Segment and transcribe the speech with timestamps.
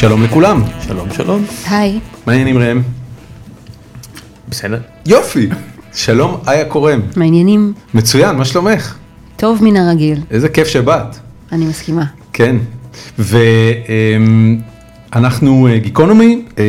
[0.00, 0.62] שלום לכולם.
[0.86, 1.44] שלום שלום.
[1.70, 2.00] היי.
[2.26, 2.82] מה העניינים ראם?
[4.48, 4.80] בסדר.
[5.06, 5.48] יופי.
[5.94, 7.00] שלום, איה קורם.
[7.16, 7.72] מה העניינים?
[7.94, 8.94] מצוין, מה שלומך?
[9.36, 11.16] טוב מן הרגיל, איזה כיף שבאת.
[11.52, 12.04] אני מסכימה.
[12.32, 12.56] כן.
[15.14, 16.64] ואנחנו גיקונומי, אה,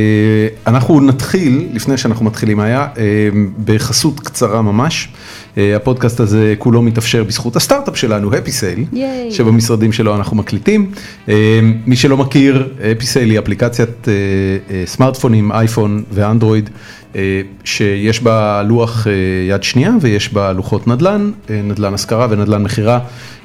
[0.68, 3.30] אנחנו נתחיל, לפני שאנחנו מתחילים היה, אה,
[3.66, 5.10] בחסות קצרה ממש.
[5.58, 9.32] אה, הפודקאסט הזה כולו מתאפשר בזכות הסטארט-אפ שלנו, הפי סייל, ייי.
[9.32, 10.92] שבמשרדים שלו אנחנו מקליטים.
[11.86, 14.08] מי שלא מכיר, הפי סייל היא אפליקציית
[14.86, 16.70] סמארטפונים, אייפון ואנדרואיד.
[17.64, 19.08] שיש בה לוח
[19.50, 23.00] יד שנייה ויש בה לוחות נדל"ן, נדל"ן השכרה ונדל"ן מכירה.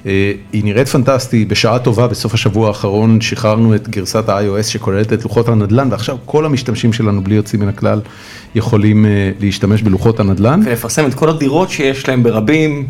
[0.04, 5.48] היא נראית פנטסטי, בשעה טובה בסוף השבוע האחרון שחררנו את גרסת ה-iOS שכוללת את לוחות
[5.48, 8.00] הנדל"ן ועכשיו כל המשתמשים שלנו בלי יוצאים מן הכלל
[8.54, 9.06] יכולים
[9.40, 10.60] להשתמש בלוחות הנדל"ן.
[10.64, 12.86] ולפרסם את כל הדירות שיש להם ברבים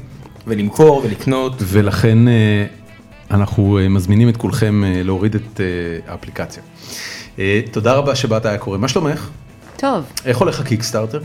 [0.47, 1.63] ולמכור ולקנות.
[1.67, 2.19] ולכן
[3.31, 5.61] אנחנו מזמינים את כולכם להוריד את
[6.09, 6.63] האפליקציה.
[7.71, 9.29] תודה רבה שבאת היה קורא, מה שלומך?
[9.77, 11.21] טוב, איך הולך הקיקסטארטר?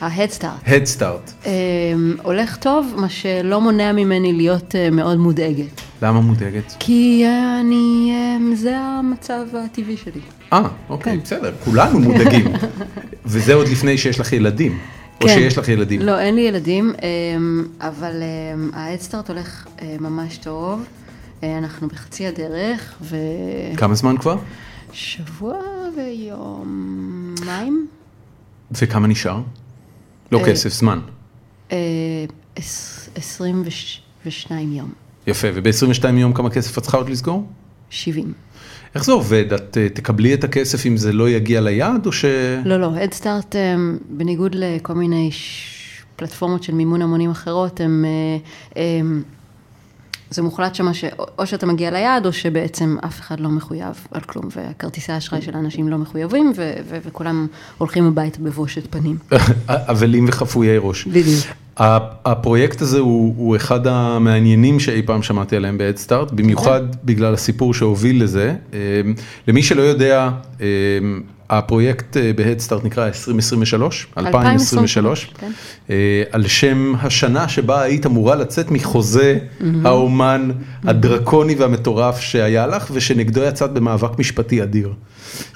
[0.00, 0.60] ההדסטארט.
[0.66, 1.32] הדסטארט.
[2.22, 5.80] הולך טוב, מה שלא מונע ממני להיות אה, מאוד מודאגת.
[6.02, 6.74] למה מודאגת?
[6.78, 10.20] כי אה, אני, אה, זה המצב הטבעי שלי.
[10.52, 11.22] אה, אוקיי, כן.
[11.22, 12.52] בסדר, כולנו מודאגים.
[13.26, 14.78] וזה עוד לפני שיש לך ילדים.
[15.20, 15.34] או כן.
[15.34, 16.00] שיש לך ילדים.
[16.00, 20.84] לא, אין לי ילדים, אמ, אבל אמ, ההדסטארט הולך אה, ממש טוב.
[21.42, 22.94] אה, אנחנו בחצי הדרך,
[23.76, 24.36] כמה זמן כבר?
[24.92, 25.56] ושבוע
[25.96, 27.86] ויומיים.
[28.82, 29.40] וכמה נשאר?
[30.32, 31.00] לא אה, כסף, זמן.
[31.72, 31.76] אה,
[32.56, 34.92] עש- עשרים וש- ושניים יום,
[35.26, 37.46] יפה, וב-22 יום כמה כסף את צריכה עוד לסגור?
[37.90, 38.32] שבעים.
[38.94, 39.52] איך זה עובד?
[39.52, 42.24] את אה, תקבלי את הכסף אם זה לא יגיע ליעד, או ש...
[42.64, 43.56] לא, לא, הדסטארט,
[44.10, 45.30] בניגוד לכל מיני
[46.16, 49.22] פלטפורמות של מימון המונים אחרות, הם, אה, הם,
[50.30, 54.44] זה מוחלט שמה שאו שאתה מגיע ליעד, או שבעצם אף אחד לא מחויב על כלום,
[54.56, 56.52] וכרטיסי האשראי של האנשים לא מחויבים,
[56.88, 57.46] וכולם
[57.78, 59.18] הולכים הביתה בבושת פנים.
[59.68, 61.06] אבלים וחפויי ראש.
[61.06, 61.44] בדיוק.
[61.78, 68.22] הפרויקט הזה הוא, הוא אחד המעניינים שאי פעם שמעתי עליהם ב-Headstart, במיוחד בגלל הסיפור שהוביל
[68.22, 68.54] לזה.
[68.74, 68.78] אה,
[69.48, 70.30] למי שלא יודע,
[70.60, 70.66] אה,
[71.50, 75.50] הפרויקט אה, ב-Headstart נקרא 2023, 2023, כן.
[75.90, 79.38] אה, על שם השנה שבה היית אמורה לצאת מחוזה
[79.84, 80.50] האומן
[80.84, 84.92] הדרקוני והמטורף שהיה לך ושנגדו יצאת במאבק משפטי אדיר.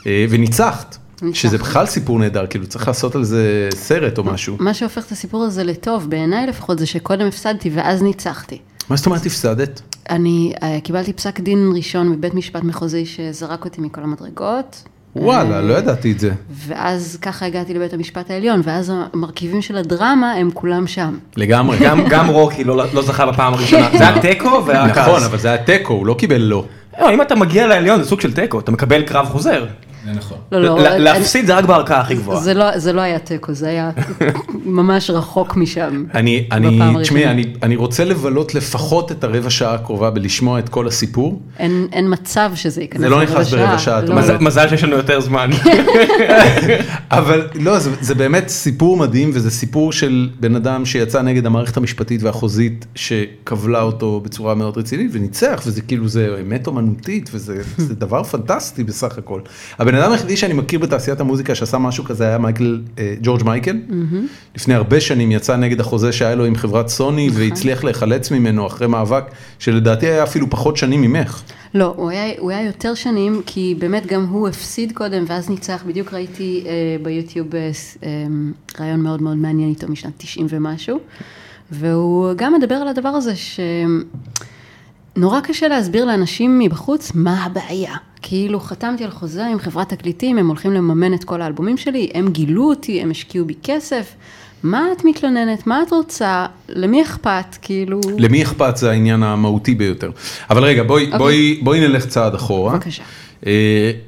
[0.06, 0.99] אה, וניצחת.
[1.33, 4.56] שזה בכלל סיפור נהדר, כאילו צריך לעשות על זה סרט או משהו.
[4.60, 8.59] מה שהופך את הסיפור הזה לטוב, בעיניי לפחות, זה שקודם הפסדתי ואז ניצחתי.
[8.88, 9.83] מה זאת אומרת הפסדת?
[10.10, 14.83] אני אה, קיבלתי פסק דין ראשון מבית משפט מחוזי שזרק אותי מכל המדרגות.
[15.16, 16.31] וואלה, אה, לא ידעתי את זה.
[16.50, 21.19] ואז ככה הגעתי לבית המשפט העליון, ואז המרכיבים של הדרמה הם כולם שם.
[21.37, 21.78] לגמרי.
[21.87, 23.89] גם גם רוקי לא לא זכה בפעם הראשונה.
[23.99, 25.09] זה היה תיקו והכעס.
[25.09, 26.65] נכון, אבל זה היה תיקו, הוא לא קיבל לא.
[27.00, 29.66] לא, אם אתה מגיע לעליון זה סוג של תיקו, אתה מקבל קרב חוזר.
[30.06, 30.38] זה נכון.
[30.52, 32.40] לא, לא, להפסיד זה רק בערכאה הכי גבוהה.
[32.40, 33.90] זה לא, זה לא היה תיקו, זה היה
[34.64, 36.04] ממש רחוק משם.
[36.14, 37.24] אני, אני, תשמעי.
[37.26, 41.42] אני, אני רוצה לבלות לפחות את הרבע שעה הקרובה בלשמוע את כל הסיפור.
[41.58, 44.14] אין, אין מצב שזה ייכנס זה לא לרבע נכנס ברבע שעה, לא.
[44.14, 45.50] מזל- מזל שיש לנו יותר זמן.
[47.10, 51.76] אבל לא, זה, זה באמת סיפור מדהים, וזה סיפור של בן אדם שיצא נגד המערכת
[51.76, 57.94] המשפטית והחוזית, שכבלה אותו בצורה מאוד רצינית, וניצח, וזה כאילו, זה אמת אומנותית, וזה זה
[57.94, 59.41] דבר פנטסטי בסך הכל.
[59.78, 63.76] הבן אדם היחידי שאני מכיר בתעשיית המוזיקה שעשה משהו כזה היה מייקל, אה, ג'ורג' מייקל.
[64.56, 68.86] לפני הרבה שנים יצא נגד החוזה שהיה לו עם חברת סוני, והצליח להיחלץ ממנו אחרי
[68.86, 69.25] מאבק,
[69.58, 71.42] שלדעתי היה אפילו פחות שנים ממך.
[71.75, 75.82] לא, הוא היה, הוא היה יותר שנים, כי באמת גם הוא הפסיד קודם ואז ניצח.
[75.86, 76.72] בדיוק ראיתי אה,
[77.03, 77.70] ביוטיוב אה,
[78.03, 78.26] אה,
[78.80, 80.98] רעיון מאוד מאוד מעניין איתו משנת 90 ומשהו,
[81.70, 83.32] והוא גם מדבר על הדבר הזה
[85.16, 87.94] שנורא קשה להסביר לאנשים מבחוץ מה הבעיה.
[88.22, 92.28] כאילו חתמתי על חוזה עם חברת תקליטים, הם הולכים לממן את כל האלבומים שלי, הם
[92.28, 94.15] גילו אותי, הם השקיעו בי כסף.
[94.63, 95.66] מה את מתלוננת?
[95.66, 96.47] מה את רוצה?
[96.69, 97.57] למי אכפת?
[97.63, 98.01] כאילו...
[98.19, 100.10] למי אכפת זה העניין המהותי ביותר.
[100.51, 101.19] אבל רגע, בואי, אוקיי.
[101.19, 102.72] בואי, בואי נלך צעד אחורה.
[102.72, 103.03] בבקשה.
[103.03, 103.09] אה,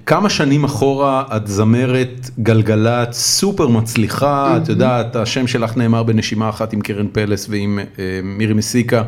[0.06, 6.72] כמה שנים אחורה את זמרת גלגלצ סופר מצליחה, את יודעת, השם שלך נאמר בנשימה אחת
[6.72, 9.02] עם קרן פלס ועם אה, מירי מסיקה,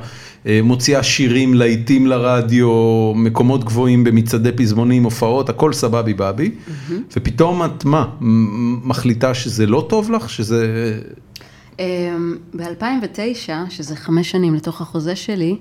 [0.47, 6.51] אה, מוציאה שירים, להיטים לרדיו, מקומות גבוהים במצעדי פזמונים, הופעות, הכל סבבי באבי,
[7.17, 8.05] ופתאום את מה,
[8.85, 10.93] מחליטה שזה לא טוב לך, שזה...
[12.57, 15.57] ב-2009, שזה חמש שנים לתוך החוזה שלי,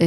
[0.00, 0.04] אמ,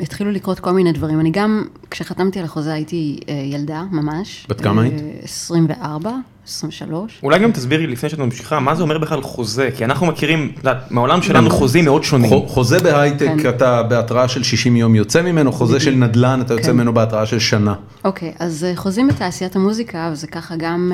[0.00, 1.20] התחילו לקרות כל מיני דברים.
[1.20, 4.46] אני גם, כשחתמתי על החוזה הייתי אה, ילדה, ממש.
[4.48, 5.02] בת כמה אה, היית?
[5.22, 6.10] 24,
[6.46, 7.20] 23.
[7.22, 9.70] אולי גם תסבירי לפני שאת ממשיכה, מה זה אומר בכלל חוזה?
[9.76, 10.52] כי אנחנו מכירים,
[10.90, 12.28] מהעולם שלנו חוזים מאוד שונים.
[12.30, 13.48] חו- חוזה בהייטק, כן.
[13.48, 16.72] אתה בהתראה של 60 יום יוצא ממנו, חוזה של נדל"ן, אתה יוצא כן.
[16.72, 17.74] ממנו בהתראה של שנה.
[18.04, 20.92] אוקיי, אז אה, חוזים בתעשיית המוזיקה, וזה ככה גם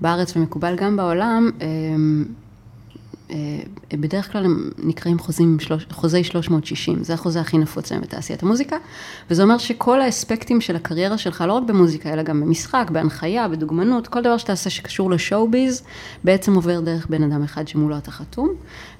[0.00, 1.66] בארץ ומקובל גם בעולם, אה,
[3.92, 5.56] בדרך כלל הם נקראים חוזים,
[5.90, 8.76] חוזי 360, זה החוזה הכי נפוץ היום בתעשיית המוזיקה,
[9.30, 14.06] וזה אומר שכל האספקטים של הקריירה שלך, לא רק במוזיקה, אלא גם במשחק, בהנחיה, בדוגמנות,
[14.08, 15.82] כל דבר שתעשה שקשור לשואו-ביז,
[16.24, 18.48] בעצם עובר דרך בן אדם אחד שמולו אתה חתום,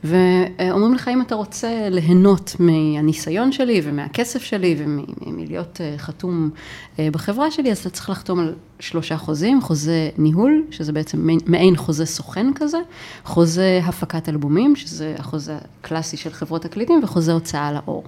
[0.04, 6.50] ואומרים לך, אם אתה רוצה ליהנות מהניסיון שלי ומהכסף שלי ומלהיות אה, חתום
[6.98, 11.76] אה, בחברה שלי, אז אתה צריך לחתום על שלושה חוזים, חוזה ניהול, שזה בעצם מעין-
[11.76, 12.78] חוזה סוכן כזה,
[13.24, 13.80] חוזה
[14.16, 18.04] הפקת אלבומים, שזה החוזה הקלאסי של חברות תקליטים, וחוזה הוצאה לאור.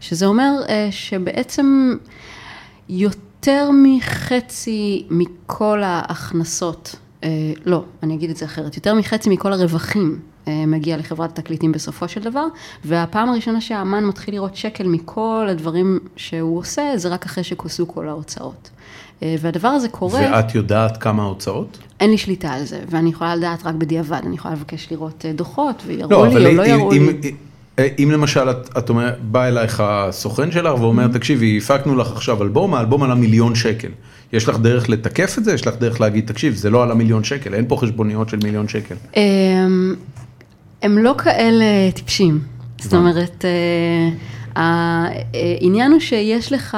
[0.00, 1.96] שזה אומר אה, שבעצם
[2.88, 7.28] יותר מחצי מכל ההכנסות, אה,
[7.64, 12.08] לא, אני אגיד את זה אחרת, יותר מחצי מכל הרווחים אה, מגיע לחברת תקליטים בסופו
[12.08, 12.46] של דבר,
[12.84, 18.08] והפעם הראשונה שהאמן מתחיל לראות שקל מכל הדברים שהוא עושה, זה רק אחרי שכוסו כל
[18.08, 18.70] ההוצאות.
[19.22, 20.20] אה, והדבר הזה קורה...
[20.32, 21.78] ואת יודעת כמה ההוצאות?
[22.00, 25.32] אין לי שליטה על זה, ואני יכולה לדעת רק בדיעבד, אני יכולה לבקש לראות אה,
[25.32, 27.32] דוחות, ויראו לא, לי או לא אם- יראו אם- לי.
[27.98, 31.12] אם למשל את, את אומרת, בא אלייך הסוכן שלך ואומר, Mm-hmm.
[31.14, 33.88] תקשיבי, הפקנו לך עכשיו אלבום, האלבום עלה מיליון שקל.
[34.32, 35.54] יש לך דרך לתקף את זה?
[35.54, 38.68] יש לך דרך להגיד, תקשיב, זה לא עלה מיליון שקל, אין פה חשבוניות של מיליון
[38.68, 38.94] שקל.
[39.14, 39.94] הם,
[40.82, 41.64] הם לא כאלה
[41.94, 42.40] טיפשים.
[42.80, 43.44] זאת אומרת,
[44.56, 45.04] אה,
[45.60, 46.76] העניין הוא שיש לך,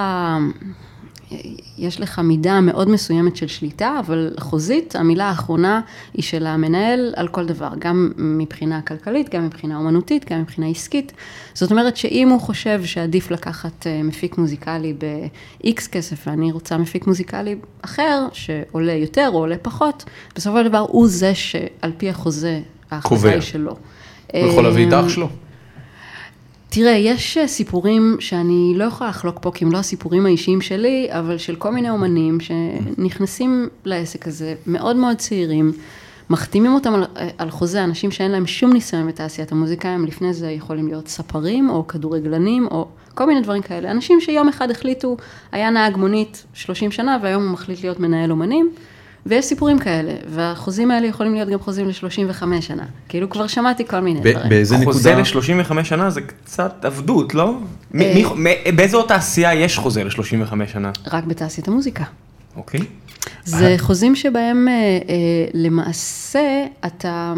[1.79, 5.81] יש לך מידה מאוד מסוימת של שליטה, אבל חוזית, המילה האחרונה
[6.15, 11.13] היא של המנהל על כל דבר, גם מבחינה כלכלית, גם מבחינה אומנותית, גם מבחינה עסקית.
[11.55, 17.07] זאת אומרת שאם הוא חושב שעדיף לקחת אה, מפיק מוזיקלי ב-X כסף, ואני רוצה מפיק
[17.07, 20.05] מוזיקלי אחר, שעולה יותר או עולה פחות,
[20.37, 22.61] בסופו של דבר הוא זה שעל פי החוזה,
[22.91, 23.29] ההחלטה.
[23.29, 23.77] היא שלו.
[24.33, 25.29] הוא יכול להביא את אה, אח שלו.
[26.75, 31.09] תראה, יש אה, סיפורים שאני לא יכולה לחלוק פה, כי הם לא הסיפורים האישיים שלי,
[31.11, 35.73] אבל של כל מיני אומנים שנכנסים לעסק הזה, מאוד מאוד צעירים,
[36.31, 40.35] מחתימים אותם על, אה, על חוזה, אנשים שאין להם שום ניסיון בתעשיית המוזיקה, הם לפני
[40.35, 43.91] זה יכולים להיות ספרים, או כדורגלנים, או כל מיני דברים כאלה.
[43.91, 45.17] אנשים שיום אחד החליטו,
[45.53, 48.71] היה נהג מונית 30 שנה, והיום הוא מחליט להיות מנהל אומנים.
[49.27, 52.85] ויש סיפורים כאלה, והחוזים האלה יכולים להיות גם חוזים ל-35 שנה.
[53.09, 54.49] כאילו כבר שמעתי כל מיני ב- דברים.
[54.49, 55.41] באיזה חוזה נקודה?
[55.41, 57.59] ל-35 שנה זה קצת עבדות, לא?
[58.01, 58.23] אה.
[58.77, 60.91] באיזו תעשייה יש חוזה ל-35 שנה?
[61.13, 62.05] רק בתעשיית המוזיקה.
[62.57, 62.81] אוקיי.
[63.45, 64.99] זה חוזים שבהם אה, אה,
[65.55, 67.35] למעשה אתה,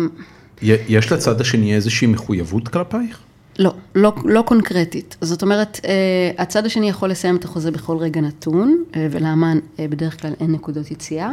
[0.62, 3.18] יש לצד השני איזושהי מחויבות כלפייך?
[3.58, 5.16] לא, לא, לא קונקרטית.
[5.20, 9.88] זאת אומרת, אה, הצד השני יכול לסיים את החוזה בכל רגע נתון, אה, ולאמן אה,
[9.88, 11.30] בדרך כלל אין נקודות יציאה.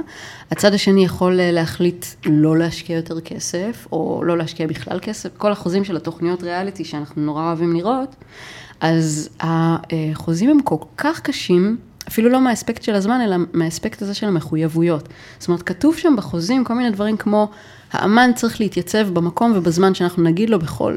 [0.51, 5.29] הצד השני יכול להחליט לא להשקיע יותר כסף, או לא להשקיע בכלל כסף.
[5.37, 8.15] כל החוזים של התוכניות ריאליטי שאנחנו נורא אוהבים לראות,
[8.79, 11.77] אז החוזים הם כל כך קשים.
[12.07, 15.09] אפילו לא מהאספקט של הזמן, אלא מהאספקט הזה של המחויבויות.
[15.39, 17.49] זאת אומרת, כתוב שם בחוזים כל מיני דברים כמו,
[17.93, 20.95] האמן צריך להתייצב במקום ובזמן שאנחנו נגיד לו בכל,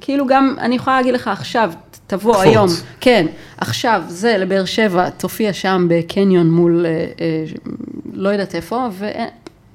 [0.00, 1.72] כאילו גם, אני יכולה להגיד לך עכשיו,
[2.06, 2.46] תבוא קפוץ.
[2.46, 2.68] היום,
[3.00, 3.26] כן,
[3.58, 6.90] עכשיו, זה לבאר שבע, תופיע שם בקניון מול, אה,
[7.20, 7.44] אה,
[8.14, 8.88] לא יודעת איפה,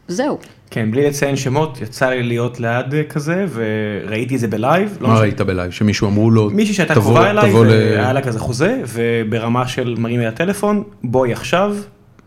[0.10, 0.38] וזהו.
[0.72, 4.98] כן, בלי לציין שמות, יצא לי להיות ליד כזה, וראיתי את זה בלייב.
[5.02, 5.22] לא מה משנה.
[5.24, 5.72] ראית בלייב?
[5.72, 9.96] שמישהו אמרו לו, מישהי שהייתה קרובה אליי, תבוא ל- והיה לה כזה חוזה, וברמה של
[10.00, 11.76] מרימים לה טלפון, בואי עכשיו,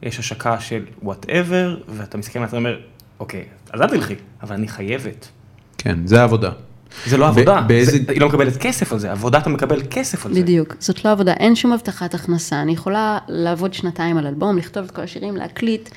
[0.03, 2.77] יש השקה של whatever, ואתה מסתכל ואתה אומר,
[3.21, 5.29] אוקיי, אז אל תלכי, אבל אני חייבת.
[5.79, 6.51] כן, זה העבודה.
[7.07, 10.27] זה לא עבודה, באיזה- זה- היא לא מקבלת כסף על זה, עבודה אתה מקבל כסף
[10.27, 10.41] על זה.
[10.43, 12.63] בדיוק, זאת לא עבודה, אין שום הבטחת הכנסה.
[12.63, 15.89] אני יכולה לעבוד שנתיים על אלבום, לכתוב את כל השירים, להקליט,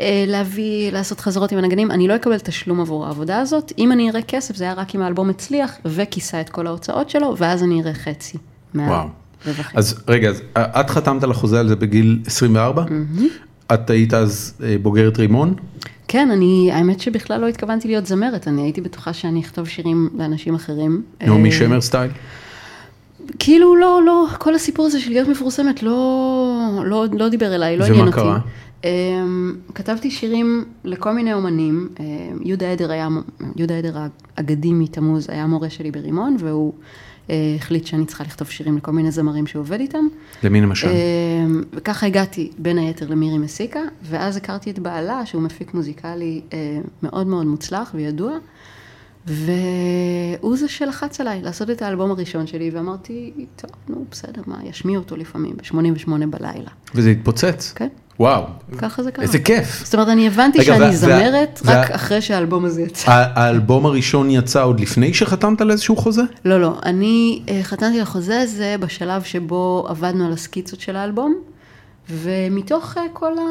[0.00, 3.72] אה, להביא, לעשות חזרות עם הנגנים, אני לא אקבל תשלום עבור העבודה הזאת.
[3.78, 7.34] אם אני אראה כסף, זה היה רק אם האלבום הצליח וכיסה את כל ההוצאות שלו,
[7.38, 8.38] ואז אני אראה חצי.
[8.74, 9.08] וואו.
[9.46, 9.78] מהרווחים.
[9.78, 12.84] אז רגע, אז אה, את חתמת על החוזה על זה בגיל 24?
[13.74, 15.54] את היית אז אה, בוגרת רימון?
[16.08, 20.54] כן, אני, האמת שבכלל לא התכוונתי להיות זמרת, אני הייתי בטוחה שאני אכתוב שירים לאנשים
[20.54, 21.02] אחרים.
[21.22, 22.10] נעמי אה, שמר סטייל?
[23.38, 27.84] כאילו לא, לא, כל הסיפור הזה של להיות מפורסמת לא, לא, לא דיבר אליי, לא
[27.84, 28.16] ומה עניין אותי.
[28.16, 28.38] קרה?
[28.84, 32.04] אמ, כתבתי שירים לכל מיני אומנים, אמ,
[32.42, 33.08] יהודה עדר היה,
[33.56, 33.98] יהודה עדר
[34.36, 36.72] האגדי מתמוז היה מורה שלי ברימון, והוא
[37.56, 40.06] החליט שאני צריכה לכתוב שירים לכל מיני זמרים שהוא עובד איתם.
[40.42, 40.88] למי למשל?
[40.88, 46.78] אמ, וככה הגעתי בין היתר למירי מסיקה, ואז הכרתי את בעלה, שהוא מפיק מוזיקלי אה,
[47.02, 48.38] מאוד מאוד מוצלח וידוע,
[49.26, 54.98] והוא זה שלחץ עליי לעשות את האלבום הראשון שלי, ואמרתי, טוב, נו, בסדר, מה, ישמיע
[54.98, 56.70] אותו לפעמים, ב-88 בלילה.
[56.94, 57.72] וזה התפוצץ?
[57.76, 57.88] כן,
[58.20, 58.44] וואו,
[58.78, 59.24] ככה זה קרה.
[59.24, 59.84] איזה כיף.
[59.84, 63.10] זאת אומרת, אני הבנתי שאני זמרת רק אחרי שהאלבום הזה יצא.
[63.10, 66.22] האלבום הראשון יצא עוד לפני שחתמת על איזשהו חוזה?
[66.44, 71.34] לא, לא, אני אה, חתמתי על החוזה הזה בשלב שבו עבדנו על הסקיצות של האלבום,
[72.10, 73.42] ומתוך אה, כל ה...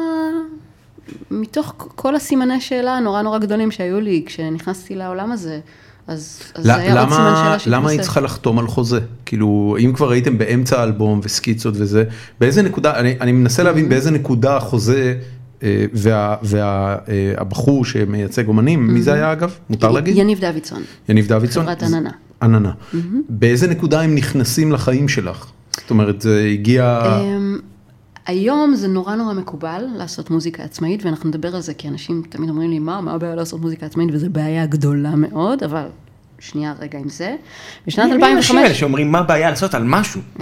[1.30, 5.60] מתוך כל הסימני שאלה הנורא נורא גדולים שהיו לי כשנכנסתי לעולם הזה,
[6.08, 7.88] אז, אז זה היה עוד סימן למה שאלה למה שהתווסף.
[7.88, 9.00] היית צריכה לחתום על חוזה?
[9.26, 12.04] כאילו, אם כבר הייתם באמצע האלבום וסקיצות וזה,
[12.40, 13.64] באיזה נקודה, אני אני מנסה Mm-hmm.
[13.64, 15.14] להבין באיזה נקודה החוזה
[16.42, 19.54] והבחור שמייצג אומנים, מי זה היה אגב?
[19.70, 20.16] מותר להגיד?
[20.16, 20.20] Mm-hmm.
[20.20, 20.82] יניב דוידסון.
[21.08, 21.62] יניב דוידסון?
[21.62, 22.10] חברת עננה.
[22.42, 22.72] עננה.
[23.28, 25.46] באיזה נקודה הם נכנסים לחיים שלך?
[25.80, 27.00] זאת אומרת, זה הגיע...
[28.28, 32.50] היום זה נורא נורא מקובל לעשות מוזיקה עצמאית, ואנחנו נדבר על זה כי אנשים תמיד
[32.50, 35.86] אומרים לי, מה, מה הבעיה לעשות מוזיקה עצמאית, וזו בעיה גדולה מאוד, אבל
[36.40, 37.36] שנייה רגע עם זה.
[37.86, 40.20] בשנת מי האנשים האלה 2005, שאומרים מה הבעיה לעשות על משהו?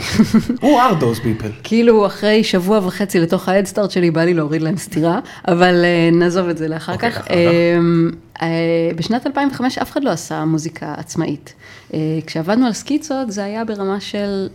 [0.62, 1.50] Who are those people?
[1.62, 6.48] כאילו אחרי שבוע וחצי לתוך ההדסטארט שלי, בא לי להוריד להם סטירה, אבל אה, נעזוב
[6.48, 7.30] את זה לאחר אוקיי, כך.
[7.30, 8.10] אמ,
[8.42, 8.48] אה,
[8.96, 11.54] בשנת 2005 אף אחד לא עשה מוזיקה עצמאית.
[11.94, 14.48] אה, כשעבדנו על סקיצות, זה היה ברמה של,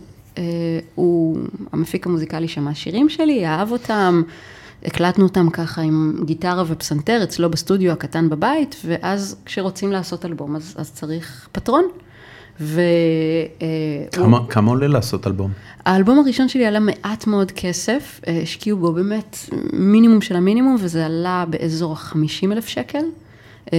[0.94, 1.38] הוא,
[1.72, 4.22] המפיק המוזיקלי שמע שירים שלי, אהב אותם.
[4.84, 10.74] הקלטנו אותם ככה עם גיטרה ופסנתר אצלו בסטודיו הקטן בבית, ואז כשרוצים לעשות אלבום אז,
[10.78, 11.84] אז צריך פטרון.
[12.60, 12.80] ו...
[13.62, 13.66] אה,
[14.18, 15.50] הוא- כמה- כמה עולה לעשות אלבום?
[15.84, 19.36] האלבום הראשון שלי עלה מעט מאוד כסף, אה, השקיעו בו באמת
[19.72, 22.16] מינימום של המינימום, וזה עלה באזור ה-50
[22.52, 23.04] אלף שקל.
[23.72, 23.78] אה,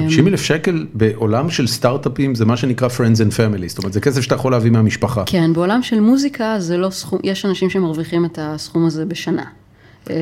[0.00, 4.00] 50 אלף שקל בעולם של סטארט-אפים זה מה שנקרא Friends and Family, זאת אומרת זה
[4.00, 5.22] כסף שאתה יכול להביא מהמשפחה.
[5.26, 9.44] כן, בעולם של מוזיקה זה לא סכום, יש אנשים שמרוויחים את הסכום הזה בשנה.
[10.10, 10.14] אה,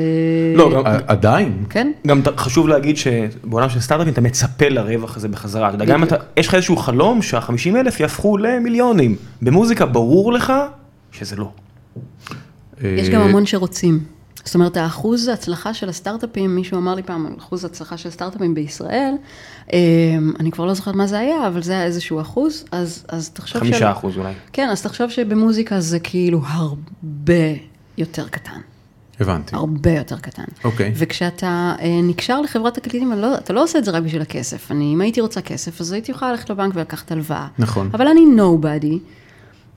[0.56, 1.92] לא, גם- ע- עדיין, כן?
[2.06, 5.68] גם חשוב להגיד שבעולם של סטארט-אפים אתה מצפה לרווח הזה בחזרה.
[5.68, 9.16] אתה יודע, גם אתה, יש לך איזשהו חלום שה-50 אלף יהפכו למיליונים.
[9.42, 10.52] במוזיקה ברור לך
[11.12, 11.50] שזה לא.
[12.82, 13.98] יש גם המון שרוצים.
[14.44, 19.14] זאת אומרת, האחוז ההצלחה של הסטארט-אפים, מישהו אמר לי פעם, אחוז ההצלחה של סטארט-אפים בישראל,
[19.72, 19.78] אה,
[20.40, 23.60] אני כבר לא זוכרת מה זה היה, אבל זה היה איזשהו אחוז, אז, אז תחשוב
[23.60, 24.32] חמישה אחוז אולי.
[24.52, 27.42] כן, אז תחשוב שבמוזיקה זה כאילו הרבה
[27.98, 28.60] יותר קטן.
[29.20, 29.56] הבנתי.
[29.56, 30.44] הרבה יותר קטן.
[30.64, 30.92] אוקיי.
[30.96, 34.70] וכשאתה אה, נקשר לחברת תקליטים, לא, אתה לא עושה את זה רק בשביל הכסף.
[34.70, 37.46] אני, אם הייתי רוצה כסף, אז הייתי יכולה ללכת לבנק ולקחת הלוואה.
[37.58, 37.90] נכון.
[37.94, 38.98] אבל אני nobody.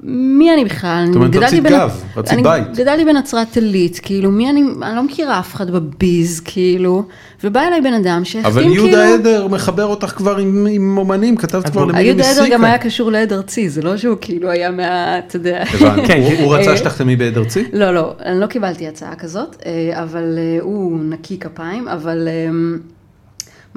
[0.04, 1.04] מי אני בכלל?
[1.08, 2.78] זאת אומרת, רצית גדלתי גב, רצית אני בית.
[2.78, 7.04] גדלתי בנצרת עילית, כאילו, מי אני, אני לא מכירה אף אחד בביז, כאילו,
[7.44, 8.76] ובא אליי בן אדם שהחתים אבל כאילו...
[8.76, 12.56] יהודה עדר מחבר אותך כבר עם עם אומנים, כתבת כבר למילי יהודה עדר מסיקה.
[12.58, 15.20] גם היה קשור לעד ארצי, זה לא שהוא כאילו היה מה...
[15.20, 15.66] אתה יודע.
[16.08, 17.64] כן, הוא- הוא רצה אה, שתחתמי בעד ארצי?
[17.74, 22.28] לא, לא, אני לא קיבלתי הצעה כזאת, אה, אבל אה, הוא נקי כפיים, אבל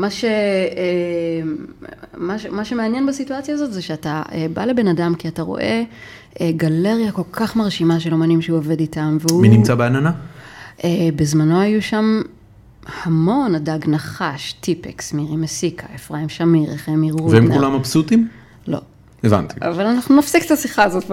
[0.00, 0.30] מה, ש, אה,
[2.16, 5.82] מה, ש, מה שמעניין בסיטואציה הזאת זה שאתה אה, בא לבן אדם כי אתה רואה
[6.40, 9.42] אה, גלריה כל כך מרשימה של אומנים שהוא עובד איתם, והוא...
[9.42, 10.12] מי נמצא בעננה?
[11.16, 12.22] בזמנו היו שם
[13.02, 17.30] המון, הדג נחש, טיפקס, מירי מסיקה, אפרים שמיר, חמי רודנר.
[17.30, 18.28] והם כולם מבסוטים?
[18.66, 18.78] לא.
[19.24, 19.54] הבנתי.
[19.62, 21.04] אבל אנחנו נפסיק את השיחה הזאת.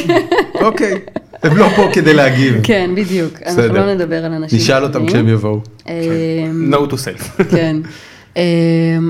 [0.66, 0.94] אוקיי.
[1.42, 2.54] הם לא פה כדי להגיב.
[2.62, 3.42] כן, בדיוק.
[3.46, 3.62] אנחנו.
[3.62, 4.58] לא נדבר על אנשים.
[4.58, 5.06] נשאל אותם.
[5.06, 5.60] כשהם יבואו.
[6.70, 7.44] No to self.
[7.50, 7.76] כן.
[8.36, 8.42] אמ,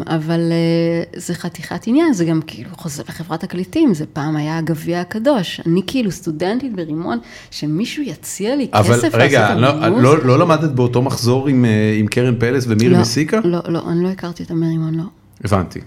[0.06, 5.00] אבל אה, זה חתיכת עניין, זה גם כאילו חוזר לחברת תקליטים, זה פעם היה הגביע
[5.00, 5.60] הקדוש.
[5.66, 7.18] אני כאילו סטודנטית ברימון,
[7.50, 11.64] שמישהו יציע לי אבל כסף רגע, לעשות לא- על לא- לא למדת באותו מחזור עם,
[11.64, 11.70] אה,
[12.06, 13.40] קרן פלס ומירי לא, מסיקה?
[13.44, 15.04] לא, לא, אני לא הכרתי את המרימון, לא.
[15.44, 15.80] הבנתי.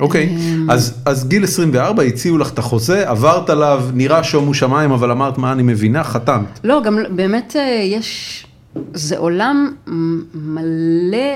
[0.00, 0.70] אוקיי, אמ.
[0.70, 5.38] אז, אז גיל 24 הציעו לך את החוזה, עברת עליו, נראה שומו שמיים, אבל אמרת
[5.38, 6.60] מה אני מבינה, חתמת.
[6.64, 8.46] לא, גם באמת אה, יש,
[8.94, 9.72] זה עולם
[10.34, 11.34] מלא,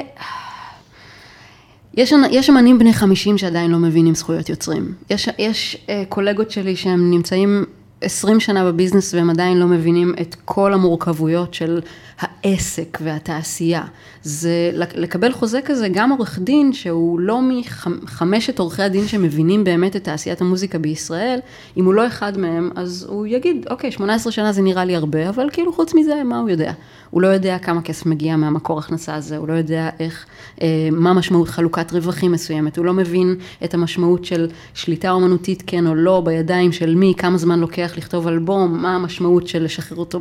[1.95, 4.93] יש, יש אמנים בני 50 שעדיין לא מבינים זכויות יוצרים.
[5.11, 7.65] יש, יש אה, קולגות שלי שהם נמצאים
[8.01, 11.81] 20 שנה בביזנס והם עדיין לא מבינים את כל המורכבויות של
[12.23, 13.83] העסק והתעשייה.
[14.23, 19.97] זה לק- לקבל חוזה כזה, גם עורך דין שהוא לא מחמשת עורכי הדין שמבינים באמת
[19.97, 21.39] את תעשיית המוזיקה בישראל,
[21.77, 25.29] אם הוא לא אחד מהם, אז הוא יגיד, אוקיי, 18 שנה זה נראה לי הרבה,
[25.29, 26.73] אבל כאילו חוץ מזה, מה הוא יודע?
[27.11, 30.27] הוא לא יודע כמה כסף מגיע מהמקור הכנסה הזה, הוא לא יודע איך,
[30.63, 35.87] אה, מה משמעות חלוקת רווחים מסוימת, הוא לא מבין את המשמעות של שליטה אומנותית כן
[35.87, 40.21] או לא, בידיים של מי, כמה זמן לוקח לכתוב אלבום, מה המשמעות של לשחרר אותו.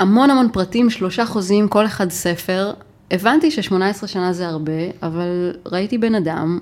[0.00, 2.72] המון המון פרטים, שלושה חוזים, כל אחד ספר.
[3.10, 3.72] הבנתי ש-18
[4.06, 6.58] שנה זה הרבה, אבל ראיתי בן אדם,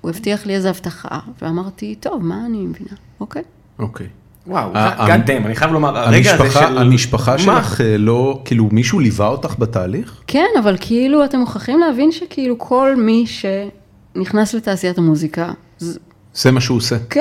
[0.00, 2.90] הוא הבטיח לי איזו הבטחה, ואמרתי, טוב, מה אני מבינה?
[3.20, 3.42] אוקיי.
[3.78, 4.06] אוקיי.
[4.46, 6.78] וואו, ה- God damn, אני חייב לומר, הרגע הזה של...
[6.78, 7.38] המשפחה?
[7.38, 10.20] שלך אה, לא, כאילו מישהו ליווה אותך בתהליך?
[10.26, 13.24] כן, אבל כאילו, אתם מוכרחים להבין שכאילו כל מי
[14.16, 15.52] נכנס לתעשיית המוזיקה.
[16.34, 16.96] זה- מה שהוא עושה.
[17.10, 17.20] כן,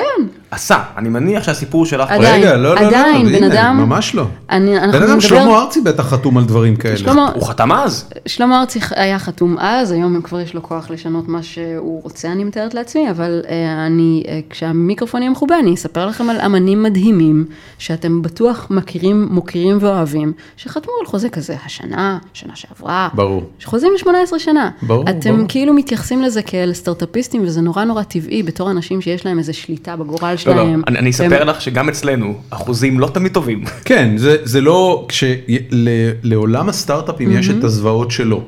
[0.52, 2.12] עשה, אני מניח שהסיפור שלך...
[2.12, 4.26] עדיין, רגע, לא, לא, לא, עדיין, לא, בן הנה, אדם- ממש לא.
[4.50, 6.98] אני, אנחנו בן אדם, נדבר- שלמה ארצי בטח חתום על דברים כאלה.
[6.98, 8.10] שלמה, הוא חתם אז?
[8.26, 12.44] שלמה ארצי היה חתום אז, היום כבר יש לו כוח לשנות מה שהוא רוצה, אני
[12.44, 17.46] מתארת לעצמי, אבל אה, אני, אה, כשהמיקרופון יהיה מכובה, אני אספר לכם על אמנים מדהימים,
[17.78, 23.10] שאתם בטוח מכירים, מוקירים ואוהבים, שחתמו על חוזה כזה השנה, שנה שעברה.
[23.14, 23.44] ברור.
[23.66, 24.70] חוזים ל-18 שנה.
[24.82, 25.46] ברור, אתם ברור.
[25.50, 29.96] כאילו מתייחסים לזה כאל סטארט-אפיסטים, וזה נורא נורא טבעי בתור אנשים שיש להם איזה שליטה
[29.96, 30.58] בגורל לא, שלהם.
[30.58, 33.64] לא, אני אני והם- אספר לך שגם אצלנו אחוזים לא תמיד טובים.
[33.86, 38.42] כן, זה, זה לא, כשלעולם הסטארט-אפים יש את הזוועות שלו.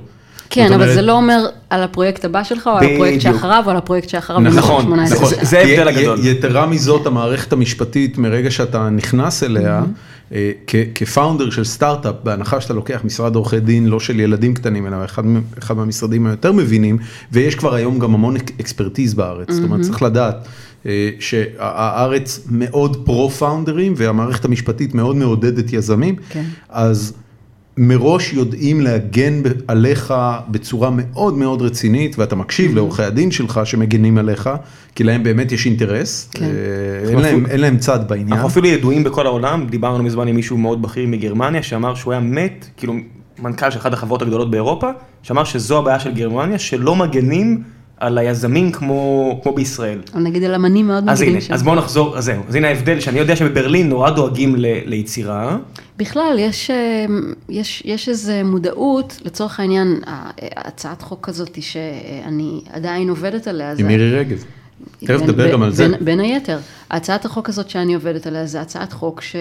[0.49, 1.39] כן, אבל זה לא אומר
[1.69, 3.21] על הפרויקט הבא שלך, או על הפרויקט.
[3.21, 4.39] שאחריו, או על הפרויקט שאחריו.
[4.39, 5.29] נכון, נכון, 18 נכון.
[5.35, 5.43] שנה.
[5.45, 6.19] זה ההבדל הגדול.
[6.27, 9.87] יתרה מזאת, המערכת המשפטית, מרגע שאתה נכנס אליה, כ-
[10.95, 15.23] כפאונדר של סטארט-אפ, בהנחה שאתה לוקח משרד עורכי דין, לא של ילדים קטנים, אלא אחד,
[15.59, 16.97] אחד מהמשרדים היותר מבינים,
[17.31, 20.47] ויש כבר היום גם המון אק- אקספרטיז בארץ, זאת אומרת, צריך לדעת.
[20.85, 26.43] אה, שהארץ מאוד פרו-פאונדרים והמערכת המשפטית מאוד מעודדת יזמים, כן.
[26.69, 27.13] אז
[27.81, 30.13] מראש יודעים להגן עליך
[30.47, 34.49] בצורה מאוד מאוד רצינית, ואתה מקשיב לעורכי הדין שלך שמגנים עליך,
[34.95, 36.45] כי להם באמת יש אינטרס, כן.
[36.45, 38.33] אה, אין להם צד בעניין.
[38.33, 42.21] אנחנו אפילו ידועים בכל העולם, דיברנו מזמן עם מישהו מאוד בכיר מגרמניה, שאמר שהוא היה
[42.21, 42.93] מת, כאילו
[43.39, 44.89] מנכ"ל של אחת החברות הגדולות באירופה,
[45.23, 47.63] שאמר שזו הבעיה של גרמניה, שלא מגנים
[47.99, 48.99] על היזמים כמו,
[49.43, 49.99] כמו בישראל.
[50.13, 51.53] או נגיד על אמנים מאוד אז הנה, מובילים שם.
[51.53, 55.57] אז בואו נחזור, אז זהו, אז הנה ההבדל, שאני יודע שבברלין נורא דואגים ל, ליצירה,
[55.97, 57.05] בכלל, יש, אה,
[57.49, 59.99] יש, יש איזו מודעות, לצורך העניין,
[60.57, 63.71] הצעת חוק כזאת שאני עדיין עובדת עליה.
[63.71, 64.43] עם זה- מירי רגב.
[64.99, 65.87] תכף נדבר גם על זה.
[65.87, 66.59] בין, בין היתר,
[66.91, 69.35] הצעת החוק הזאת שאני עובדת עליה, זה הצעת חוק ש,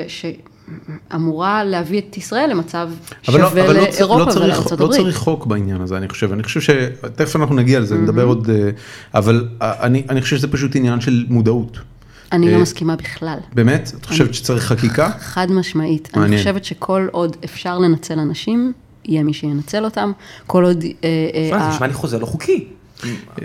[1.11, 2.89] שאמורה להביא את ישראל למצב
[3.29, 5.01] לא, שווה לא, לאירופה לא, צריך, ולארצות לא הברית.
[5.01, 8.71] צריך חוק בעניין הזה, אני חושב, אני חושב שתכף אנחנו נגיע לזה, נדבר עוד, אה,
[9.15, 11.79] אבל אה, אני, אני חושב שזה פשוט עניין של מודעות.
[12.33, 13.39] אני אה, לא מסכימה בכלל.
[13.55, 13.93] באמת?
[14.01, 15.11] את חושבת שצריך חקיקה?
[15.21, 16.11] חד משמעית.
[16.17, 16.39] אני.
[16.39, 18.73] חושבת שכל עוד אפשר לנצל אנשים,
[19.05, 20.13] יהיה מי שינצל אותם.
[20.47, 20.85] כל עוד...
[21.05, 22.69] אה, אה, זה נשמע לי חוזה לא חוקי.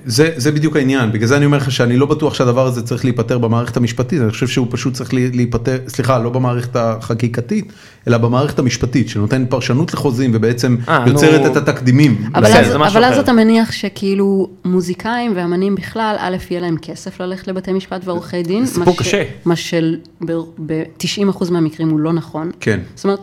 [0.06, 3.06] זה, זה בדיוק העניין, בגלל זה אני אומר לך שאני לא בטוח שהדבר הזה צריך
[3.06, 7.74] להיפתר במערכת המשפטית, אני חושב שהוא פשוט צריך לי- להיפתר, סליחה, לא במערכת החקיקתית,
[8.08, 11.48] אלא במערכת המשפטית, שנותנת פרשנות לחוזים ובעצם אה, יוצרת נו.
[11.48, 12.24] את התקדימים.
[12.36, 13.18] אבל בסדר, אז, אבל אז.
[13.20, 18.66] אתה מניח שכאילו מוזיקאים ואמנים בכלל, א', יהיה להם כסף ללכת לבתי משפט ועורכי דין.
[18.66, 19.24] סיפור קשה.
[19.46, 22.52] מה של ב-90% מהמקרים הוא לא נכון.
[22.60, 22.80] כן.
[22.96, 23.20] זאת אומרת,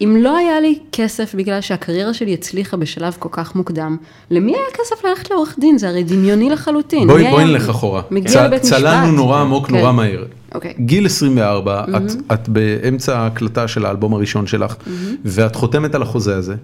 [0.00, 3.96] אם לא היה לי כסף בגלל שהקריירה שלי הצליחה בשלב כל כך מוקדם,
[4.30, 5.78] למי היה כסף ללכת לעורך דין?
[5.78, 7.08] זה הרי דמיוני לחלוטין.
[7.08, 8.78] בואי בואי נלך אחורה, מגיע לבית משפט.
[8.78, 9.76] צללנו נורא עמוק כן.
[9.76, 10.24] נורא מהר.
[10.54, 10.74] אוקיי.
[10.80, 14.74] גיל 24, את, את באמצע ההקלטה של האלבום הראשון שלך,
[15.24, 16.54] ואת חותמת על החוזה הזה,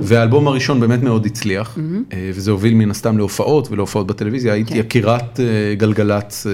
[0.00, 1.78] והאלבום הראשון באמת מאוד הצליח,
[2.12, 4.76] אה, וזה הוביל מן הסתם להופעות ולהופעות בטלוויזיה, היית כן.
[4.76, 6.52] יקירת אה, גלגלצ אה,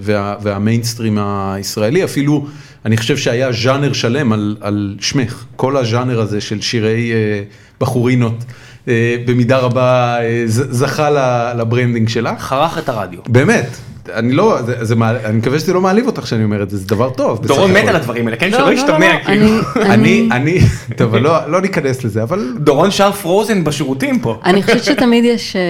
[0.00, 2.46] וה, והמיינסטרים הישראלי, אפילו
[2.84, 7.42] אני חושב שהיה ז'אנר שלם על, על שמך, כל הז'אנר הזה של שירי אה,
[7.80, 8.44] בחורינות,
[8.88, 11.10] אה, במידה רבה אה, זכה
[11.54, 12.40] ל branding שלך.
[12.40, 13.20] חרך את הרדיו.
[13.28, 13.66] באמת,
[14.14, 16.76] אני לא, זה, זה, מעל- אני מקווה שזה לא מעליב אותך שאני אומר את זה,
[16.76, 17.46] זה דבר טוב.
[17.46, 17.88] דורון מת.
[17.88, 18.50] על הדברים האלה, כן?
[18.50, 19.46] לא, שלא לא, ישתמע, לא, לא, כאילו.
[19.76, 20.58] אני- אני, אני,
[20.96, 24.38] טוב, אבל לא, לא ניכנס לזה, אבל דורון שר Frozen בשירותים פה.
[24.44, 25.60] אני חושבת שתמיד יש, אה,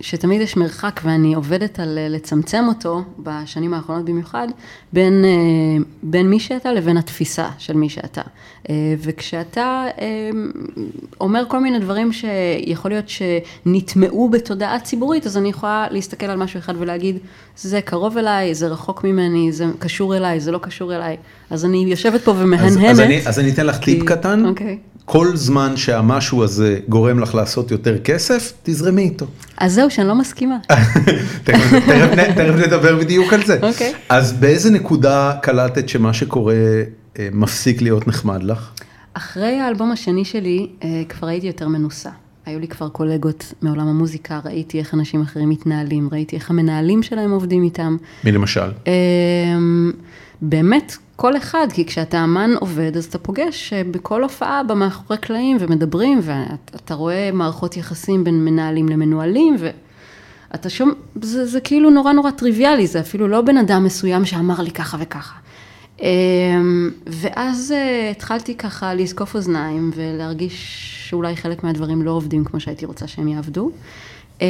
[0.00, 4.48] שתמיד יש מרחק, ואני עובדת על אה, לצמצם אותו, בשנים האחרונות במיוחד,
[4.92, 5.30] בין, אה,
[6.02, 8.22] בין מי שאתה לבין התפיסה של מי שאתה.
[8.70, 10.06] אה, וכשאתה אה,
[11.20, 16.58] אומר כל מיני דברים שיכול להיות שנטמעו בתודעה ציבורית, אז אני יכולה להסתכל על משהו
[16.58, 17.18] אחד ולהגיד,
[17.68, 21.16] זה קרוב אליי, זה רחוק ממני, זה קשור אליי, זה לא קשור אליי.
[21.50, 22.90] אז אני יושבת פה אז, ומהנהנת.
[22.90, 24.78] אז, אני, אז אני אתן לך טיפ כי- קטן, אוקיי.
[25.04, 29.26] כל זמן שהמשהו הזה גורם לך לעשות יותר כסף, תזרמי איתו.
[29.58, 30.56] אז זהו, שאני לא מסכימה.
[31.44, 31.72] תכף,
[32.66, 33.58] נדבר בדיוק על זה.
[33.62, 33.94] אוקיי.
[34.08, 36.54] אז באיזה נקודה קלטת שמה שקורה
[37.18, 38.68] אה, מפסיק להיות נחמד לך?
[39.14, 42.10] אחרי האלבום השני שלי, אה, כבר הייתי יותר מנוסה.
[42.48, 47.30] היו לי כבר קולגות מעולם המוזיקה, ראיתי איך אנשים אחרים מתנהלים, ראיתי איך המנהלים שלהם
[47.30, 47.96] עובדים איתם.
[48.24, 48.70] מי למשל?
[48.86, 48.92] אה,
[50.42, 55.56] באמת, כל אחד, כי כשאתה אמן עובד, אז אתה פוגש אה, בכל הופעה במאחורי קלעים
[55.60, 62.30] ומדברים, ואתה רואה מערכות יחסים בין מנהלים למנוהלים, ואתה שומע, זה, זה כאילו נורא נורא
[62.30, 65.34] טריוויאלי, זה אפילו לא בן אדם מסוים שאמר לי ככה וככה.
[66.02, 66.08] אה,
[67.06, 73.06] ואז אה, התחלתי ככה לזקוף אוזניים ולהרגיש שאולי חלק מהדברים לא עובדים כמו שהייתי רוצה
[73.06, 73.70] שהם יעבדו.
[74.42, 74.46] אה,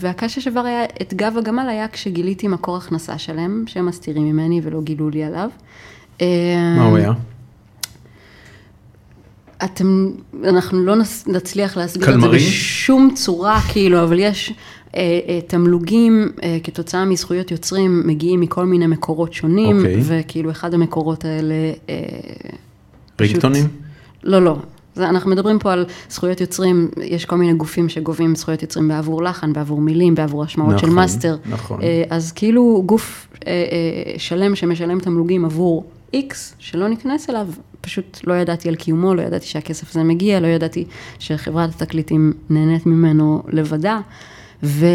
[0.00, 4.80] והקש ששבר היה, את גב הגמל היה כשגיליתי מקור הכנסה שלהם, שהם מסתירים ממני ולא
[4.80, 5.50] גילו לי עליו.
[6.20, 6.26] אה,
[6.76, 7.12] מה הוא היה?
[9.64, 10.10] אתם,
[10.44, 10.94] אנחנו לא
[11.26, 12.28] נצליח להסביר את זה?
[12.28, 14.52] בשום צורה, כאילו, אבל יש,
[15.46, 20.00] תמלוגים אה, כתוצאה מזכויות יוצרים מגיעים מכל מיני מקורות שונים, אוקיי.
[20.02, 21.54] וכאילו אחד המקורות האלה...
[21.88, 21.94] אה,
[23.16, 23.44] פשוט-?
[24.22, 24.56] לא, לא.
[24.96, 29.22] זה, אנחנו מדברים פה על זכויות יוצרים, יש כל מיני גופים שגובים זכויות יוצרים בעבור
[29.22, 31.36] לחן, בעבור מילים, בעבור השמעות של נכון, מאסטר.
[31.46, 31.82] נכון.
[31.82, 37.48] אה, אז כאילו גוף אה, אה, שלם שמשלם תמלוגים עבור איקס, שלא נכנס אליו,
[37.80, 40.84] פשוט לא ידעתי על קיומו, לא ידעתי שהכסף הזה מגיע, לא ידעתי
[41.18, 44.00] שחברת התקליטים נהנית ממנו לבדה.
[44.66, 44.86] ו...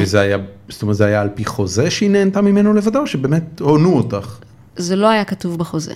[0.00, 0.36] וזה היה,
[0.68, 4.38] זאת אומרת, זה היה על פי חוזה שהיא נהנתה ממנו לבדה, או שבאמת הונו אותך?
[4.76, 5.94] זה לא היה כתוב בחוזה.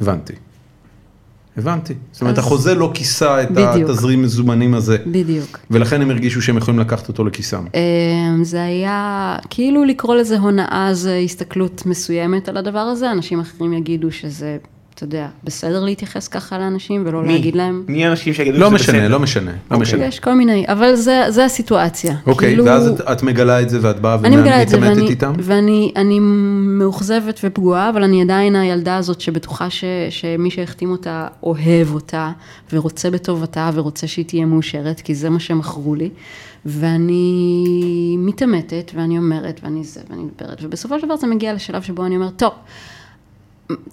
[0.00, 0.32] הבנתי.
[1.56, 1.94] הבנתי.
[2.12, 3.90] זאת אומרת, אז- החוזה לא כיסה את בדיוק.
[3.90, 5.58] התזרים מזומנים הזה, בדיוק.
[5.70, 7.64] ולכן הם הרגישו שהם יכולים לקחת אותו לכיסם.
[7.74, 13.72] אמ, זה היה, כאילו לקרוא לזה הונאה זה הסתכלות מסוימת על הדבר הזה, אנשים אחרים
[13.72, 14.56] יגידו שזה,
[15.04, 17.32] אתה יודע, בסדר להתייחס ככה לאנשים ולא מי?
[17.32, 17.84] להגיד להם.
[17.88, 19.08] מי האנשים שיגידו לא שזה משנה, בסדר?
[19.08, 19.78] לא משנה, לא אוקיי.
[19.82, 20.04] משנה.
[20.04, 22.14] יש כל מיני, אבל זה, זה הסיטואציה.
[22.26, 24.98] אוקיי, כאילו, ואז את- את מגלה את זה ואת באה אני מגלה את זה ומתעמתת
[25.00, 25.32] ואני, איתם?
[25.38, 26.18] ואני אני
[26.78, 32.30] מאוכזבת ופגועה, אבל אני עדיין הילדה הזאת שבטוחה ש, שמי שהחתים אותה אוהב אותה,
[32.72, 36.10] ורוצה בטובתה, ורוצה שהיא תהיה מאושרת, כי זה מה שמכרו לי.
[36.66, 42.06] ואני מתעמתת, ואני אומרת, ואני זה, ואני מדברת, ובסופו של דבר זה מגיע לשלב שבו
[42.06, 42.52] אני אומרת, טוב,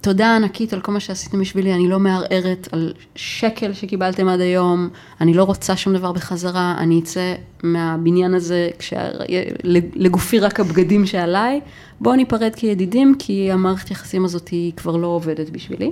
[0.00, 4.88] תודה ענקית על כל מה שעשיתם בשבילי, אני לא מערערת על שקל שקיבלתם עד היום,
[5.20, 11.60] אני לא רוצה שום דבר בחזרה, אני אצא מהבניין הזה כשלגופי רק הבגדים שעליי,
[12.00, 15.90] בואו ניפרד כידידים, כי המערכת יחסים הזאת היא כבר לא עובדת בשבילי.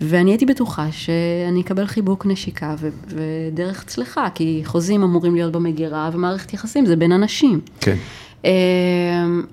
[0.00, 6.10] ואני הייתי בטוחה שאני אקבל חיבוק נשיקה ו- ודרך צלחה, כי חוזים אמורים להיות במגירה,
[6.12, 7.60] ומערכת יחסים זה בין אנשים.
[7.80, 7.96] כן.
[8.44, 8.50] אמ,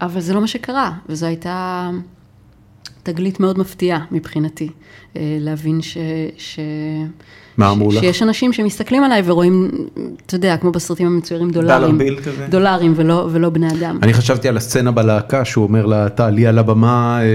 [0.02, 1.90] אבל זה לא מה שקרה, וזו הייתה
[3.06, 4.70] תגלית מאוד מפתיעה מבחינתי,
[5.18, 5.98] אה, להבין ש...
[6.38, 6.60] ש...
[7.58, 8.00] מה ש- אמרו לך?
[8.00, 9.72] שיש אנשים שמסתכלים עליי ורואים,
[10.26, 11.82] אתה יודע, כמו בסרטים המצוירים, דולרים.
[11.82, 12.48] דולר ביל כזה.
[12.50, 14.00] דולרים ולא, ולא בני אדם.
[14.04, 17.26] אני חשבתי על הסצנה בלהקה שהוא אומר לה, תעלי על הבמה, אה,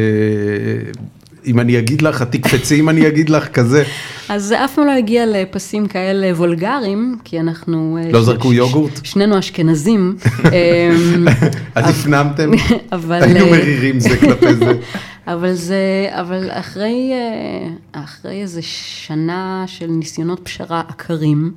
[1.46, 3.84] אם אני אגיד לך, תקפצי אם אני אגיד לך, כזה.
[4.28, 7.98] אז זה אף פעם לא הגיע לפסים כאלה וולגריים, כי אנחנו...
[8.02, 9.00] אה, לא ש- זרקו ש- יוגורט?
[9.04, 10.16] שנינו אשכנזים.
[10.44, 11.28] אמ,
[11.74, 12.50] אז הפנמתם?
[12.92, 13.22] אבל...
[13.22, 14.72] היינו מרירים זה כלפי זה.
[15.26, 15.76] אבל זה,
[16.10, 17.68] אבל אחרי, אה,
[18.02, 21.52] אחרי איזה שנה של ניסיונות פשרה עקרים,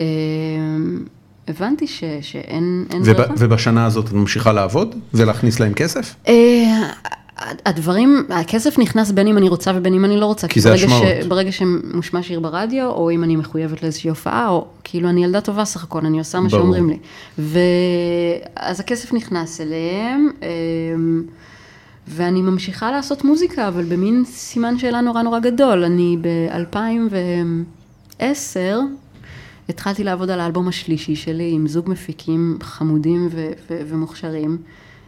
[0.00, 0.06] אה,
[1.48, 3.34] הבנתי ש, שאין אין וב- ברירה.
[3.38, 6.14] ובשנה הזאת את ממשיכה לעבוד ולהכניס להם כסף?
[6.28, 6.90] אה,
[7.66, 10.48] הדברים, הכסף נכנס בין אם אני רוצה ובין אם אני לא רוצה.
[10.48, 11.02] כי זה השמעות.
[11.22, 15.40] ש- ברגע שמושמע שיר ברדיו, או אם אני מחויבת לאיזושהי הופעה, או כאילו אני ילדה
[15.40, 16.62] טובה סך הכל, אני עושה מה ברור.
[16.62, 16.98] שאומרים לי.
[18.58, 20.30] ואז הכסף נכנס אליהם,
[22.08, 25.84] ואני ממשיכה לעשות מוזיקה, אבל במין סימן שאלה נורא נורא גדול.
[25.84, 28.24] אני ב-2010
[29.68, 34.58] התחלתי לעבוד על האלבום השלישי שלי עם זוג מפיקים חמודים ו- ו- ומוכשרים,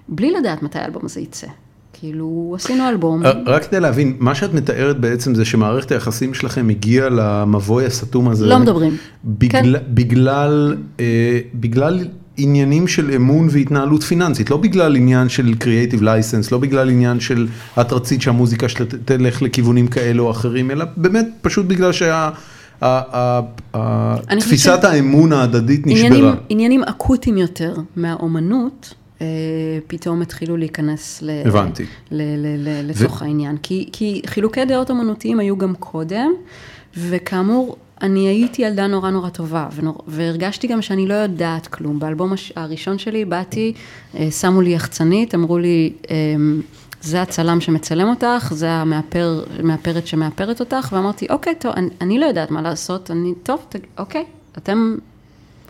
[0.09, 1.47] בלי לדעת מתי האלבום הזה יצא.
[1.93, 3.27] כאילו, עשינו אלבום.
[3.27, 8.29] אה, רק כדי להבין, מה שאת מתארת בעצם זה שמערכת היחסים שלכם הגיעה למבוי הסתום
[8.29, 8.47] הזה.
[8.47, 8.97] לא מדברים.
[9.25, 16.49] בגלל, בגלל, אה, בגלל עניינים של אמון והתנהלות פיננסית, לא בגלל עניין של Creative License,
[16.53, 17.49] לא בגלל עניין של
[17.81, 22.31] את רצית שהמוזיקה שלה תלך לכיוונים כאלה או אחרים, אלא באמת פשוט בגלל שה...
[24.41, 26.35] תפיסת האמון ההדדית נשברה.
[26.49, 29.27] עניינים אקוטיים יותר מהאומנות, אה,
[29.87, 31.85] פתאום התחילו להיכנס ל, הבנתי.
[32.11, 33.57] ל, ל, ל, לתוך העניין.
[33.63, 36.31] כי, כי חילוקי דעות אומנותיים היו גם קודם,
[36.97, 41.99] וכאמור, אני הייתי ילדה נורא נורא טובה, ונור, והרגשתי גם שאני לא יודעת כלום.
[41.99, 43.73] באלבום הש, הראשון שלי באתי,
[44.15, 46.17] אה, שמו לי יחצנית, אמרו לי, אה,
[47.03, 52.27] זה הצלם שמצלם אותך, זה המאפר, המאפרת שמאפרת אותך, ואמרתי, אוקיי, טוב, אני, אני לא
[52.27, 54.25] יודעת מה לעשות, אני, טוב, ת, אוקיי,
[54.59, 54.97] אתם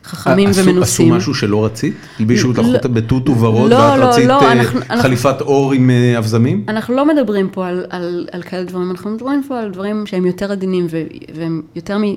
[0.05, 1.07] חכמים עשו- ומנוסים.
[1.07, 1.95] עשו משהו שלא רצית?
[2.19, 2.75] הלבישו אותך לא.
[2.77, 6.65] אותה בטוטו ורוד, לא, ואת לא, רצית לא, אה, אנחנו- חליפת אור עם אה, אבזמים?
[6.69, 10.27] אנחנו לא מדברים פה על, על, על כאלה דברים, אנחנו מדברים פה על דברים שהם
[10.27, 11.03] יותר עדינים ו,
[11.35, 12.15] והם יותר מ-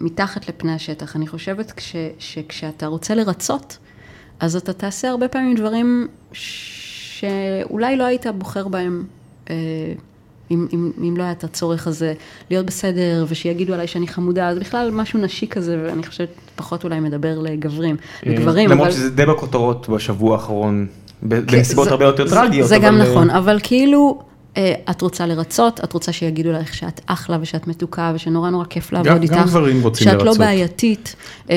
[0.00, 1.16] מתחת לפני השטח.
[1.16, 3.78] אני חושבת כש, שכשאתה רוצה לרצות,
[4.40, 9.04] אז אתה תעשה הרבה פעמים דברים שאולי לא היית בוחר בהם.
[9.50, 9.54] אה,
[10.52, 12.14] אם, אם, אם לא היה את הצורך הזה,
[12.50, 17.00] להיות בסדר, ושיגידו עליי שאני חמודה, זה בכלל משהו נשי כזה, ואני חושבת פחות אולי
[17.00, 18.96] מדבר לגברים, לגברים, למרות אבל...
[18.96, 20.86] שזה די בכותרות בשבוע האחרון,
[21.30, 22.68] כן, בנסיבות הרבה יותר טרגיות.
[22.68, 24.31] זה גם אבל, אה, נכון, אבל כאילו, אה,
[24.90, 29.08] את רוצה לרצות, את רוצה שיגידו לך שאת אחלה ושאת מתוקה ושנורא נורא כיף לעבוד
[29.12, 29.34] גם- איתך.
[29.34, 30.38] גם גברים רוצים שאת לא לרצות.
[30.38, 31.16] בעייתית.
[31.50, 31.56] אה,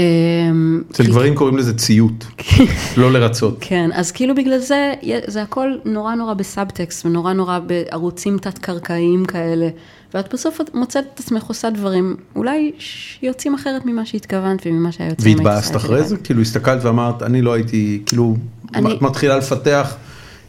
[0.91, 2.25] אצל כי- גברים קוראים לזה ציות,
[2.97, 3.57] לא לרצות.
[3.61, 4.93] כן, אז כאילו בגלל זה,
[5.27, 9.69] זה הכל נורא נורא בסאבטקסט ונורא נורא בערוצים תת-קרקעיים כאלה.
[10.13, 15.37] ואת בסוף את מוצאת את עצמך עושה דברים, אולי שיוצאים אחרת ממה שהתכוונת וממה שהיוצאים
[15.37, 16.17] והתבאסת אחרי זה?
[16.17, 18.35] כאילו הסתכלת ואמרת, אני לא הייתי, כאילו,
[18.75, 19.95] אני- מתחילה לפתח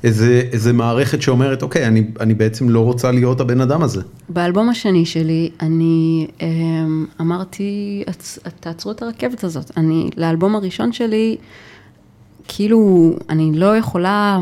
[0.04, 4.02] איזה, איזה מערכת שאומרת, אוקיי, אני, אני בעצם לא רוצה להיות הבן אדם הזה.
[4.28, 9.70] באלבום השני שלי, אני אמ, אמרתי, "עצ- תעצרו את הרכבת הזאת.
[9.76, 11.36] אני, לאלבום הראשון שלי,
[12.48, 14.38] כאילו, אני לא יכולה...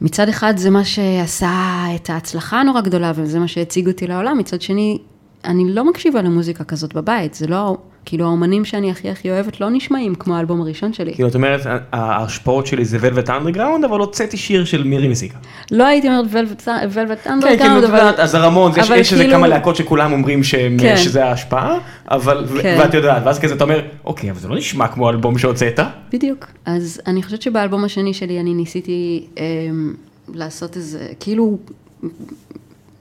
[0.00, 1.52] מצד אחד זה מה שעשה
[1.94, 4.98] את ההצלחה הנורא גדולה, וזה מה שהציג אותי לעולם, מצד שני,
[5.44, 9.70] אני לא מקשיבה למוזיקה כזאת בבית, זה לא, כאילו האומנים שאני הכי הכי אוהבת לא
[9.70, 11.14] נשמעים כמו האלבום הראשון שלי.
[11.14, 11.60] כאילו את אומרת,
[11.92, 15.38] ההשפעות שלי זה ולווט אנדרגראונד, אבל הוצאתי שיר של מירי מסיקה.
[15.70, 16.88] לא הייתי אומרת ולווט כן,
[17.22, 20.40] כאילו, אנדרגראונד, את יודעת, אז הרמון, יש אבל איזה כאילו- כמה להקות שכולם אומרים
[20.78, 20.96] כן.
[20.96, 21.78] שזה ההשפעה,
[22.10, 22.76] אבל, כן.
[22.80, 25.80] ואת יודעת, ואז כזה אתה אומר, אוקיי, אבל זה לא נשמע כמו האלבום שהוצאת.
[26.12, 26.46] בדיוק.
[26.66, 29.94] אז אני חושבת שבאלבום השני שלי אני ניסיתי אמ,
[30.34, 31.58] לעשות איזה, כאילו,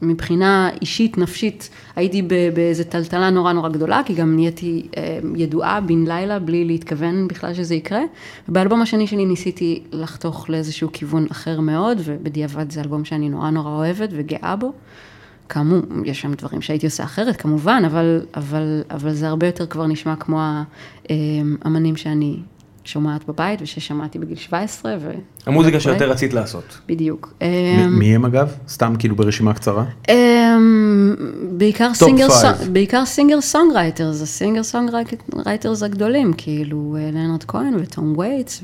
[0.02, 2.22] מבחינה אישית, נפשית, הייתי
[2.54, 7.54] באיזה טלטלה נורא נורא גדולה, כי גם נהייתי אמ, ידועה בן לילה, בלי להתכוון בכלל
[7.54, 8.02] שזה יקרה.
[8.50, 13.70] ובאלבום השני שלי ניסיתי לחתוך לאיזשהו כיוון אחר מאוד, ובדיעבד זה אלבום שאני נורא נורא
[13.70, 14.74] אוהבת וגאה בו.
[15.50, 19.88] כאמור, יש שם דברים שהייתי עושה אחרת כמובן, אבל, אבל, אבל זה הרבה יותר כבר
[19.88, 20.42] נשמע כמו
[21.10, 22.38] האמנים שאני
[22.84, 24.96] שומעת בבית וששמעתי בגיל 17.
[25.02, 25.12] ו...
[25.46, 25.94] המוזיקה וכולי.
[25.94, 26.80] שיותר רצית לעשות.
[26.88, 27.34] בדיוק.
[27.41, 28.52] מ- מי הם אגב?
[28.67, 29.86] סתם כאילו ברשימה קצרה?
[30.10, 31.15] אמ,
[31.52, 32.28] בעיקר Top singer,
[32.72, 38.63] בעיקר singer songwriters, ה singer songwriters הגדולים, כאילו אה, לאונרד כהן וטום וייטס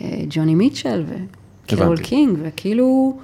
[0.00, 1.04] וג'וני מיטשל
[1.68, 1.96] וקרול.
[1.96, 3.22] קינג, וכאילו, אמ,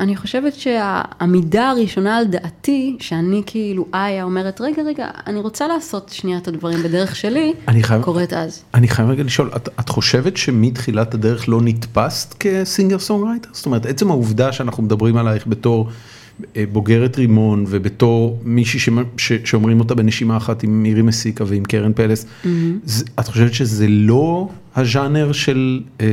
[0.00, 6.08] אני חושבת שהעמידה הראשונה על דעתי, שאני כאילו איה אומרת, רגע, רגע, אני רוצה לעשות
[6.08, 8.62] שנייה את הדברים בדרך שלי, חייב- קורית אז.
[8.74, 13.48] אני חייב רגע לשאול, את, את חושבת שמתחילת הדרך לא נתפסת כ singer songwriter?
[13.52, 15.88] זאת אומרת, עצם העובדה שאנחנו מדברים עלייך בתור
[16.72, 21.92] בוגרת רימון ובתור מישהי שמ- ש, שאומרים אותה בנשימה אחת עם מירי מסיקה ועם קרן
[21.92, 22.26] פלס,
[22.84, 26.06] זה, את חושבת שזה לא הז'אנר של, אה,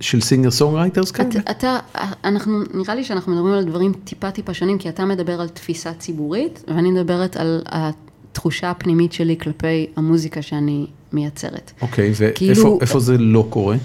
[0.00, 1.28] של singer songwriters כאלה?
[1.28, 1.78] אתה, אתה,
[2.24, 5.92] אנחנו, נראה לי שאנחנו מדברים על דברים טיפה טיפה שונים, כי אתה מדבר על תפיסה
[5.92, 11.72] ציבורית, ואני מדברת על התחושה הפנימית שלי כלפי המוזיקה שאני מייצרת.
[11.82, 13.76] אוקיי, ואיפה כאילו- איפה זה לא קורה?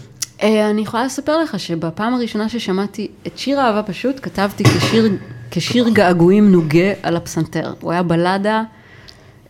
[0.44, 5.18] אה, אני יכולה לספר לך שבפעם הראשונה ששמעתי את שיר אהבה פשוט, כתבתי כשיר,
[5.52, 7.74] כשיר געגועים נוגה על הפסנתר.
[7.82, 8.64] הוא היה בלדה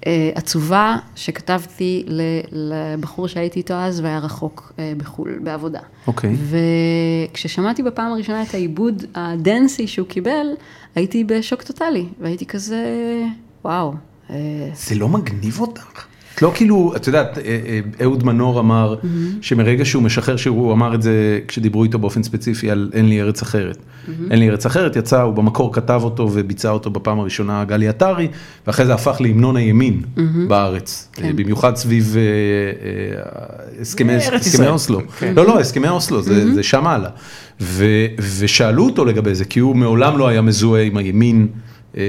[0.08, 2.06] אה, עצובה שכתבתי
[2.52, 5.80] לבחור שהייתי איתו אז והיה רחוק אה, בחו"ל, בעבודה.
[6.08, 6.36] אוקיי.
[7.30, 10.48] וכששמעתי בפעם הראשונה את העיבוד הדנסי שהוא קיבל,
[10.96, 12.86] הייתי בשוק טוטאלי, והייתי כזה,
[13.66, 13.94] וואו.
[14.30, 14.36] אה,
[14.74, 16.06] זה לא מגניב אותך?
[16.36, 18.96] את לא כאילו, את יודעת, אה, אה, אהוד מנור אמר
[19.42, 23.22] שמרגע שהוא משחרר שיר, הוא אמר את זה כשדיברו איתו באופן ספציפי על אין לי
[23.22, 23.78] ארץ אחרת.
[24.32, 28.28] אין לי ארץ אחרת, יצא, הוא במקור כתב אותו וביצע אותו בפעם הראשונה גלי עטרי,
[28.68, 30.02] ואחרי זה הפך להמנון הימין
[30.48, 31.10] בארץ.
[31.14, 31.36] כן.
[31.36, 34.14] במיוחד סביב אה, הסכמי.
[34.68, 35.02] אוסלו.
[35.20, 35.34] כן.
[35.36, 37.10] לא, לא, הסכמי אוסלו, זה זה שם הלאה.
[38.40, 41.48] ושאלו אותו לגבי זה, כי הוא מעולם לא היה מזוהה עם הימין.
[41.98, 42.04] אה,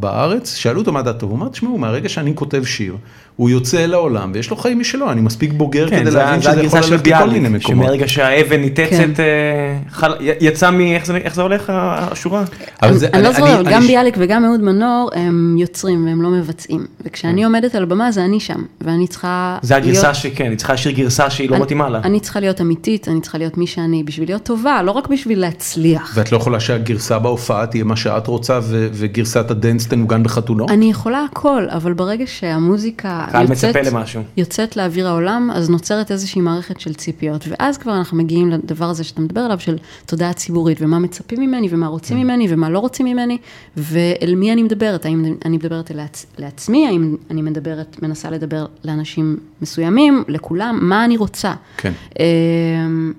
[0.00, 2.96] בארץ, שאלו אותו מה דעתו, הוא אמר, תשמעו, מהרגע שאני כותב שיר,
[3.38, 6.50] הוא יוצא לעולם ויש לו חיים משלו, אני מספיק בוגר כן, כדי זה להבין זה
[6.50, 7.86] שזה יכול ללכת לכל מיני ביאליק, מקומות.
[7.86, 10.10] שמרגע שהאבן ניתצת, כן.
[10.20, 10.80] י- יצא מ...
[10.80, 12.44] איך זה- איך זה הולך השורה?
[12.82, 16.22] אבל אני, זה- אני לא אני- גם אני- ביאליק וגם אהוד מנור הם יוצרים והם
[16.22, 16.86] לא מבצעים.
[17.04, 20.72] וכשאני עומדת על במה זה אני שם, ואני צריכה זה הגרסה להיות- שכן, היא צריכה
[20.72, 22.00] לשיר גרסה שהיא לא אני- מתאימה לה.
[22.04, 25.40] אני צריכה להיות אמיתית, אני צריכה להיות מי שאני, בשביל להיות טובה, לא רק בשביל
[25.40, 26.12] להצליח.
[26.14, 30.70] ואת לא יכולה שהגרסה בהופעה תהיה מה שאת רוצה ו- וגרסת הדנס תנוגן בחתונות?
[30.70, 34.22] אני יכולה הכל, אבל ברגע שהמוזיקה קהל יוצאת, מצפה למשהו.
[34.36, 37.44] יוצאת לאוויר העולם, אז נוצרת איזושהי מערכת של ציפיות.
[37.48, 41.68] ואז כבר אנחנו מגיעים לדבר הזה שאתה מדבר עליו, של תודעה ציבורית, ומה מצפים ממני,
[41.70, 43.38] ומה רוצים ממני, ומה לא רוצים ממני,
[43.76, 45.04] ואל מי אני מדברת.
[45.04, 46.26] האם אני מדברת לעצ...
[46.38, 51.54] לעצמי, האם אני מדברת, מנסה לדבר לאנשים מסוימים, לכולם, מה אני רוצה.
[51.76, 51.92] כן.
[52.18, 53.12] אמ,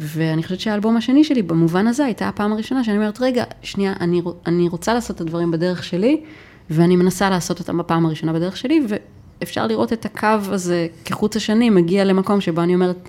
[0.00, 4.22] ואני חושבת שהאלבום השני שלי, במובן הזה, הייתה הפעם הראשונה שאני אומרת, רגע, שנייה, אני,
[4.46, 6.20] אני רוצה לעשות את הדברים בדרך שלי,
[6.70, 8.80] ואני מנסה לעשות אותם בפעם הראשונה בדרך שלי,
[9.42, 13.08] ואפשר לראות את הקו הזה כחוט השני מגיע למקום שבו אני אומרת,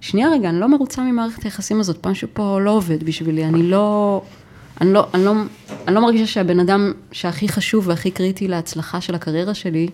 [0.00, 4.22] שנייה רגע, אני לא מרוצה ממערכת היחסים הזאת, משהו פה לא עובד בשבילי, אני לא...
[4.80, 5.32] אני לא, אני, לא,
[5.88, 9.88] אני לא מרגישה שהבן אדם שהכי חשוב והכי קריטי להצלחה של הקריירה שלי,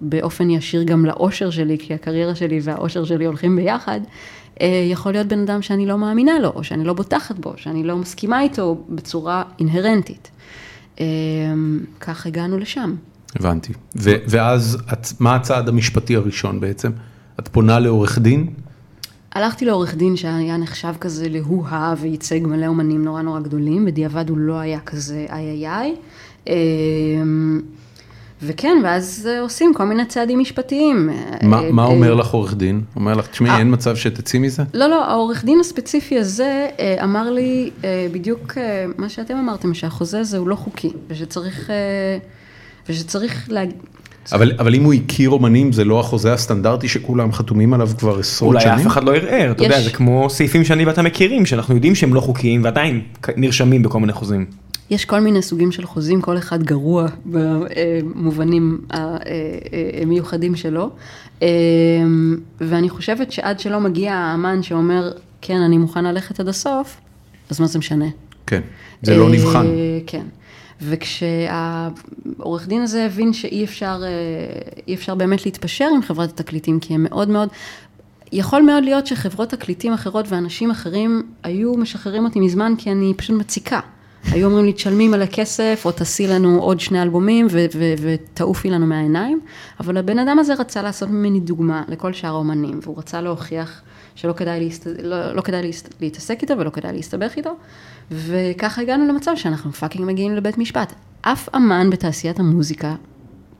[0.00, 4.00] באופן ישיר גם לאושר שלי, כי הקריירה שלי והאושר שלי הולכים ביחד,
[4.60, 7.84] אה, יכול להיות בן אדם שאני לא מאמינה לו, או שאני לא בוטחת בו, שאני
[7.84, 10.30] לא מסכימה איתו בצורה אינהרנטית.
[11.00, 11.06] אה,
[12.00, 12.94] כך הגענו לשם.
[13.36, 13.72] הבנתי.
[13.96, 16.90] ו- ואז את, מה הצעד המשפטי הראשון בעצם?
[17.40, 18.46] את פונה לעורך דין?
[19.32, 24.38] הלכתי לעורך דין שהיה נחשב כזה להוא-הא וייצג מלא אומנים נורא נורא גדולים, בדיעבד הוא
[24.38, 25.94] לא היה כזה איי איי איי.
[26.46, 27.60] אמ,
[28.42, 31.10] וכן, ואז עושים כל מיני צעדים משפטיים.
[31.42, 32.80] מה, אה, מה אה, אומר לך עורך דין?
[32.96, 33.58] אומר לך, תשמעי, אה.
[33.58, 34.62] אין מצב שתצאי מזה?
[34.74, 39.74] לא, לא, העורך דין הספציפי הזה אה, אמר לי אה, בדיוק אה, מה שאתם אמרתם,
[39.74, 42.18] שהחוזה הזה הוא לא חוקי, ושצריך, אה,
[42.88, 43.70] ושצריך להג...
[44.32, 48.48] אבל, אבל אם הוא הכיר אומנים, זה לא החוזה הסטנדרטי שכולם חתומים עליו כבר עשרות
[48.54, 48.74] אולי שנים?
[48.74, 51.94] אף אחד לא ערער, אתה יודע, יש- זה כמו סעיפים שאני ואתה מכירים, שאנחנו יודעים
[51.94, 53.00] שהם לא חוקיים ועדיין
[53.36, 54.46] נרשמים בכל מיני חוזים.
[54.90, 58.78] יש כל מיני סוגים של חוזים, כל אחד גרוע במובנים
[60.02, 60.90] המיוחדים שלו.
[61.42, 61.48] אה,
[62.60, 65.10] ואני חושבת שעד שלא מגיע האמן שאומר,
[65.42, 66.96] כן, אני מוכן ללכת עד הסוף,
[67.50, 68.06] אז מה זה משנה?
[68.46, 68.60] כן,
[69.02, 69.66] זה לא אה, נבחן.
[70.06, 70.22] כן.
[70.82, 77.06] וכשהעורך דין הזה הבין שאי אפשר, אה, אפשר באמת להתפשר עם חברת התקליטים, כי הם
[77.10, 77.48] מאוד מאוד,
[78.32, 83.36] יכול מאוד להיות שחברות תקליטים אחרות ואנשים אחרים היו משחררים אותי מזמן, כי אני פשוט
[83.36, 83.80] מציקה.
[84.24, 87.46] היו אומרים לי, תשלמי מלא כסף, או תעשי לנו עוד שני אלבומים,
[88.00, 89.40] ותעופי לנו מהעיניים.
[89.80, 93.82] אבל הבן אדם הזה רצה לעשות ממני דוגמה לכל שאר האומנים, והוא רצה להוכיח
[94.14, 94.86] שלא כדאי, להסת...
[95.02, 95.94] לא, לא כדאי להסת...
[96.00, 97.56] להתעסק איתו ולא כדאי להסתבך איתו.
[98.10, 100.92] וככה הגענו למצב שאנחנו fucking מגיעים לבית משפט.
[101.22, 102.94] אף אמן בתעשיית המוזיקה,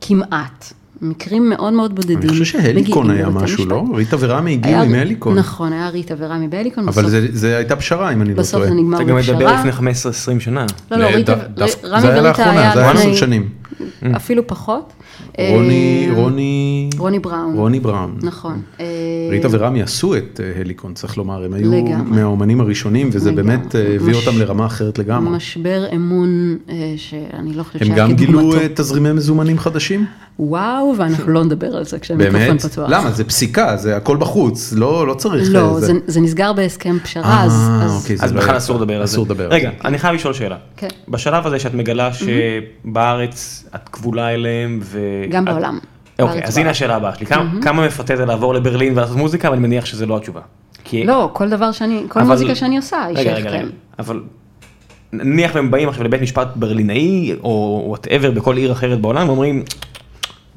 [0.01, 3.71] כמעט, מקרים מאוד מאוד בודדים, אני חושב שהליקון היה משהו, משפט.
[3.71, 3.83] לא?
[3.95, 5.37] ריטה ורמי הגיעו היה- עם הליקון.
[5.37, 6.83] נכון, היה ריטה ורמי בהליקון.
[6.87, 8.67] אבל בסוף- זה, זה הייתה פשרה, אם אני לא בסוף טועה.
[8.67, 9.59] זה נגמר אתה גם מדבר בפשרה.
[9.65, 9.71] לפני
[10.37, 10.65] 15-20 שנה.
[10.91, 13.49] לא, לא, ריטה, ד- דווקא- רמי זה היה לאחרונה, היה זה היה לפני- עשר שנים.
[14.15, 14.93] אפילו פחות.
[15.51, 17.53] רוני, אה, רוני, רוני בראון.
[17.55, 18.17] רוני בראון.
[18.23, 18.61] נכון.
[18.79, 18.85] אה,
[19.31, 22.11] ריטה ורמי עשו את אה, הליקון, צריך לומר, הם היו לגמרי.
[22.19, 23.43] מהאומנים הראשונים, וזה לגמרי.
[23.57, 25.35] באמת אה, הביא מש- אותם לרמה אחרת לגמרי.
[25.37, 28.59] משבר אמון אה, שאני לא חושבת הם שהיה גם גילו כדוגמתו.
[28.61, 30.05] אה, תזרימי מזומנים חדשים?
[30.39, 32.65] וואו, ואנחנו לא נדבר על זה כשהמיקרופון באמת?
[32.65, 32.89] פתוח.
[32.89, 33.11] למה?
[33.11, 35.49] זה פסיקה, זה הכל בחוץ, לא לא צריך...
[35.51, 37.51] לא, אה, זה- זה נסגר בהסכם פשרה, אז...
[37.69, 39.13] אה, אז- אוקיי, אז לא בכלל אסור לדבר על זה.
[39.13, 39.71] אסור לדבר על רגע.
[39.85, 40.57] אני חייב לשאול שאלה.
[40.77, 40.87] כן.
[41.07, 44.99] בשלב הזה שאת מגלה שבארץ את כבולה אליהם ו...
[45.29, 45.79] גם את- בעולם.
[46.19, 46.69] אוקיי, אז הנה.
[46.69, 47.25] השאלה הבאה שלי.
[47.25, 50.41] כמה- כמה מפתה זה לעבור לברלין ולעשות מוזיקה, אבל אני מניח שזה לא התשובה.
[50.83, 53.51] כי- לא, כל דבר שאני, כל אבל- מוזיקה שאני עושה היא שייכת.
[53.51, 53.69] להם.
[53.99, 54.21] אבל
[55.13, 59.63] נניח והם באים עכשיו לבית משפט ברלינאי, או whatever בכל עיר אחרת בעולם, ואומרים,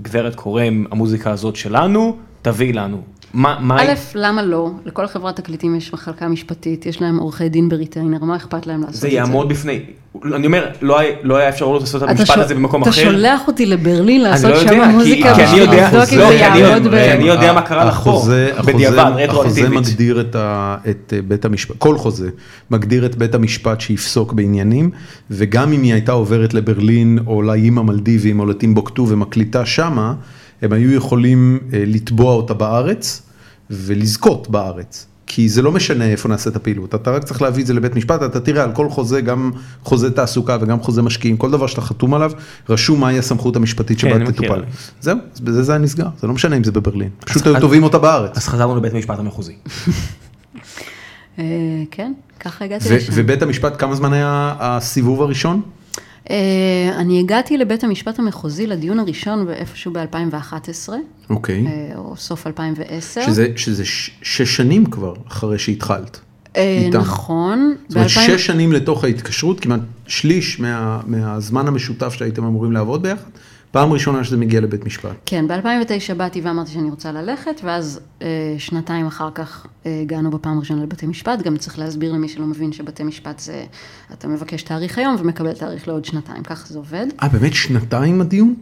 [0.03, 3.00] גברת קורם, המוזיקה הזאת שלנו, תביאי לנו.
[3.35, 3.83] מה, מה...
[3.83, 4.70] א', למה לא?
[4.87, 8.94] לכל חברת תקליטים יש מחלקה משפטית, יש להם עורכי דין בריטיינר, מה אכפת להם לעשות
[8.94, 9.14] את זה זה?
[9.14, 9.81] יעמוד בפני,
[10.35, 13.02] אני אומר, לא היה- לא היה אפשרות לעשות את אתה המשפט הזה במקום אתה אחר.
[13.05, 16.59] שולח אותי לברלין לעשות לא שם מוזיקה בשביל יודע, לבדוק אם לא, זה כי אני-
[16.59, 16.94] יעמוד ב...
[16.94, 19.70] אני יודע מה קרה החוזה- החוזה- בדיעבד, החוזה רטרואקטיבית.
[19.72, 22.31] מגדיר את ה- את אה, בית המשפט, כל חוזה
[22.70, 24.90] מגדיר את בית המשפט שיפסוק בעניינים,
[25.31, 30.14] וגם אם היא הייתה עוברת לברלין או לאיים המלדיביים או לטימבוקטו ומקליטה שמה,
[30.62, 33.22] הם היו יכולים אה, לתבוע אותה בארץ
[33.70, 35.07] ולזכות בארץ.
[35.27, 37.94] כי זה לא משנה איפה נעשה את הפעילות, אתה רק צריך להביא את זה לבית
[37.96, 39.51] משפט, אתה תראה על כל חוזה, גם
[39.83, 42.33] חוזה תעסוקה וגם חוזה משקיעים, כל דבר שאתה חתום עליו,
[42.68, 44.33] רשום מהי הסמכות המשפטית כן, שבה מכיר.
[44.33, 44.62] תטופל.
[45.01, 47.83] זהו, בזה זה היה נסגר, זה לא משנה אם זה בברלין, פשוט היו אז- תובעים
[47.83, 48.37] אותה בארץ.
[48.37, 49.55] אז חזרנו לבית המשפט המחוזי.
[51.38, 51.44] אה,
[51.90, 53.12] כן, ככה הגעתי לשם.
[53.16, 55.62] ובית המשפט, כמה זמן היה הסיבוב הראשון?
[56.31, 56.37] אה,
[56.97, 60.89] אני הגעתי לבית המשפט המחוזי לדיון הראשון איפשהו ב-2011,
[61.31, 61.67] אוקיי.
[61.97, 63.23] או סוף 2010.
[63.27, 66.21] שזה, שזה ש- שש שנים כבר אחרי שהתחלת.
[66.57, 66.99] אה, איתם.
[66.99, 67.75] נכון.
[67.89, 73.03] זאת אומרת, ב-2000 שש שנים לתוך ההתקשרות, כמעט שליש מה, מהזמן המשותף שהייתם אמורים לעבוד
[73.03, 73.31] ביחד,
[73.73, 75.11] פעם ראשונה שזה מגיע לבית משפט.
[75.27, 78.27] כן, ב-2009 באתי ואמרתי שאני רוצה ללכת, ואז אה,
[78.59, 81.43] שנתיים אחר כך אה, הגענו בפעם הראשונה לבתי משפט.
[81.43, 83.65] גם צריך להסביר למי שלא מבין שבתי משפט זה,
[84.13, 87.07] אתה מבקש תאריך היום ומקבל תאריך לעוד שנתיים, ככה זה עובד.
[87.23, 88.55] אה, באמת שנתיים הדיון?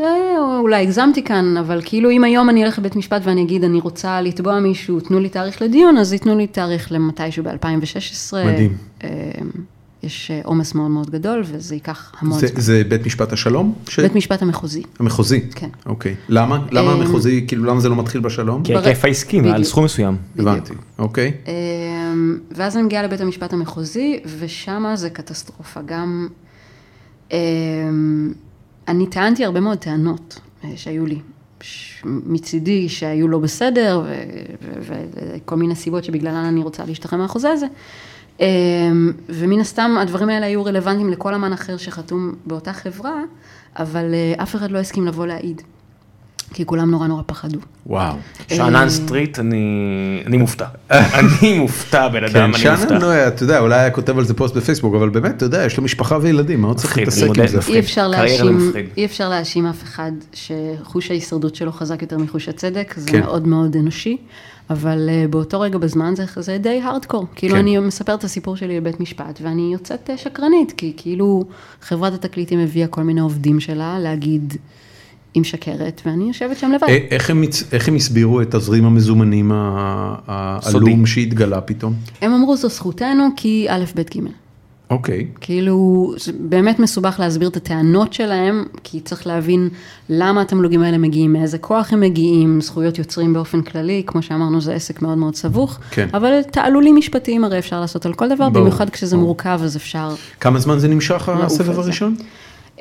[0.00, 0.06] אה,
[0.38, 3.80] או אולי הגזמתי כאן, אבל כאילו אם היום אני אלך לבית משפט ואני אגיד, אני
[3.80, 8.36] רוצה לתבוע מישהו, תנו לי תאריך לדיון, אז ייתנו לי תאריך למתישהו ב-2016.
[8.46, 8.76] מדהים.
[10.02, 12.60] יש אה, עומס מאוד מאוד גדול, וזה ייקח המון זה, זמן.
[12.60, 13.74] זה בית משפט השלום?
[13.88, 14.00] ש...
[14.00, 14.82] בית משפט המחוזי.
[14.98, 15.40] המחוזי?
[15.54, 15.68] כן.
[15.86, 16.14] אוקיי.
[16.28, 16.66] למה?
[16.70, 18.62] למה אה, המחוזי, כאילו למה זה לא מתחיל בשלום?
[18.62, 19.66] כי בר- ההיקף העסקי מעל בדיוק.
[19.66, 20.16] סכום מסוים.
[20.38, 21.32] הבנתי, אוקיי.
[21.46, 25.80] אמ, ואז אני מגיעה לבית המשפט המחוזי, ושם זה קטסטרופה.
[25.86, 26.28] גם,
[27.32, 28.32] אמ,
[28.88, 31.18] אני טענתי הרבה מאוד טענות אה, שהיו לי.
[32.04, 34.22] מצידי שהיו לא בסדר, ו-
[34.80, 35.04] ו-
[35.36, 37.66] וכל מיני סיבות שבגללן אני רוצה להשתחרר מהחוזה הזה.
[38.40, 38.46] אמ,
[39.28, 43.20] ומן הסתם הדברים האלה היו רלוונטיים לכל אמן אחר שחתום באותה חברה,
[43.76, 45.62] אבל אה, אף אחד לא הסכים לבוא להעיד.
[46.52, 47.58] כי כולם נורא נורא פחדו.
[47.86, 48.14] וואו.
[48.48, 50.66] שאנן סטריט, אני אני מופתע.
[51.18, 52.98] אני מופתע, בן אדם, כן, אני שאנן, מופתע.
[52.98, 55.76] לא, אתה יודע, אולי היה כותב על זה פוסט בפייסבוק, אבל באמת, אתה יודע, יש
[55.76, 57.58] לו משפחה וילדים, מה עוד צריך להתעסק עם זה?
[57.58, 57.74] מפחיד.
[58.96, 63.20] אי אפשר להאשים, אף אחד שחוש ההישרדות שלו חזק יותר מחוש הצדק, זה כן.
[63.20, 64.16] מאוד מאוד אנושי,
[64.70, 67.26] אבל אה, באותו רגע בזמן זה, זה די הארדקור.
[67.34, 67.60] כאילו כן.
[67.60, 71.44] אני מספרת את הסיפור שלי בבית משפט, ואני יוצאת אה, שקרנית, כי כאילו
[71.82, 74.56] חברת התקליטים הביאה כל מיני עובדים שלה להגיד,
[75.34, 76.86] היא משקרת, ואני יושבת שם לבד.
[76.88, 79.50] אה, איך הם איך הם הסבירו את תזרים המזומנים.
[79.54, 81.94] העלום שהתגלה פתאום?
[82.22, 84.20] הם אמרו זו זכותנו כי א', ב', ג'.
[84.92, 85.26] אוקיי.
[85.40, 89.68] כאילו, זה באמת מסובך להסביר את הטענות שלהם, כי צריך להבין
[90.08, 94.74] למה התמלוגים האלה מגיעים, מאיזה כוח הם מגיעים, זכויות יוצרים באופן כללי, כמו שאמרנו, זה
[94.74, 96.08] עסק מאוד מאוד סבוך, כן.
[96.14, 99.26] אבל תעלולים משפטיים הרי אפשר לעשות על כל דבר, ברור, במיוחד כשזה ברור.
[99.26, 101.90] מורכב, אז אפשר כמה זמן זה נמשך הסבב על זה.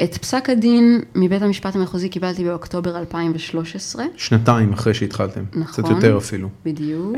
[0.03, 5.95] את פסק הדין מבית המשפט המחוזי קיבלתי באוקטובר 2013, שנתיים אחרי שהתחלתם, קצת נכון.
[5.95, 6.49] יותר אפילו.
[6.65, 7.17] בדיוק.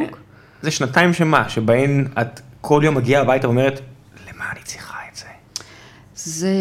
[0.61, 3.79] זה שנתיים שמה, שבהן את כל יום מגיעה הביתה ואומרת,
[4.29, 5.25] למה אני צריכה את זה?
[6.15, 6.53] זה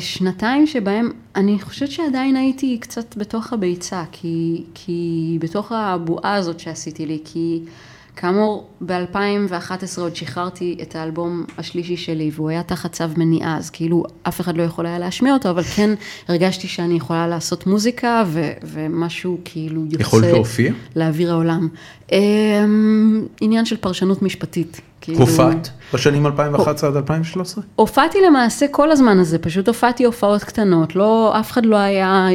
[0.00, 7.06] שנתיים שבהם אני חושבת שעדיין הייתי קצת בתוך הביצה, כי, כי בתוך הבועה הזאת שעשיתי
[7.06, 7.62] לי, כי
[8.16, 14.04] כאמור ב-2011 עוד שחררתי את האלבום השלישי שלי והוא היה תחת צו מניעה, אז כאילו
[14.22, 15.90] אף אחד לא יכול היה להשמיע אותו, אבל כן
[16.28, 20.72] הרגשתי שאני יכולה לעשות מוזיקה ו, ומשהו כאילו יוצא יכולת להופיע?
[20.96, 21.68] לאוויר העולם.
[22.12, 24.80] אמ, עניין של פרשנות משפטית.
[25.04, 27.64] כאילו- הופעת בשנים 2011 עד 2013?
[27.76, 32.28] הופעתי למעשה כל הזמן הזה, פשוט הופעתי הופעות קטנות, לא, אף אחד לא היה,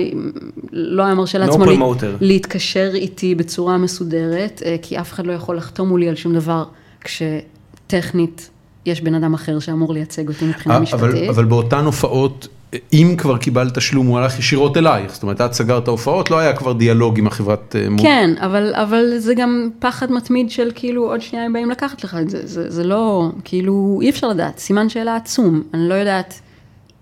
[0.72, 2.06] לא היה מרשה לעצמו לה, promoter.
[2.22, 6.64] להתקשר איתי בצורה מסודרת, אה, כי אף אחד לא יכול לחתום מולי על שום דבר,
[7.02, 8.50] כשטכנית
[8.86, 11.30] יש בן אדם אחר שאמור לייצג אותי מבחינה אבל, משפטית.
[11.30, 12.48] אבל באותן הופעות,
[12.94, 15.14] אם כבר קיבלת תשלום, הוא הלך ישירות אלייך.
[15.14, 18.02] זאת אומרת, את סגרת הופעות, לא היה כבר דיאלוג עם החברת אה, מות.
[18.02, 22.18] כן, אבל, אבל זה גם פחד מתמיד של כאילו עוד שנייה הם באים לקחת לך
[22.22, 26.40] את זה, זה, זה לא, כאילו אי אפשר לדעת, סימן שאלה עצום, אני לא יודעת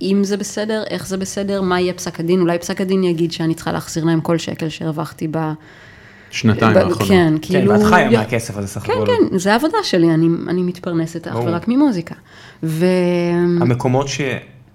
[0.02, 3.54] אם זה בסדר, איך זה בסדר, מה יהיה פסק הדין, אולי פסק הדין יגיד שאני
[3.54, 5.38] צריכה להחזיר להם כל שקל שהרווחתי ב...
[6.32, 6.98] שנתיים האחרונות.
[7.00, 7.72] כן, כן, כאילו...
[7.72, 9.06] ואת חיה י- מהכסף הזה סך כן, הכל.
[9.06, 11.36] כן, זה העבודה שלי, אני, אני מתפרנסת אך.
[11.36, 12.16] ורק ממוזיקה.
[12.64, 12.86] ו...
[13.62, 14.08] המקומות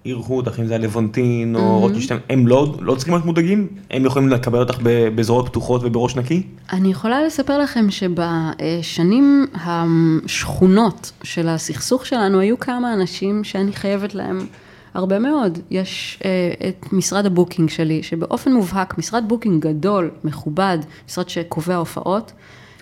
[0.05, 3.68] שאירחו אותך, אם זה הלוונטין או רוטשטיין, הם לא לא צריכים להיות מודאגים?
[3.90, 4.78] הם יכולים לקבל אותך
[5.14, 6.42] בזרועות פתוחות ובראש נקי?
[6.72, 14.46] אני יכולה לספר לכם שבשנים השחונות של הסכסוך שלנו, היו כמה אנשים שאני חייבת להם
[14.94, 15.59] הרבה מאוד.
[15.70, 16.30] יש אה,
[16.68, 20.78] את משרד ה booking שלי, שבאופן מובהק, משרד booking גדול, מכובד,
[21.09, 22.32] משרד שקובע הופעות.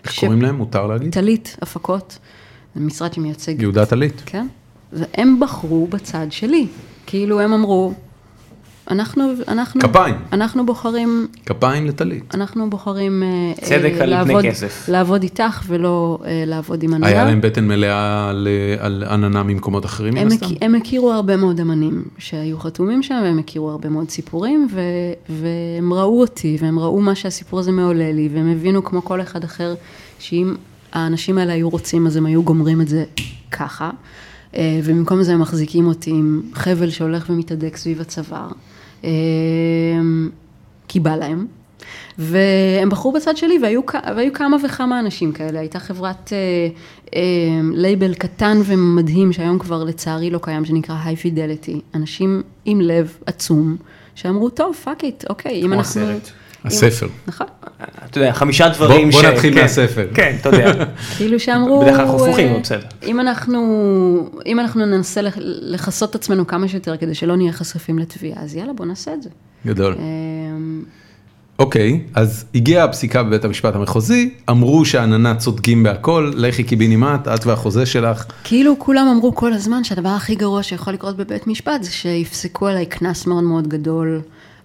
[0.05, 0.55] איך ש- קוראים להם?
[0.55, 1.13] מותר להגיד?
[1.13, 2.19] טלית הפקות,
[2.75, 4.23] זה משרד שמייצג, יהודה טלית.
[4.27, 4.47] כן,
[4.93, 6.67] והם בחרו בצד שלי.
[7.07, 7.95] כאילו הם אמרו,
[8.91, 10.15] אנחנו, אנחנו, כפיים.
[10.33, 12.35] אנחנו בוחרים כפיים לטלית.
[12.35, 14.89] אנחנו בוחרים אה, צדק אה, על פני לעבוד, כסף.
[14.89, 17.13] לעבוד איתך ולא אה, לעבוד עם הנהלה.
[17.13, 18.49] היה להם בטן מלאה ל-
[18.79, 20.47] על עננה ממקומות אחרים מן הם, הסתם?
[20.47, 20.53] הכ...
[20.61, 24.81] הם הכירו הרבה מאוד אמנים שהיו חתומים שם, והם הכירו הרבה מאוד סיפורים, ו...
[25.29, 29.45] והם ראו אותי, והם ראו מה שהסיפור הזה מעולה לי, והם הבינו כמו כל אחד
[29.45, 29.75] אחר,
[30.19, 30.55] שאם
[30.93, 33.05] האנשים האלה היו רוצים, אז הם היו גומרים את זה
[33.51, 33.91] ככה.
[34.57, 38.49] אה, ובמקום זה הם מחזיקים אותי עם חבל שהולך ומתהדק סביב הצוואר.
[39.05, 39.11] אה,
[40.89, 41.47] כי בא להם.
[42.19, 43.81] והם בחרו בצד שלי, והיו,
[44.17, 45.61] והיו כמה וכמה אנשים כאלה.
[45.61, 46.39] הייתה חברת אה,
[47.15, 47.21] אה,
[47.73, 51.81] לייבל קטן ומדהים, שהיום כבר לצערי לא קיים, שנקרא היי פידליטי.
[51.95, 53.77] אנשים עם לב עצום,
[54.15, 56.01] שאמרו, טוב, fuck it, אוקיי, אם כמו אנחנו...
[56.01, 56.31] הסרט.
[56.65, 57.09] הספר.
[57.29, 57.47] נכון.
[58.11, 59.25] אתה יודע, חמישה דברים בוא ש...
[59.25, 60.09] נתחיל כן, מהספר.
[60.15, 60.73] כן, אתה יודע.
[61.17, 62.87] כאילו שאמרו, בדרך כלל אנחנו הפוכים, אה, אבל בסדר.
[63.07, 63.61] אם אנחנו,
[64.47, 65.21] אם אנחנו ננסה
[65.61, 69.23] לכסות את עצמנו כמה שיותר כדי שלא נהיה חשופים לתביעה, אז יאללה, בוא נעשה את
[69.23, 69.29] זה.
[69.67, 69.95] גדול.
[69.99, 70.83] אמ,
[71.59, 77.87] אוקיי, אז הגיעה הפסיקה בבית המשפט המחוזי, אמרו שהעננה צודקים בהכל, לכי קיבינימט, את והחוזה
[77.87, 78.25] שלך.
[78.45, 82.87] כאילו כולם אמרו כל הזמן שהדבר הכי גרוע שיכול לקרות בבית משפט זה שיפסקו עליי
[82.87, 84.21] קנס מאוד מאוד גדול.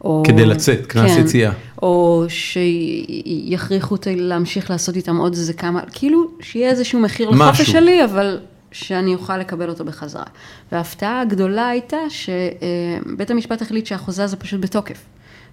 [0.06, 0.24] או...
[0.26, 1.52] כדי לצאת, קנס כן, יציאה.
[1.82, 7.46] או שיכריחו אותי להמשיך לעשות איתם עוד איזה כמה, כאילו שיהיה איזשהו מחיר משהו.
[7.46, 8.40] לחופש שלי, אבל
[8.72, 10.24] שאני אוכל לקבל אותו בחזרה.
[10.72, 14.98] וההפתעה הגדולה הייתה שבית המשפט החליט שהחוזה הזה פשוט בתוקף.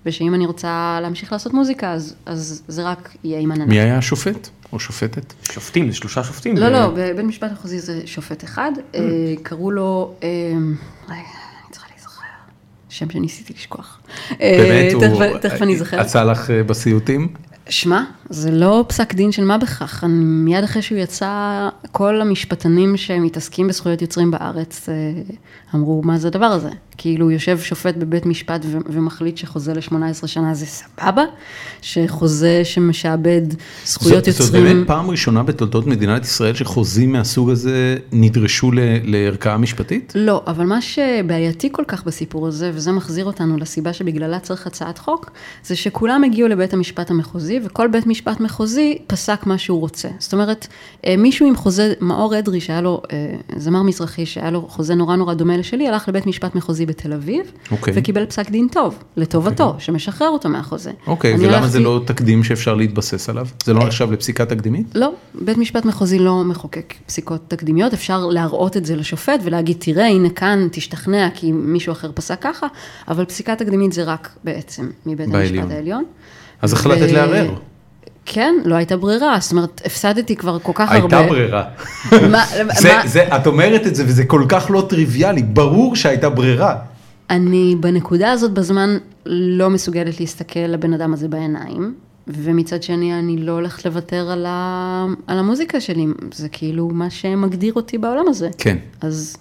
[0.06, 3.66] ושאם אני רוצה להמשיך לעשות מוזיקה, אז, אז זה רק יהיה עם עננה.
[3.66, 5.32] מי היה השופט או שופטת?
[5.52, 6.56] שופטים, זה שלושה שופטים.
[6.56, 9.00] לא, ו- לא, בבית משפט המחוזי זה שופט אחד, אה,
[9.42, 10.28] קראו לו, אה,
[11.08, 12.22] רגע, אני צריכה להיזכר,
[12.92, 13.98] שם שניסיתי לשכוח.
[14.40, 16.00] אה, באמת, הוא תכף- אני אזכר.
[16.00, 17.28] עצה לך אה, בסיוטים?
[17.68, 22.96] שמע, זה לא פסק דין של מה בכך, אני, מיד אחרי שהוא יצא, כל המשפטנים
[22.96, 24.94] שמתעסקים בזכויות יוצרים בארץ אה,
[25.74, 26.70] אמרו, מה זה הדבר הזה?
[26.96, 31.22] כאילו יושב שופט בבית משפט ו- ומחליט שחוזה ל-18 שנה זה סבבה,
[31.82, 33.42] שחוזה שמשעבד
[33.84, 34.46] זכויות יוצרים.
[34.46, 40.12] זאת באמת פעם ראשונה בתולדות מדינת ישראל שחוזים מהסוג הזה נדרשו ל- לערכאה משפטית?
[40.16, 44.98] לא, אבל מה שבעייתי כל כך בסיפור הזה, וזה מחזיר אותנו לסיבה שבגללה צריך הצעת
[44.98, 45.30] חוק,
[45.64, 50.08] זה שכולם הגיעו לבית המשפט המחוזי, וכל בית משפט מחוזי פסק מה שהוא רוצה.
[50.18, 50.66] זאת אומרת,
[51.06, 55.16] אה, מישהו עם חוזה, מאור אדרי, שהיה לו, אה, זמר מזרחי, שהיה לו חוזה נורא
[55.16, 57.94] נורא דומה לשלי, הלך לבית משפט מחוזי בתל אביב, אוקיי.
[57.96, 60.90] וקיבל פסק דין טוב, לטובתו, שמשחרר אותו מהחוזה.
[61.06, 63.46] אוקיי, ולמה הלכתי- זה לא תקדים שאפשר להתבסס עליו?
[63.64, 64.86] זה לא נחשב לפסיקה תקדימית?
[64.94, 70.06] לא, בית משפט מחוזי לא מחוקק פסיקות תקדימיות, אפשר להראות את זה לשופט ולהגיד, תראה,
[70.06, 72.66] הנה כאן, תשתכנע כי מישהו אחר פסק ככה,
[73.08, 75.34] אבל פסיקה תקדימית זה רק בעצם מבית.
[75.34, 76.04] המשפט העליון.
[76.62, 77.54] אז החלטת ו- לערער.
[78.26, 81.18] כן, לא הייתה ברירה, זאת אומרת, הפסדתי כבר כל כך הרבה.
[81.18, 81.64] הייתה ברירה.
[82.30, 82.44] מה-
[82.80, 86.76] זה, מה- זה, את אומרת את זה וזה כל כך לא טריוויאלי, ברור שהייתה ברירה.
[87.30, 88.96] אני בנקודה הזאת בזמן
[89.26, 91.94] לא מסוגלת להסתכל לבן אדם הזה בעיניים,
[92.26, 95.06] ומצד שני אני לא הולכת לוותר על, ה...
[95.26, 98.48] על המוזיקה שלי, זה כאילו מה שמגדיר אותי בעולם הזה.
[98.58, 98.76] כן.
[99.00, 99.36] אז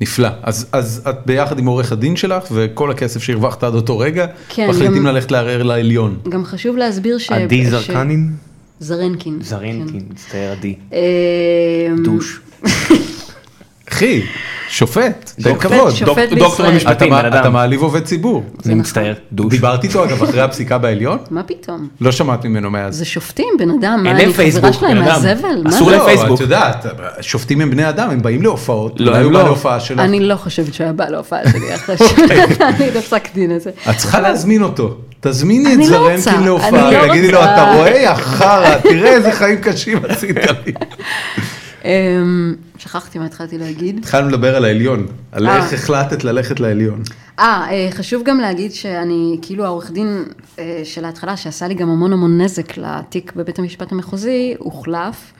[0.00, 0.28] נפלא.
[0.42, 4.68] אז, אז את ביחד עם עורך הדין שלך וכל הכסף שהרווחת עד אותו רגע, כן,
[4.70, 6.16] מחליטים גם- ללכת לערער לעליון.
[6.28, 7.30] גם חשוב להסביר ש...
[7.30, 8.30] עדי ש- זרקנין?
[8.80, 9.38] זרנקין.
[9.42, 10.74] זרנקין, מצטער עדי.
[10.90, 10.96] כן.
[10.96, 12.40] אה, דוש.
[13.96, 14.22] אחי,
[14.68, 15.94] שופט, תן כבוד.
[16.38, 17.40] דוקטור למשפטים, אתה, בן אדם.
[17.40, 18.42] אתה מעליב עובד ציבור.
[18.42, 18.78] אני נכון.
[18.78, 19.46] מצטער, דוש.
[19.50, 21.88] דיברתי איתו אגב אחרי הפסיקה בעליון, מה פתאום?
[22.00, 22.96] לא שמעת ממנו מאז.
[22.96, 24.98] זה שופטים, בן אדם, מה, אין אני חברה שלהם.
[24.98, 25.62] מהזבל?
[25.64, 25.96] מה אסור זה?
[25.96, 26.34] להם פייסבוק.
[26.34, 26.86] את יודעת,
[27.20, 29.44] שופטים הם בני אדם, הם באים להופעות, לא, הם לא.
[29.44, 29.98] להופעה שלך.
[30.00, 31.96] אני לא חושבת שהוא היה בא להופעה שלי אחרי.
[31.98, 33.70] שנתן את הפסק דין הזה.
[33.90, 37.38] את צריכה להזמין אותו, תזמיני את אני לא זרנקין רוצה, להופעה, אני לא תגידי לו,
[37.38, 40.36] רוצה." אתה רואה, יא חרא, תראה איזה חיים קשים עשית
[40.66, 40.72] לי.
[41.86, 43.98] אמ, שכחתי מה התחלתי להגיד.
[43.98, 45.56] התחלנו לדבר על העליון, על אה.
[45.56, 47.02] איך החלטת ללכת לעליון.
[47.38, 50.24] אה, אה, חשוב גם להגיד שאני, כאילו העורך דין
[50.58, 55.32] אה, של ההתחלה, שעשה לי גם המון המון נזק לתיק בבית המשפט המחוזי, הוחלף,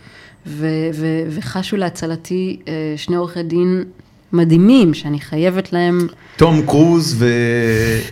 [1.28, 2.60] וחשו להצלתי
[2.96, 3.84] שני עורכי דין
[4.32, 5.98] מדהימים, שאני חייבת להם
[6.36, 7.28] תום קרוז ו...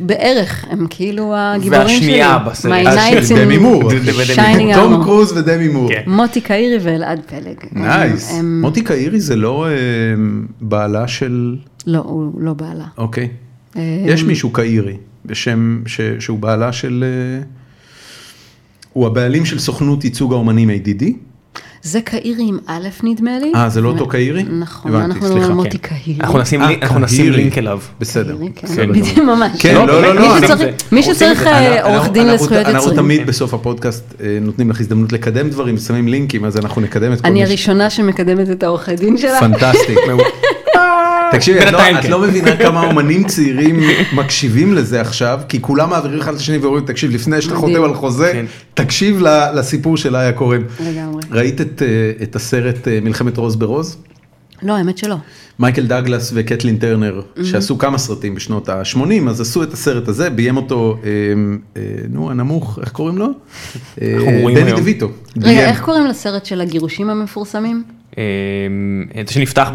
[0.01, 1.95] בערך, הם כאילו הגיבורים שלי.
[1.97, 2.73] והשנייה בסרט.
[3.29, 3.83] של דמי מור.
[4.75, 5.03] תום.
[5.05, 5.89] קרוז ודמי מור.
[5.89, 6.03] כן.
[6.07, 7.57] מוטי קאירי ואלעד פלג.
[7.73, 8.33] נייס.
[8.33, 9.73] הם- מוטי קאירי זה לא אה,
[10.61, 11.57] בעלה של...
[11.87, 12.85] לא, הוא לא בעלה.
[12.99, 13.29] אוקיי.
[13.77, 14.97] אה, יש מישהו קאירי
[15.27, 17.05] בשם, ש- שהוא בעלה של...
[17.07, 17.43] אה,
[18.93, 21.05] הוא הבעלים של סוכנות ייצוג האומנים ADD.
[21.85, 23.53] זה קאירי עם א' נדמה לי.
[23.55, 24.43] אה, זה לא אותו קאירי?
[24.43, 25.47] נכון, אנחנו מדברים סליחה.
[25.47, 25.89] על מוטי כן.
[26.05, 26.21] קאירי.
[26.21, 27.37] אנחנו נשים אה, לינק- אנחנו נשים קהירי.
[27.37, 27.81] לינק אליו.
[28.01, 28.37] בסדר.
[28.57, 29.19] כן, בדיוק.
[29.19, 29.51] ממש.
[29.63, 31.47] כן, לא, לא, לא, מי אני- שצריך-.
[31.47, 32.97] אה, אנחנו- עורך דין אנחנו- לזכויות אנחנו יוצרים.
[32.97, 37.21] תמיד בסוף הפודקאסט אה, נותנים לך הזדמנות לקדם דברים, שמים לינקים, אז אנחנו נקדם את
[37.21, 37.49] כל אני מי ש...
[37.49, 39.41] הראשונה שמקדמת את העורכי דין שלה.
[39.41, 39.95] פנטסטי.
[41.35, 42.11] תקשיבי, את לא- את כן.
[42.11, 43.81] לא מבינה כמה אומנים צעירים
[44.13, 47.57] מקשיבים לזה עכשיו, כי כולם מעבירים אחד לשני ואומרים, תקשיב, לפני שאתה.
[47.57, 48.47] חותם על חוזה, כן.
[48.75, 50.63] תקשיב ל- לסיפור של איה כהן.
[50.81, 51.23] לגמרי.
[51.31, 53.97] ראית את, אה, את הסרט אה, מלחמת רוז ברוז?
[54.63, 55.17] לא, האמת שלא.
[55.59, 58.99] מייקל דגלס וקטלין טרנר, שעשו כמה סרטים בשנות ה-80,
[59.31, 61.11] אז עשו את הסרט הזה, ביים אותו, אה,
[61.77, 63.27] אה, נו, הנמוך, איך קוראים לו?
[64.03, 64.17] אה,
[64.55, 64.73] דני.
[64.73, 65.09] דויטו.
[65.43, 65.69] רגע.
[65.69, 67.83] איך קוראים לסרט של הגירושים המפורסמים?
[69.27, 69.71] זה שנפתח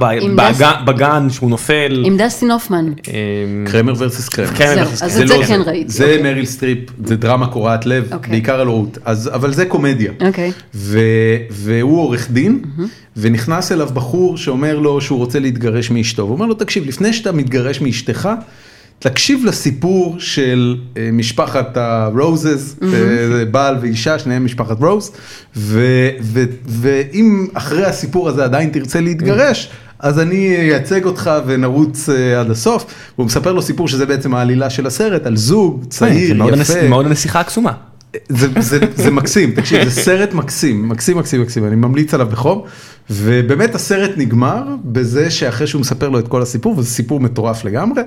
[0.86, 2.04] בגן- שהוא נופל.
[2.06, 2.86] עם דסטין הופמן.
[3.08, 3.14] אה,
[3.72, 4.82] קרמר versus קרמר.
[4.82, 5.04] אז.
[5.04, 5.90] את זה לא כן ראיתי.
[5.92, 6.24] זה אוקיי.
[6.24, 8.32] מריל סטריפ, זה דרמה קורעת לב, אוקיי.
[8.32, 10.12] בעיקר על הורות, אז, אבל זה קומדיה.
[10.28, 10.52] אוקיי.
[11.50, 12.62] והוא עורך דין,
[13.18, 17.32] ונכנס אליו בחור שאומר לו שהוא רוצה להתגרש מאשתו, והוא אומר לו, תקשיב, לפני שאתה
[17.32, 18.30] מתגרש מאשתך,
[19.00, 25.12] תקשיב לסיפור של אה, משפחת הרוזס, אה, בעל ואישה, שניהם משפחת רוז,
[25.56, 29.70] ו- ו- ואם אחרי הסיפור הזה עדיין תרצה להתגרש,
[30.00, 32.86] אז אני אייצג אותך ונרוץ אה, עד הסוף.
[33.16, 36.88] והוא מספר לו סיפור שזה בעצם העלילה של הסרט, על זוג זה צעיר, יפה.
[36.89, 37.74] מאוד הנסיכה הקסומה.
[38.30, 42.62] זה, זה, זה מקסים, תקשיב, זה סרט מקסים, מקסים, מקסים, מקסים, אני ממליץ עליו בחום.
[43.10, 48.01] ובאמת הסרט נגמר בזה שאחרי שהוא מספר לו את כל הסיפור, וזה סיפור מטורף לגמרי,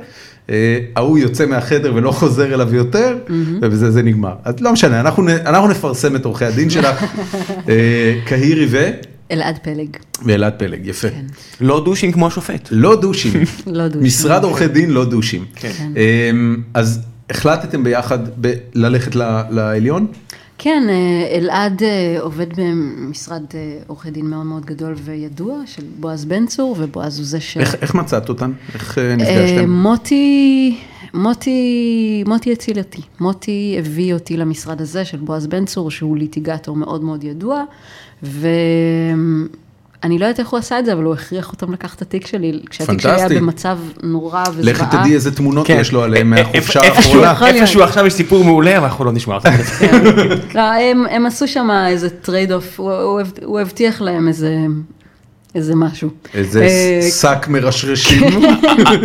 [0.51, 3.19] אה, ההוא יוצא מהחדר ולא חוזר אליו יותר,
[3.63, 4.35] ובזה זה נגמר.
[4.45, 7.05] אז לא משנה, אנחנו, נפרסם את עורכי הדין שלך,
[7.69, 8.91] אה, קהירי ו...
[9.31, 9.97] אלעד פלג.
[10.25, 11.11] ואלעד פלג, יפה.
[11.11, 11.25] כן.
[11.61, 12.69] לא דושים כמו השופט.
[12.71, 13.33] לא דושים,
[13.67, 14.03] לא דושים.
[14.03, 15.45] משרד עורכי דין לא דושים.
[15.55, 15.93] כן.
[15.97, 16.31] אה,
[16.75, 17.01] אז
[17.33, 20.07] החלטתם ביחד ב- ללכת ל- לעליון?
[20.59, 26.25] כן, אה, אלעד אה, עובד במשרד אה, עורכי דין מאוד מאוד גדול וידוע, של בועז
[26.25, 27.57] בן צור, ובועז הוא זה ש...
[27.57, 28.53] איך, איך מצאת אותן?
[28.75, 29.71] איך נפגשתם?
[29.71, 30.77] מוטי,
[31.15, 33.03] מוטי, מוטי הציל אותי.
[33.21, 37.65] מוטי הביא אותי למשרד הזה של בועז בן צור, שהוא ליטיגטור מאוד מאוד ידוע,
[40.05, 42.27] אני לא יודעת איך הוא עשה את זה, אבל הוא הכריח אותם לקחת את התיק
[42.27, 43.29] שלי, כשהתיק שלי היה.
[43.29, 44.67] במצב נורא וזוועה.
[44.73, 45.79] לכי תדעי איזה תמונות כן.
[45.81, 47.55] יש לו עליהם מהחופשה איפה- איפשהו- האחרונה.
[47.55, 49.49] איפשהו עכשיו יש סיפור מעולה, אבל אנחנו לא נשמע אותו.
[49.81, 50.05] כן.
[50.55, 50.61] לא,
[51.11, 54.57] הם, עשו שם איזה trade-off, הוא, הוא, הבט- הוא הבטיח להם איזה,
[55.55, 56.09] איזה משהו.
[56.35, 58.23] איזה אה, שק מרשרשים,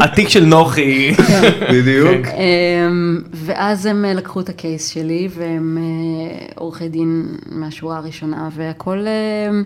[0.02, 1.12] התיק של נוחי.
[1.72, 2.28] בדיוק.
[2.28, 8.98] אמ, ואז הם אה, לקחו את הקייס שלי, והם אה, עורכי דין מהשורה הראשונה, והכל,
[9.08, 9.60] אה,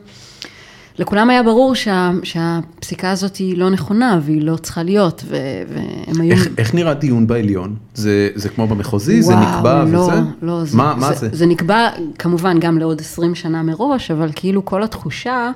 [1.00, 5.36] לכולם היה ברור שה, שהפסיקה הזאת היא לא נכונה, והיא לא צריכה להיות, ו,
[5.68, 6.32] והם היו...
[6.32, 7.76] איך- איך נראה דיון בעליון?
[7.94, 9.22] זה זה כמו במחוזי?
[9.22, 10.12] זה וואו, נקבע לא, וזה?
[10.42, 11.30] לא, זה, מה מה זה?
[11.34, 11.90] זה נקבע
[12.20, 15.52] כמובן גם לעוד 20 שנה מראש, אבל כאילו כל התחושה,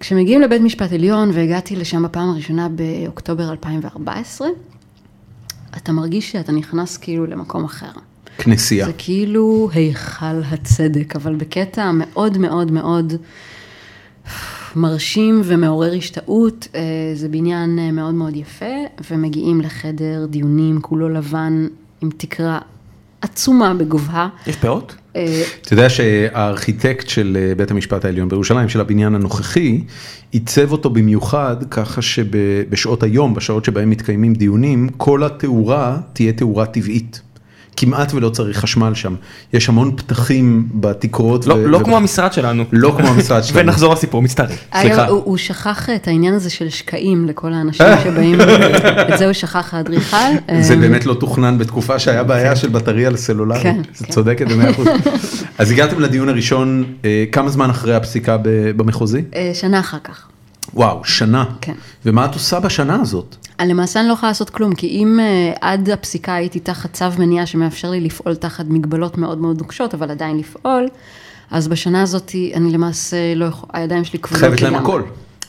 [0.00, 4.48] כשמגיעים לבית משפט עליון, והגעתי לשם בפעם הראשונה באוקטובר 2014,
[5.76, 7.90] אתה מרגיש שאתה נכנס כאילו למקום אחר.
[8.38, 8.86] כנסייה.
[8.86, 13.12] זה כאילו היכל הצדק, אבל בקטע מאוד מאוד מאוד
[14.76, 16.68] מרשים ומעורר השתאות.
[16.74, 16.80] אה,
[17.14, 18.74] זה בניין אה, מאוד מאוד יפה,
[19.10, 21.66] ומגיעים לחדר דיונים כולו לבן
[22.00, 22.58] עם תקרה
[23.20, 24.28] עצומה בגובהה.
[24.46, 24.94] יש פאות?
[25.16, 29.84] אה, אתה יודע שהארכיטקט של בית המשפט העליון בירושלים, של הבניין הנוכחי,
[30.32, 37.20] עיצב אותו במיוחד ככה שבשעות היום, בשעות שבהם מתקיימים דיונים, כל התאורה תהיה תאורה טבעית.
[37.76, 39.14] כמעט ולא צריך חשמל שם.
[39.52, 41.46] יש המון פתחים בתקרות.
[41.46, 42.64] לא ו- לא ו- כמו המשרד שלנו.
[42.72, 43.60] לא כמו המשרד שלנו.
[43.60, 44.46] ונחזור לסיפור, מצטער.
[44.80, 45.06] סליחה.
[45.06, 48.40] הוא, הוא שכח את העניין הזה של שקעים לכל האנשים שבאים,
[49.12, 50.16] את זה הוא שכח האדריכל.
[50.60, 53.62] זה אה, באמת לא תוכנן בתקופה שהיה בעיה של בטריה לסלולרי.
[53.62, 54.12] כן, זה כן.
[54.12, 54.86] צודקת במאה אחוז.
[55.58, 58.36] אז הגעתם לדיון הראשון, אה, כמה זמן אחרי הפסיקה
[58.76, 59.22] במחוזי?
[59.34, 60.26] אה, שנה אחר כך.
[60.74, 61.44] וואו, שנה.
[61.60, 61.74] כן.
[62.06, 63.36] ומה את עושה בשנה הזאת?
[63.60, 67.46] למעשה אני לא יכולה לעשות כלום, כי אם uh, עד הפסיקה הייתי תחת צו מניעה
[67.46, 70.88] שמאפשר לי לפעול תחת מגבלות מאוד מאוד נוקשות, אבל עדיין לפעול,
[71.50, 75.02] אז בשנה הזאת אני למעשה לא יכולה, הידיים שלי כבודות חייבת להם הכל.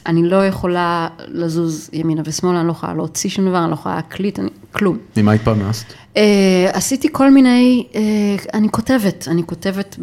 [0.05, 3.95] אני לא יכולה לזוז ימינה ושמאלה, אני לא יכולה להוציא שום דבר, אני לא יכולה
[3.95, 4.97] להקליט, אני, כלום.
[5.17, 5.85] ממה התפרנסת?
[6.13, 6.17] Uh,
[6.73, 7.97] עשיתי כל מיני, uh,
[8.53, 9.97] אני כותבת, אני כותבת,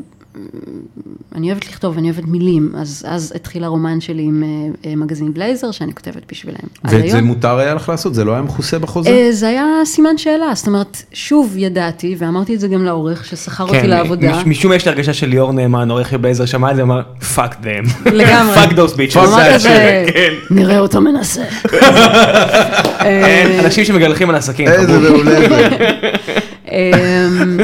[1.35, 5.35] אני אוהבת לכתוב, אני אוהבת מילים, אז, אז התחיל הרומן שלי עם uh, uh, מגזין
[5.35, 6.59] בלייזר, שאני כותבת בשבילם.
[6.85, 7.25] ואת זה היום.
[7.27, 8.15] מותר היה לך לעשות?
[8.15, 9.11] זה לא היה מכוסה בחוזה?
[9.11, 13.65] אה, זה היה סימן שאלה, זאת אומרת, שוב ידעתי, ואמרתי את זה גם לעורך ששכר
[13.65, 14.37] אותי לעבודה.
[14.41, 17.03] מש- משום מה יש לי הרגשה של ליאור נאמן, עורך בלייזר, שמע את זה, אמר,
[17.35, 17.85] fuck them.
[18.13, 18.55] לגמרי.
[18.55, 19.17] fuck those bitches.
[19.17, 20.33] הוא אמר כזה, כן.
[20.51, 21.43] נראה אותו מנסה.
[23.65, 24.69] אנשים שמגלחים על עסקים.
[24.69, 24.99] איזה.
[24.99, 25.69] מעולה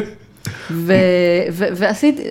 [1.53, 2.23] ועשיתי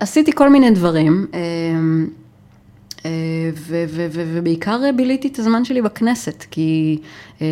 [0.00, 3.10] עשיתי כל מיני דברים, אה,
[3.54, 6.98] ו- ובעיקר ביליתי את הזמן שלי בכנסת, כי
[7.42, 7.46] אה.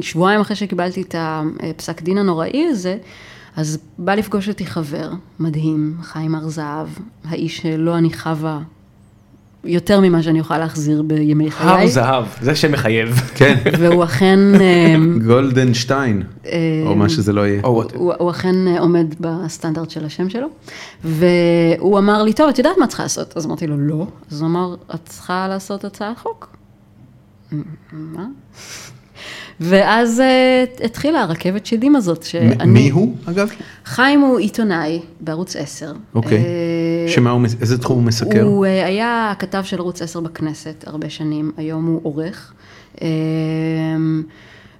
[0.00, 2.96] שבועיים אחרי שקיבלתי את הפסק דין הנוראי הזה,
[3.56, 5.10] אז בא לפגוש אותי חבר
[5.40, 6.88] מדהים, חיים הר זהב,
[7.24, 8.60] האיש שלא אני חווה
[9.64, 11.68] יותר ממה שאני יכולה להחזיר בימי חיי.
[11.68, 13.20] הר זהב, זה שם מחייב.
[13.34, 16.22] כן, והוא אכן, אמ, גולדנשטיין,
[16.86, 17.60] או מה שזה לא יהיה.
[17.64, 20.46] הוא, הוא אכן אה, עומד בסטנדרט של השם שלו,
[21.04, 23.36] והוא אמר לי, טוב, את יודעת מה צריכה לעשות?
[23.36, 24.06] אז אמרתי לו, לא.
[24.30, 26.56] אז הוא אמר, את צריכה לעשות הצעת חוק.
[27.92, 28.26] מה?
[29.60, 32.66] ואז אה, התחילה הרכבת שדים הזאת, שאני...
[32.66, 33.50] מי הוא, אגב?
[33.84, 35.92] חיים הוא עיתונאי בערוץ 10.
[36.14, 36.38] אוקיי.
[36.38, 38.42] אה, שמה הוא, איזה תחום הוא מסקר?
[38.42, 42.52] הוא אה, היה הכתב של ערוץ 10 בכנסת הרבה שנים, היום הוא עורך.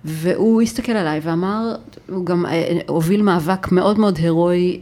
[0.05, 1.75] והוא הסתכל עליי ואמר,
[2.09, 2.45] הוא גם
[2.87, 4.81] הוביל מאבק מאוד מאוד הירואי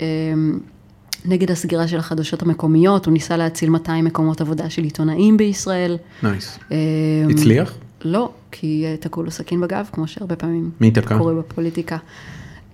[1.25, 5.97] נגד הסגירה של החדשות המקומיות, הוא ניסה להציל 200 מקומות עבודה של עיתונאים בישראל.
[6.23, 6.59] nice.
[6.73, 6.77] אה,
[7.31, 7.75] הצליח?
[8.05, 11.19] לא, כי אה, תקעו לו סכין בגב, כמו שהרבה פעמים מי תקע?
[11.19, 11.97] קורה בפוליטיקה.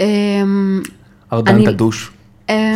[0.01, 0.07] אה,
[1.33, 2.11] ארדן הדוש.
[2.51, 2.75] אה,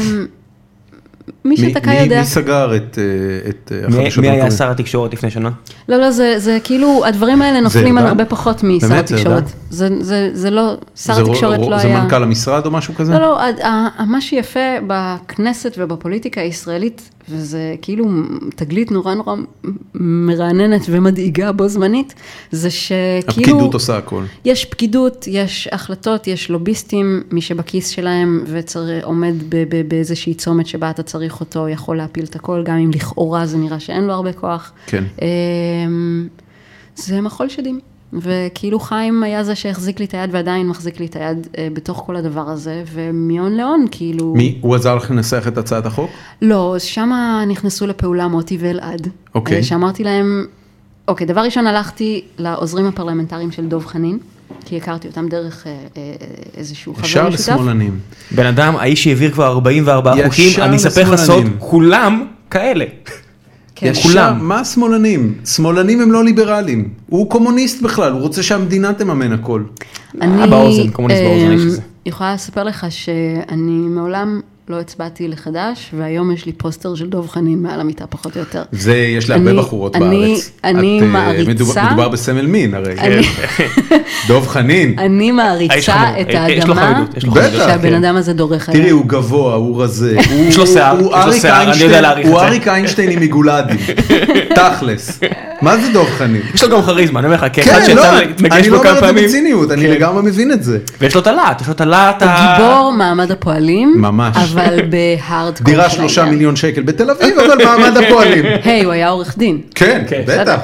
[1.45, 2.21] מי שתקע מי- יודע.
[2.21, 4.51] מי סגר את אה, את, אה, מי- החדשות מי היה?
[4.51, 5.51] שר התקשורת לפני שנה?
[5.89, 8.07] לא, לא, זה, זה כאילו, הדברים האלה נופלים על?
[8.07, 9.45] הרבה פחות משר באמת, זה התקשורת.
[9.71, 12.03] זה, זה, זה לא, שר זה התקשורת לא זה היה...
[12.03, 13.13] מנכ"ל המשרד או משהו כזה?
[13.13, 13.39] לא, לא,
[14.07, 18.07] מה שיפה בכנסת ובפוליטיקה הישראלית, וזה כאילו
[18.57, 19.37] תגלית נורא נורא
[19.95, 22.15] מרעננת ומדאיגה בו זמנית,
[22.51, 23.23] זה שכאילו...
[23.29, 24.25] הפקידות עושה הכל.
[24.45, 29.35] יש פקידות, יש החלטות, יש לוביסטים, מי שבכיס שלהם ועומד
[29.89, 33.81] באיזושהי צומת שבה אתה צריך אותו, יכול להפיל את הכל, גם אם לכאורה זה נראה
[33.81, 34.73] שאין לו הרבה כוח.
[34.87, 35.05] כן.
[35.23, 36.29] אמ,
[36.97, 37.81] זה מחול שדים.
[38.13, 42.03] וכאילו חיים היה זה שהחזיק לי את היד ועדיין מחזיק לי את היד אה, בתוך
[42.07, 44.35] כל הדבר הזה, ומהון להון, כאילו...
[44.37, 46.11] מי, הוא עזר לך לנסח את הצעת החוק?
[46.43, 49.09] לא, שמה נכנסו לפעולה מוטי ואלעד.
[49.35, 49.57] אוקיי.
[49.57, 50.47] אה, שאמרתי להם,
[51.09, 54.19] אוקיי, דבר ראשון הלכתי לעוזרים הפרלמנטריים של דב חנין,
[54.65, 56.13] כי הכרתי אותם דרך אה, אה,
[56.57, 57.53] איזשהו חבר ישר משותף.
[57.53, 57.99] לשמאלנים.
[58.31, 61.45] בן אדם, האיש שהעביר כבר 44 ישר חוקים, אני אספר לך סוד.
[61.59, 62.85] כולם כאלה.
[63.81, 63.87] כן.
[63.87, 64.39] ישר, כולם.
[64.49, 65.35] מה השמאלנים?
[65.45, 66.89] שמאלנים הם לא ליברלים.
[67.07, 69.63] הוא קומוניסט בכלל, הוא רוצה שהמדינה תממן הכל.
[70.21, 71.83] אני אה, באוזן, קומוניסט באוזן, האיש הזה.
[72.07, 74.41] יכולה לספר לך שאני מעולם
[74.71, 78.63] לא הצבעתי לחדש, והיום יש לי פוסטר של דב חנין מעל המיטה פחות או יותר.
[78.73, 80.05] זה, יש להרבה אני- בחורות אני-
[80.35, 80.51] בארץ.
[80.65, 82.95] אני את, אה, מעריצה- מדובר, מדובר בסמל מין הרי.
[82.99, 83.27] אני-
[84.29, 84.95] דוב חנין.
[84.99, 87.61] אני האיש מעריצה את אה, יש לו האדמה חרדות, יש לו בטח, חרדות.
[87.69, 88.05] שהבן כן.
[88.05, 88.81] אדם הזה דורך עליה.
[88.81, 90.17] תראי, הוא גבוה, הוא רזה.
[90.49, 92.47] יש לו שיער, יש לו שיער, אני יודע להעריך הוא את זה.
[92.47, 93.77] אריק איינשטיין עם מגולדים.
[94.57, 95.21] תכלס.
[95.63, 96.43] מה זה דוב חנין?
[96.55, 98.91] יש לו גם כריזמה, אני אומר לך, כאחד כן, לא, להתנגש אני בו לא כמה
[98.91, 99.25] אומר את זה פעמים.
[99.29, 99.91] בציניות, אני כן.
[99.91, 100.79] לגמרי מבין את זה.
[101.01, 102.57] ויש לו את הלהט, יש לו את הלהט הוא ה...
[102.59, 104.37] גיבור מעמד הפועלים, ממש.
[104.69, 106.25] אבל בהארדקור דירה של שלושה.
[106.25, 108.45] מיליון שקל בתל אביב, אבל מעמד הפועלים.
[108.65, 109.61] היי, הוא היה עורך דין.
[109.75, 110.61] כן, כן, בטח.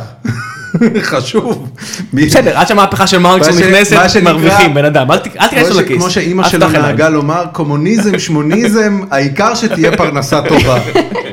[1.10, 1.68] חשוב.
[2.14, 5.98] בסדר, עד שהמהפכה של מרקס נכנסת, מרוויחים בן אדם, אל תיכנס לכיס.
[5.98, 6.84] כמו שאימא שלו עיניים.
[6.84, 10.78] נהגה לומר, קומוניזם, שמוניזם, העיקר שתהיה פרנסה טובה.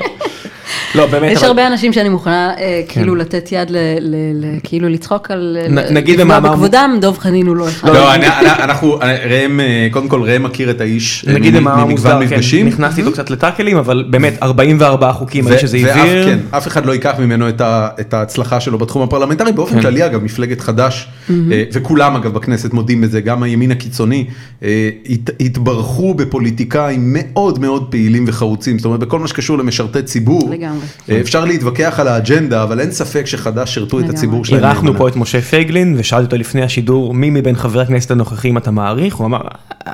[0.95, 4.15] לא, באמת, יש אבל- הרבה אנשים שאני מוכנה אה, כאילו לתת יד, ל- ל-
[4.45, 5.57] ל- כאילו לצחוק על...
[5.69, 7.87] נ- ל- נגיד במאמר- בכבודם, דב חנין הוא לא אחד.
[7.89, 11.57] לא, אני- אני- אנחנו, ראם, אה, קודם כל ראם מכיר את האיש אה, נגיד מ-
[11.57, 12.67] במאמר ממגוון מוסגר, כן, מפגשים.
[12.67, 16.25] נכנסתי איתו קצת לטאקלים, אבל באמת 44 חוקים, האיש הזה ואף, העביר.
[16.25, 19.81] כן, אף אחד לא ייקח ממנו את, ה, את ההצלחה שלו בתחום הפרלמנטרי, באופן כן.
[19.81, 21.33] כללי אגב מפלגת חד"ש, אה,
[21.73, 24.25] וכולם אגב בכנסת מודים בזה, גם הימין הקיצוני,
[24.61, 30.82] הת, התברכו בפוליטיקאים מאוד מאוד פעילים וחרוצים, זאת אומרת בכל מה שקשור למשרתי ציבור, לגמרי.
[31.09, 34.09] אה, אפשר להתווכח על האג'נדה, אבל אין ספק שחד"ש שירתו את.
[34.09, 34.63] הציבור שלהם.
[34.63, 34.97] אירחנו.
[34.97, 39.15] פה את משה פייגלין ושאלתי אותו לפני השידור מי מבין חברי הכנסת הנוכחים אתה מעריך
[39.15, 39.41] הוא אמר
[39.87, 39.91] "אה,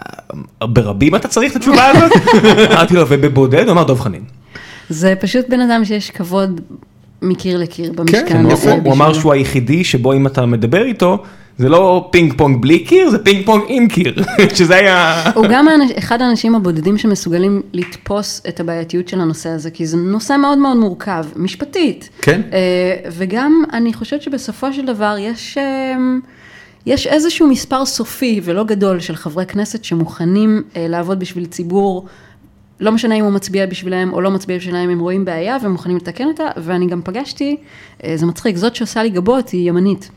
[0.67, 2.11] ברבים אתה צריך את התשובה הזאת
[2.71, 4.21] אמרתי לו ובבודד הוא אמר דב חנין.
[4.89, 6.61] זה פשוט בן אדם שיש כבוד
[7.21, 8.45] מקיר לקיר במשכן כן,
[8.85, 9.13] הוא- אמר.
[9.13, 11.23] שהוא היחידי שבו אם אתה מדבר איתו
[11.59, 14.23] זה לא פינג פונג בלי קיר זה פינג פונג עם קיר
[14.57, 19.87] שזה היה הוא גם אחד האנשים הבודדים שמסוגלים לתפוס את הבעייתיות של הנושא הזה, כי
[19.87, 22.09] זה נושא מאוד מאוד מורכב, משפטית.
[22.21, 22.41] כן.
[22.53, 25.95] אה, וגם אני חושבת שבסופו של דבר יש, אה,
[26.85, 32.05] יש איזשהו מספר סופי ולא גדול של חברי כנסת שמוכנים אה, לעבוד בשביל ציבור.
[32.79, 35.97] לא משנה אם הוא מצביע בשבילם או לא מצביע בשבילם, הם רואים בעיה והם מוכנים
[35.97, 37.57] לתקן אותה, ואני גם פגשתי,
[38.03, 40.09] אה, זה מצחיק, זאת שעושה לי גבות היא ימנית.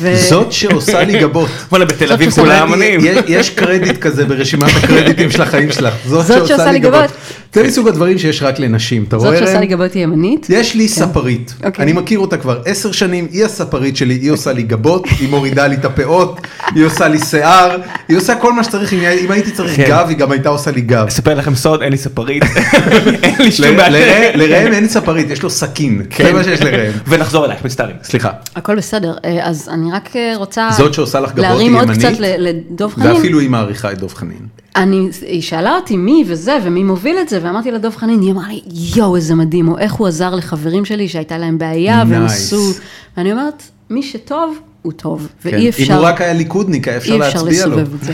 [0.00, 1.48] ו- זאת שעושה לי גבות.
[1.70, 3.00] וואלה בתל אביב שעושה כולם אמנים.
[3.28, 5.94] יש- קרדיט כזה ברשימת הקרדיטים של החיים שלך.
[6.06, 7.10] זאת זאת שעושה לי גבות.
[7.54, 9.28] זה מסוג הדברים שיש רק לנשים, אתה רואה?
[9.30, 9.60] זאת שעושה?
[9.60, 10.46] לי גבות היא ימנית.
[10.50, 11.82] יש לי ספרית, אוקיי.
[11.82, 15.66] אני מכיר אותה כבר עשר שנים, היא הספרית שלי, היא עושה לי גבות, היא מורידה
[15.66, 16.40] לי את הפאות,
[16.74, 17.76] היא עושה לי שיער,
[18.08, 19.84] היא עושה כל מה שצריך, אם אם הייתי צריך כן.
[19.88, 21.06] גב, היא גם הייתה עושה לי גב.
[21.06, 22.42] אספר לכם סוד אין לי ספרית
[23.22, 23.88] אין לי שום בעיה.
[24.34, 26.32] לראם- אין ספרית, יש לו סכין, זה כן.
[26.34, 26.92] מה שיש לראם.
[27.08, 27.96] ונחזור אלייך מצטערים.
[28.02, 31.90] סליחה, הכל בסדר, אה, אז אני רק אה, רוצה זאת שעושה לך גבות להרים עוד?
[31.90, 33.12] קצת לדב חנין.
[33.12, 34.46] ואפילו היא מעריכה את דב חנין.
[34.76, 38.32] אני, היא שאלה אותי מי וזה ומי מוביל את זה, ואמרתי לה דב חנין, היא
[38.32, 38.60] אמרה לי,
[38.96, 42.30] יואו איזה מדהים, או איך הוא עזר לחברים שלי שהייתה להם בעיה, והם Nice.
[42.30, 42.72] עשו,
[43.16, 45.48] ואני אומרת, מי שטוב, הוא טוב, כן.
[45.48, 47.76] ואי אם אפשר, הוא רק היה ליכודניק, היה אפשר אי אפשר להצביע לו.
[47.76, 48.12] לסובב את זה.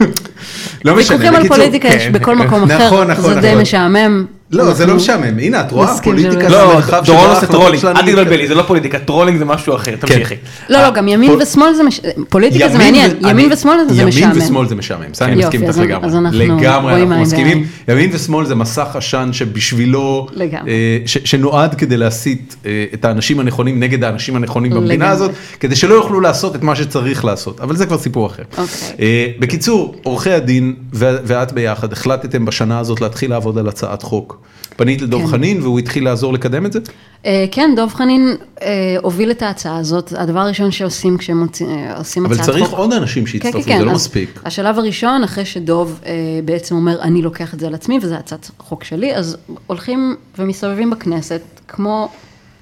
[0.84, 2.12] לא משנה, ויכוחים על בקיצור, פוליטיקה יש כן.
[2.12, 3.62] בכל מקום נכון, אחר, נכון, זה די נכון.
[3.62, 4.26] משעמם.
[4.50, 7.80] לא, זה לא משעמם, הנה את רואה, פוליטיקה זה לא, מרחב שבו דורון עושה טרולינג,
[7.80, 8.48] שלנו אל תתבלבלי, מתקדמות.
[8.48, 10.34] זה לא פוליטיקה, טרולינג זה משהו אחר, תמשיכי.
[10.68, 12.00] לא, לא, גם ימין ושמאל זה, מש...
[12.28, 14.22] פוליטיקה זה ימין מעניין, ו- ימין ושמאל זה משעמם.
[14.30, 16.20] ימין ושמאל זה משעמם, זה אני מסכים איתך לגמרי.
[16.32, 17.66] לגמרי, אנחנו מסכימים.
[17.88, 20.26] ימין ושמאל זה מסך עשן שבשבילו.
[20.68, 25.08] אה, ש- שנועד כדי להסית אה, את האנשים הנכונים נגד האנשים הנכונים במדינה.
[25.10, 25.30] הזאת,
[25.60, 28.42] כדי שלא יוכלו לעשות את מה שצריך לעשות, אבל זה כבר סיפור אחר.
[28.50, 28.66] אוקיי.
[29.00, 34.35] אה, בקיצור, עורכי הדין ו- ואת ביחד החלטתם בשנה הזאת להתחיל לעבוד על הצעת חוק.
[34.76, 35.26] פנית לדב כן.
[35.26, 36.78] חנין והוא התחיל לעזור לקדם את זה?
[37.26, 42.26] אה, כן, דב חנין אה, הוביל את ההצעה הזאת, הדבר הראשון שעושים כשהם אה, עושים
[42.26, 42.78] אבל הצעת צריך חוק.
[42.78, 43.78] עוד אנשים כן, שיצטרפו, כן, כן.
[43.78, 44.40] זה לא מספיק.
[44.44, 46.12] השלב הראשון, אחרי שדוב אה,
[46.44, 50.90] בעצם אומר, אני לוקח את זה על עצמי, וזה הצעת חוק שלי, אז הולכים ומסתובבים
[50.90, 52.08] בכנסת, כמו,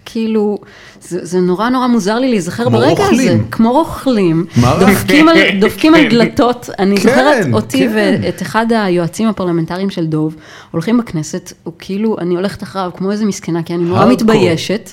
[0.05, 0.59] כאילו,
[1.01, 3.45] זה, זה נורא נורא מוזר לי להיזכר ברגע הזה, רוכלים.
[3.51, 4.47] כמו רוכלים?
[4.81, 7.93] דופקים על, דופקים על דלתות, אני כן, זוכרת אותי כן.
[8.23, 10.37] ואת אחד היועצים הפרלמנטריים של דוב,
[10.71, 14.07] הולכים בכנסת, הוא כאילו, אני הולכת אחריו כמו איזה מסכנה, כי אני נורא.
[14.07, 14.91] מתביישת,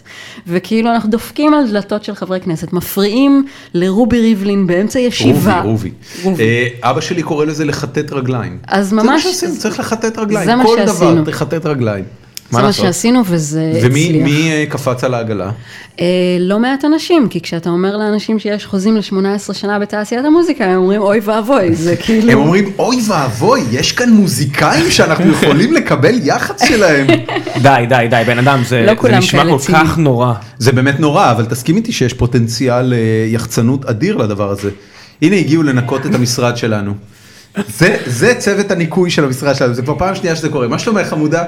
[0.47, 5.55] וכאילו אנחנו דופקים על דלתות של חברי כנסת, מפריעים לרובי ריבלין באמצע ישיבה.
[5.61, 5.91] רובי, רובי.
[6.23, 6.43] רובי.
[6.43, 8.57] אה, אבא שלי קורא לזה לכתת רגליים.
[8.67, 10.45] אז זה מה ממש- שעושים, צריך לכתת רגליים.
[10.45, 11.13] זה מה כל שעשינו.
[11.21, 12.03] דבר תכתת רגליים.
[12.51, 12.85] זה מה מה לעשות?
[12.85, 14.23] שעשינו וזה ומי הצליח.
[14.23, 15.51] מי, אה, קפץ על העגלה?
[15.99, 16.05] אה,
[16.39, 21.01] לא מעט אנשים, כי כשאתה אומר לאנשים שיש חוזים ל-18 שנה בתעשיית המוזיקה, הם אומרים
[21.01, 22.31] אוי ואבוי, זה כאילו...
[22.31, 27.07] הם אומרים אוי ואבוי, יש כאן מוזיקאים שאנחנו יכולים לקבל יח"צ שלהם.
[27.63, 29.73] די די די בן אדם זה לא זה נשמע כל.
[29.73, 30.33] כך נורא.
[30.57, 34.69] זה באמת נורא, אבל תסכים איתי שיש פוטנציאל אה, יחצנות אדיר לדבר הזה.
[35.21, 36.93] הנה הגיעו לנקות את המשרד שלנו.
[37.77, 40.67] זה, זה צוות הניקוי של המשרד שלנו, זה כבר פעם שנייה שזה קורה.
[40.67, 41.43] מה שלומך חמודה?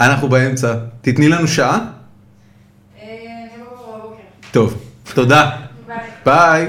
[0.00, 0.74] אנחנו באמצע.
[1.00, 1.78] תתני לנו שעה.
[3.02, 3.06] אה,
[3.58, 4.16] לא
[4.50, 4.82] טוב,
[5.14, 5.50] תודה.
[6.24, 6.68] ביי.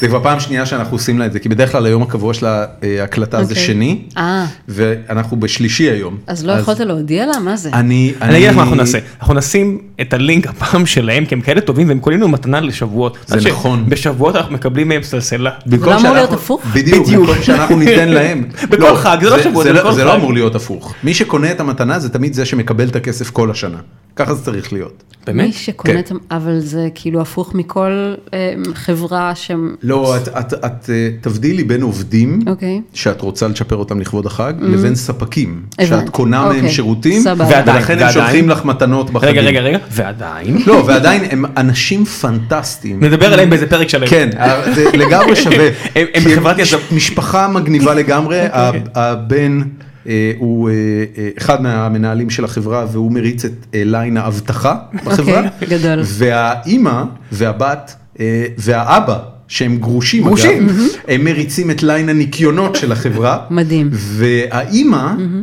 [0.00, 2.46] זה כבר פעם שנייה שאנחנו עושים לה את זה, כי בדרך כלל היום הקבוע של
[2.46, 3.66] ההקלטה זה אוקיי.
[3.66, 6.16] שני, אה, ואנחנו בשלישי היום.
[6.26, 7.38] אז לא יכולת להודיע לה?
[7.38, 7.70] מה זה?
[7.72, 11.40] אני, אני אגיד לך מה אנחנו נעשה, אנחנו נשים את הלינק הפעם שלהם, כי הם
[11.40, 13.18] כאלה טובים והם קונים לנו מתנה לשבועות.
[13.26, 13.84] זה נכון.
[13.88, 15.50] בשבועות אנחנו מקבלים מהם סלסלה.
[15.66, 16.64] זה לא אמור להיות הפוך?
[16.74, 17.28] בדיוק, בדיוק.
[17.28, 18.44] במקום שאנחנו ניתן להם.
[18.70, 20.14] בכל חג, זה לא שבוע, זה זה בכל זה לא.
[20.14, 20.94] אמור להיות הפוך.
[21.04, 23.78] מי שקונה את המתנה זה תמיד זה שמקבל את הכסף כל השנה.
[24.16, 25.02] ככה זה צריך להיות.
[25.28, 25.54] מי באמת?
[25.54, 25.98] שקונה כן.
[25.98, 26.12] את...
[26.30, 29.50] אבל זה כאילו הפוך מכל אה, חברה ש...
[29.86, 32.80] לא, את- את את, אה, תבדילי בין עובדים, אוקיי.
[32.92, 35.86] שאת רוצה לצ'פר אותם לכבוד החג, לבין ספקים, הבנתי.
[36.04, 37.44] שאת קונה מהם אוקיי, שירותים, סבבה.
[37.50, 38.12] ועדיין, ולכן הם ועדיין.
[38.12, 39.30] שולחים לך מתנות בחגים.
[39.30, 40.58] רגע, רגע, רגע, ועדיין.
[40.66, 43.04] לא, ועדיין הם אנשים פנטסטיים.
[43.04, 44.06] נדבר עליהם באיזה פרק שלם.
[44.06, 44.30] כן,
[44.74, 45.68] זה לגמרי שווה.
[45.94, 49.60] הם- הם בחברת יזם- משפחה מגניבה לגמרי, ה- הבן
[50.08, 50.74] אה, הוא אה,
[51.18, 54.74] אה, אחד מהמנהלים של החברה והוא מריץ את אה, line האבטחה
[55.04, 55.42] בחברה.
[55.60, 56.00] אוקיי, גדול.
[56.04, 59.18] והאימא והבת אה, והאבא.
[59.48, 60.68] שהם גרושים, גרושים.
[60.68, 60.76] אגב,
[61.08, 63.38] הם מריצים את line הניקיונות של החברה.
[63.50, 63.88] מדהים.
[63.92, 64.96] והאימא,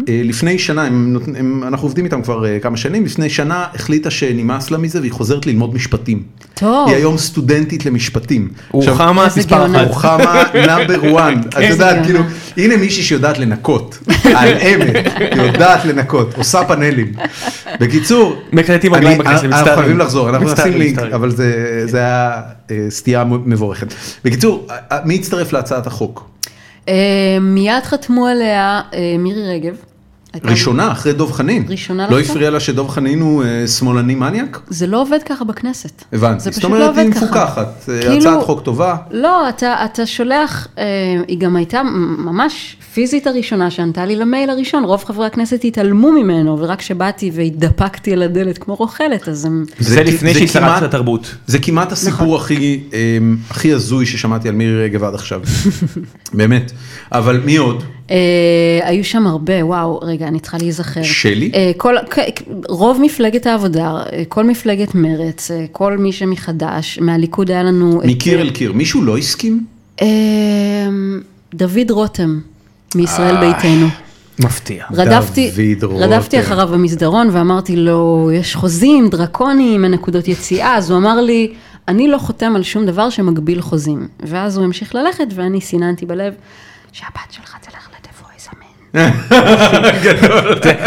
[0.10, 4.10] אה, לפני שנה, הם, הם, אנחנו עובדים איתם כבר אה, כמה שנים, לפני שנה החליטה
[4.10, 6.24] שנמאס לה מזה והיא חוזרת ללמוד משפטים.
[6.54, 6.88] טוב.
[6.88, 8.48] היא היום סטודנטית למשפטים.
[8.72, 9.66] רוחמה מספר.
[9.66, 9.88] אחת.
[9.88, 12.06] רוחמה נאמבר וואן, את יודעת.
[12.06, 12.20] כאילו,
[12.58, 13.98] הנה מישהי שיודעת לנקות,
[14.38, 17.12] על אמת, יודעת לנקות, עושה פאנלים.
[17.80, 19.76] בקיצור, אנחנו.
[19.76, 21.00] חייבים לחזור, אנחנו נשים לינק.
[21.00, 22.42] אבל זה זה היה
[22.90, 23.88] סטייה מבורכת.
[24.26, 24.68] בקיצור,
[25.06, 26.30] מי הצטרף להצעת החוק?
[26.88, 29.76] אה, מיד חתמו עליה אה, מירי רגב.
[30.44, 31.66] ראשונה, אחרי דב חנין.
[31.70, 32.20] ראשונה לא?
[32.20, 34.60] הפריע לה שדב חנין הוא אה, שמאלני מניאק?
[34.68, 36.04] זה לא עובד ככה בכנסת.
[36.14, 37.26] הבנתי, זה זאת פשוט לא אומרת עובד היא ככה.
[37.26, 38.96] מפוקחת, אה, כאילו- הצעת חוק טובה.
[39.12, 40.84] לא, אתה, אתה שולח, אה,
[41.28, 41.82] היא גם הייתה
[42.18, 48.14] ממש פיזית הראשונה שענתה לי למייל הראשון, רוב חברי הכנסת התעלמו ממנו, ורק כשבאתי והתדפקתי
[48.14, 49.66] על הדלת כמו רוכלת, אז הם...
[49.80, 51.36] זה לפני שהיא שרת התרבות.
[51.48, 55.42] זה כמעט הסיפור הכי, אמ, הכי הזוי ששמעתי על מירי רגב עד עכשיו.
[56.34, 56.72] באמת.
[57.12, 57.84] אבל מי עוד?
[58.12, 58.16] אה,
[58.84, 61.04] היו שם הרבה, וואו, רגע, אני צריכה להיזכר.
[61.04, 61.52] שלי?
[61.56, 61.96] אה, כל,
[62.70, 63.82] רוב מפלגת העבודה,
[64.14, 68.02] אה, כל מפלגת מרץ, כל מי שמחדש, מהליכוד היה לנו...
[68.02, 68.74] את- מקיר אל קיר.
[68.74, 69.66] מישהו לא הסכים?
[70.02, 70.08] אה,
[71.54, 72.40] דוד רותם,
[72.96, 73.88] מישראל ביתנו.
[74.40, 74.86] מפתיע.
[74.94, 76.04] רדפתי, דוד רותם.
[76.14, 81.54] רדפתי אחריו במסדרון ואמרתי לו, יש חוזים דרקוניים, אין נקודות יציאה, אז הוא אמר לי,
[81.88, 84.08] אני לא חותם על שום דבר שמגביל חוזים.
[84.20, 86.34] ואז הוא המשיך ללכת ואני סיננתי בלב,
[86.92, 87.90] שהבת שלך תלך.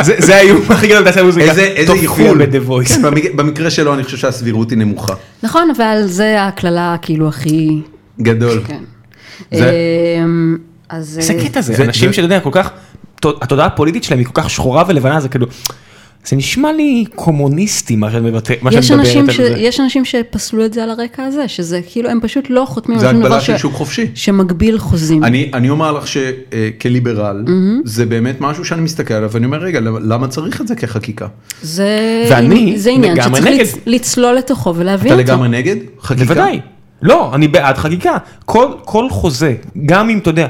[0.02, 1.44] זה- האיום הכי גדול בתעשיית המוזיקה.
[1.50, 2.46] איזה איחול.
[2.46, 2.88] ב-The Voice.
[2.88, 5.14] כן, במק- במקרה שלו אני חושב שהסבירות היא נמוכה.
[5.42, 7.80] נכון, אבל זה הקללה כאילו הכי...
[8.20, 8.60] גדול.
[8.66, 8.78] כן.
[9.52, 9.72] זה-
[10.24, 10.56] אמ,
[10.88, 11.18] אז...
[11.18, 12.70] איזה אה, קטע זה, אנשים שאתה יודע, כל כך,
[13.24, 15.46] התודעה הפוליטית שלהם היא כל כך שחורה ולבנה, זה כאילו,
[16.28, 19.40] זה נשמע לי קומוניסטי מה שאת מבטא- מה שאת יש אנשים, מדברת ש...
[19.40, 19.58] על זה.
[19.58, 23.08] יש אנשים שפסלו את זה על הרקע הזה, שזה כאילו, הם פשוט לא חותמים זה
[23.08, 24.06] על שום דבר הגבלה של שוק חופשי.
[24.14, 25.24] שמגביל חוזים.
[25.24, 27.44] אני, אני אומר לך שכליברל,
[27.84, 31.26] זה באמת משהו שאני מסתכל עליו ואני אומר, רגע, למה- צריך את זה כחקיקה?
[31.62, 31.88] זה,
[32.30, 33.76] ואני זה עניין שצריך.
[33.86, 35.32] לצלול לתוכו ולהבין אתה אותו.
[35.32, 35.76] לגמרי נגד?
[36.02, 36.24] חקיקה?
[36.24, 36.60] בוודאי.
[37.02, 38.16] לא, אני בעד חקיקה.
[38.44, 39.54] כל, כל חוזה,
[39.86, 40.46] גם אם אתה יודע,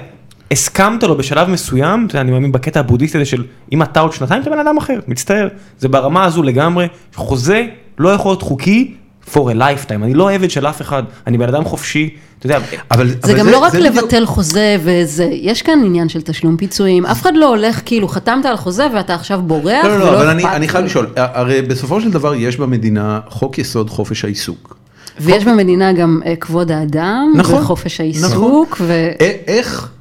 [0.51, 3.43] הסכמת לו בשלב מסוים, אתה יודע, אני מאמין בקטע הבודהיסטי הזה של
[3.73, 5.49] אם אתה עוד שנתיים אתה בן אדם אחר, מצטער.
[5.79, 7.63] זה ברמה הזו לגמרי, חוזה
[7.99, 8.95] לא יכול להיות חוקי
[9.33, 12.59] for a lifetime, אני לא עבד של אף אחד, אני בן אדם חופשי, אתה יודע,
[12.91, 16.57] אבל, זה אבל גם לא רק בדיוק- לבטל חוזה וזה, יש כאן עניין של תשלום
[16.57, 20.13] פיצויים, אף אחד לא הולך כאילו חתמת על חוזה ואתה עכשיו בורח לא, לא, ולא
[20.13, 20.85] לא, אבל אני, אני חייב.
[20.85, 24.77] לשאול, הרי בסופו של דבר יש במדינה חוק יסוד חופש העיסוק.
[25.21, 28.05] ויש במדינה גם אה, כבוד האדם, נכון, וחופש נכון.
[28.07, 28.93] העיסוק, ו...
[29.21, 29.96] א- איך אה,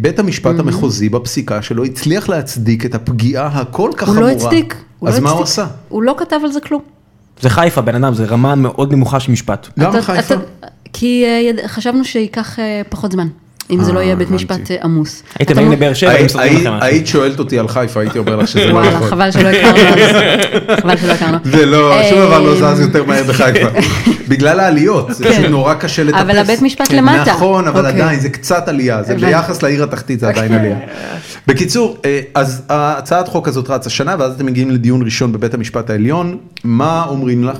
[0.00, 4.30] בית המשפט המחוזי בפסיקה שלו הצליח להצדיק את הפגיעה הכל כך הוא חמורה?
[4.32, 4.74] לא הצדיק.
[4.98, 5.42] הוא אז לא מה הוא.
[5.42, 5.66] עשה?
[5.88, 6.82] הוא לא כתב על זה כלום.
[7.40, 9.68] זה חיפה בן אדם, זה רמה מאוד נמוכה של משפט.
[9.78, 10.34] אתה- חיפה?
[10.34, 10.42] אתה-
[10.92, 13.28] כי אה, חשבנו שייקח אה, פחות זמן,
[13.70, 14.44] אם זה לא אה, יהיה בית הבנתי.
[14.44, 15.22] משפט אה, עמוס.
[15.38, 16.86] הייתם באים לבאר שבע, היית- מסתכלים היית- לכם משהו.
[16.88, 19.08] היית שואלת אותי על חיפה, הייתי אומר לך שזה לא וואלה, נכון.
[19.08, 20.16] חבל שלא הכרנו אז.
[20.82, 21.38] חבל שלא הכרנו.
[21.44, 23.68] זה לא, שום דבר לא אה, זז יותר מהר בחיפה.
[24.28, 26.20] בגלל העליות, זה פשוט נורא קשה לטפס.
[26.20, 27.30] אבל הבית משפט כן, למטה.
[27.32, 28.02] נכון, אבל אוקיי.
[28.02, 29.14] עדיין, זה קצת עלייה, זה.
[29.14, 30.76] ביחס לעיר התחתית זה עדיין עלייה.
[31.46, 35.90] בקיצור, אה, אז הצעת חוק הזאת רצה שנה, ואז אתם מגיעים לדיון ראשון בבית המשפט
[35.90, 37.56] העליון, מה אומרים לך?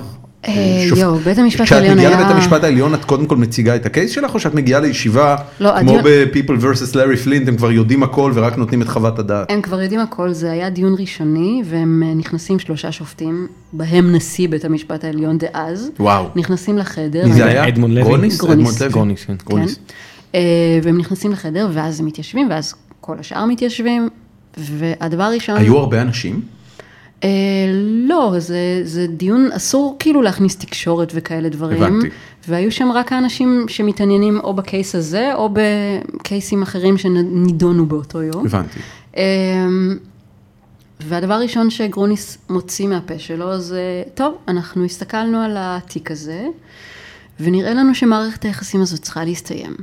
[0.47, 0.53] אה,
[0.97, 3.85] יואו, בית המשפט כשאת העליון מגיעה היה- לבית המשפט העליון, את קודם כל מציגה את
[3.85, 6.95] ה case שלך, או שאת מגיעה לישיבה, לא, כמו ב-People vs.
[6.97, 9.51] לארי פלינט, הם כבר יודעים הכל ורק נותנים את חוות הדעת.
[9.51, 14.49] הם כבר יודעים הכל, זה היה דיון ראשוני, והם אה, נכנסים שלושה שופטים, בהם נשיא
[14.49, 15.91] בית המשפט העליון דאז.
[15.99, 16.25] וואו.
[16.35, 17.25] נכנסים לחדר.
[17.27, 17.67] מי זה היה?
[17.67, 18.03] אדמונד לוי?
[18.03, 18.37] גרוניס?
[18.37, 18.57] גרוניס.
[18.59, 18.89] אדמונד לוי?
[18.89, 19.35] גרוניס, כן.
[19.45, 19.55] כן.
[20.35, 20.41] אה,
[20.83, 24.09] והם נכנסים לחדר, ואז הם מתיישבים, ואז כל השאר מתיישבים,
[24.57, 25.57] והדבר הראשון...
[25.57, 26.41] היו הרבה אנשים?
[27.23, 27.29] אה,
[28.07, 31.83] לא, זה, זה דיון, אסור כאילו להכניס תקשורת וכאלה דברים.
[31.83, 32.09] הבנתי.
[32.47, 38.45] והיו שם רק האנשים שמתעניינים או בקייס הזה, או בקייסים אחרים שנידונו באותו יום.
[38.45, 38.79] הבנתי.
[39.17, 39.97] אמ,
[40.99, 46.45] והדבר הראשון שגרוניס מוציא מהפה שלו זה, טוב, אנחנו הסתכלנו על התיק הזה,
[47.39, 49.75] ונראה לנו שמערכת היחסים הזאת צריכה להסתיים.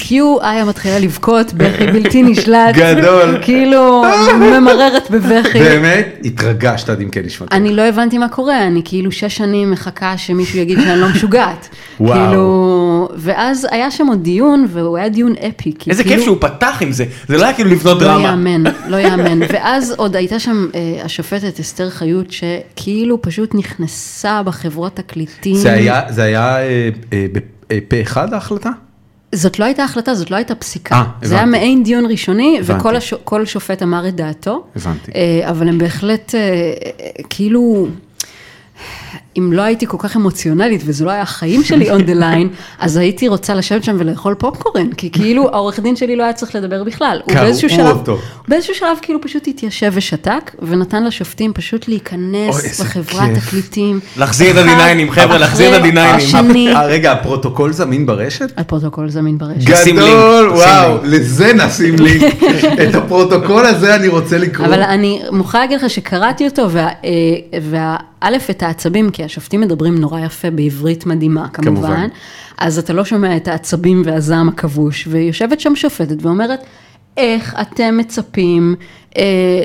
[0.00, 2.74] קיו איה מתחילה לבכות בכי בלתי נשלט.
[2.74, 3.38] גדול.
[3.42, 4.02] כאילו
[4.40, 5.58] ממררת בבכי.
[5.58, 6.18] באמת?
[6.24, 7.56] התרגשת עד עמקי נשמתי.
[7.56, 11.68] אני לא הבנתי מה קורה, אני כאילו שש שנים מחכה שמישהו יגיד שאני לא משוגעת.
[12.00, 12.26] וואו.
[12.26, 15.72] כאילו, ואז היה שם עוד דיון, והוא היה דיון אפי.
[15.90, 18.22] איזה כאילו- כיף שהוא פתח עם זה, זה לא היה כאילו לבנות לא דרמה.
[18.28, 19.38] יאמן, לא יאמן.
[19.52, 25.54] ואז עוד הייתה שם אה, השופטת אסתר חיות, שכאילו פשוט נכנסה בחברות תקליטים.
[25.56, 27.38] זה היה, זה היה אה, אה, ב-
[27.72, 28.70] אה, פה אחד ההחלטה?
[29.32, 30.94] זאת לא הייתה החלטה, זאת לא הייתה פסיקה.
[30.94, 31.58] אה, זה היה הבנתי.
[31.58, 32.80] מעין דיון ראשוני, הבנתי.
[32.80, 33.14] וכל הש...
[33.14, 34.64] כל שופט אמר את דעתו.
[34.76, 35.12] הבנתי.
[35.14, 37.88] אה, אבל הם בהחלט, אה, אה, כאילו,
[39.38, 42.48] אם לא הייתי כל כך אמוציונלית, וזה לא היה החיים שלי on the line,
[42.84, 46.54] אז הייתי רוצה לשבת שם ולאכול פופקורן, כי כאילו העורך דין שלי לא היה צריך
[46.54, 47.20] לדבר בכלל.
[47.24, 48.12] הוא קראו באיזשהו שלב, אותו.
[48.12, 53.38] הוא באיזשהו שלב כאילו פשוט התיישב ושתק, ונתן לשופטים פשוט להיכנס בחברת.
[53.38, 54.00] תקליטים.
[54.16, 56.76] להחזיר את הדיינים, חבר'ה, להחזיר את הדיינים.
[56.76, 58.52] אה, רגע, הפרוטוקול זמין ברשת?
[58.56, 59.64] הפרוטוקול זמין ברשת.
[59.64, 60.96] גדול, וואו.
[61.04, 62.20] לזה נשים לי.
[62.88, 64.66] את הפרוטוקול הזה אני רוצה לקרוא.
[64.66, 66.88] אבל אני מוכרחה להגיד לך שקראתי אותו, אה,
[67.62, 67.96] וא',
[68.50, 71.72] את העצבים, כי השופטים מדברים נורא יפה בעברית מדהימה, כמובן.
[71.74, 72.08] כמובן.
[72.58, 76.60] אז אתה לא שומע את העצבים והזעם הכבוש, ויושבת שם שופטת ואומרת,
[77.16, 78.74] איך אתם מצפים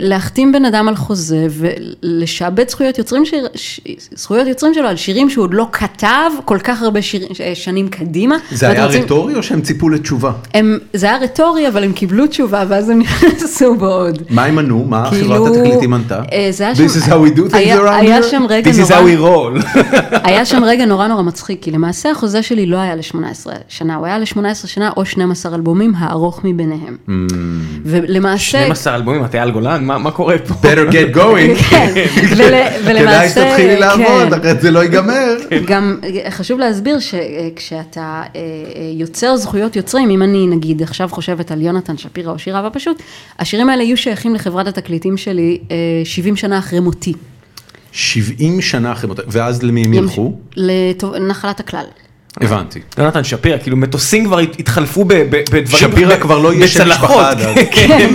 [0.02, 3.80] להחתים בן אדם על חוזה ולשעבד זכויות יוצרים, שיר, ש,
[4.16, 6.08] זכויות יוצרים שלו על שירים שהוא עוד לא כתב
[6.46, 8.36] כל כך הרבה שיר, ש- שנים קדימה.
[8.52, 10.32] זה היה רוצים- רטורי או שהם ציפו לתשובה?
[10.54, 14.22] הם, זה היה רטורי, אבל הם קיבלו תשובה, ואז הם נכנסו בו עוד.
[14.30, 14.86] מה הם ענו?
[14.90, 16.22] מה כאילו, חברת התקליטים ענתה?
[16.34, 18.24] אה, זה היה שם, This is how we do things היה, around היה here?
[18.24, 19.20] שם רגע This is נורא, how we
[19.64, 19.68] roll.
[20.30, 23.16] היה שם רגע נורא נורא מצחיק, כי למעשה החוזה שלי לא היה ל-18
[23.68, 24.38] שנה, הוא היה ל-18
[24.68, 26.98] שנה או 12 אלבומים, הארוך מביניהם.
[27.08, 27.12] Mm.
[27.86, 30.54] ולמעשה, 12 אלבומים, את אייל גולן, מה מה קורה פה?
[30.54, 31.64] better get going.
[31.70, 31.94] כן,
[32.86, 34.34] כדאי שתתחילי לעבוד, כן.
[34.34, 35.36] אחרת זה לא ייגמר.
[35.70, 38.42] גם אה, חשוב להסביר שכשאתה אה, אה,
[38.94, 43.02] יוצר זכויות יוצרים, אם אני נגיד עכשיו חושבת על יונתן שפירא או שירה פשוט,
[43.40, 47.14] השירים האלה יהיו שייכים לחברת התקליטים שלי אה, 70 שנה אחרי מותי.
[47.92, 50.34] 70 שנה אחרי מותה, ואז למי הם ילכו?
[50.58, 51.86] לנחלת הכלל.
[52.42, 52.80] הבנתי.
[52.98, 56.90] יונתן שפירא, כאילו מטוסים כבר הת- התחלפו ב- ב- בדברים, שפירא כבר לא יהיה שם.
[56.90, 57.56] משפחה עד אז.
[57.88, 58.10] כן,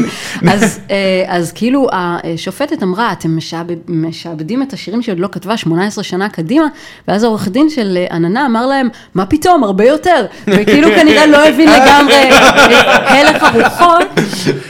[0.49, 0.97] אז, אה,
[1.29, 6.29] אז כאילו השופטת אמרה, אתם משעבד, משעבדים את השירים שהיא עוד לא כתבה 18 שנה
[6.29, 6.66] קדימה,
[7.09, 11.49] ואז העורך דין של אה, עננה אמר להם, מה פתאום, הרבה יותר, וכאילו כנראה לא
[11.49, 12.45] הבין לגמרי את
[13.07, 14.07] הלך הרוחות,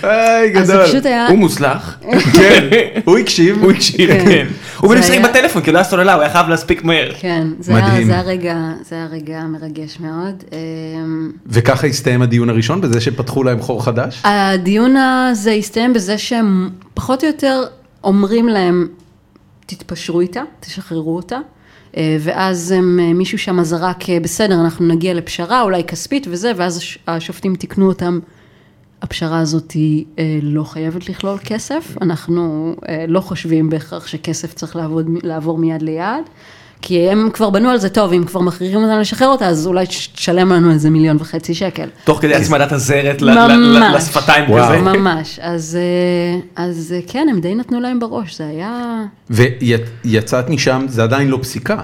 [0.02, 0.86] היי, אז גדול.
[0.86, 1.98] פשוט היה, הוא מוצלח,
[2.34, 2.64] כן,
[3.04, 3.62] הוא הקשיב.
[3.62, 4.24] הוא הקשיב, כן.
[4.24, 4.46] כן.
[4.80, 7.12] הוא בדיוק משחק בטלפון, כי לא היה סוללה, הוא היה חייב להספיק מהר.
[7.20, 8.06] כן, זה היה, מדהים.
[8.06, 8.22] זה היה
[9.12, 10.44] רגע, היה מרגש מאוד.
[10.52, 10.58] אה,
[11.46, 14.22] וככה הסתיים הדיון הראשון, בזה שפתחו להם חור חדש?
[14.24, 17.62] הדיון הזה הסתיים בזה שהם פחות או יותר
[18.04, 18.88] אומרים להם,
[19.66, 21.38] תתפשרו איתה, תשחררו אותה.
[21.96, 26.52] אה, ואז הם, אה, מישהו שם זרק, אה, בסדר, אנחנו נגיע לפשרה, אולי כספית וזה,
[26.56, 28.18] ואז הש- השופטים תיקנו אותם.
[29.02, 34.76] הפשרה הזאת היא אה, לא חייבת לכלול כסף, אנחנו אה, לא חושבים בהכרח שכסף צריך
[34.76, 36.24] לעבוד, לעבור מיד ליד,
[36.82, 39.86] כי הם כבר בנו על זה טוב, אם כבר מכריחים אותנו לשחרר אותה, אז אולי
[39.86, 41.88] תשלם לנו איזה מיליון וחצי שקל.
[42.04, 43.94] תוך כדי הצמדת הזרת ל- ל- ל- ממש.
[44.02, 44.44] לשפתיים.
[44.44, 44.78] כזה.
[44.78, 49.02] ממש, אז, אה, אז אה, כן, הם די נתנו להם בראש, זה היה...
[49.30, 51.82] ויצאת משם, זה עדיין לא פסיקה.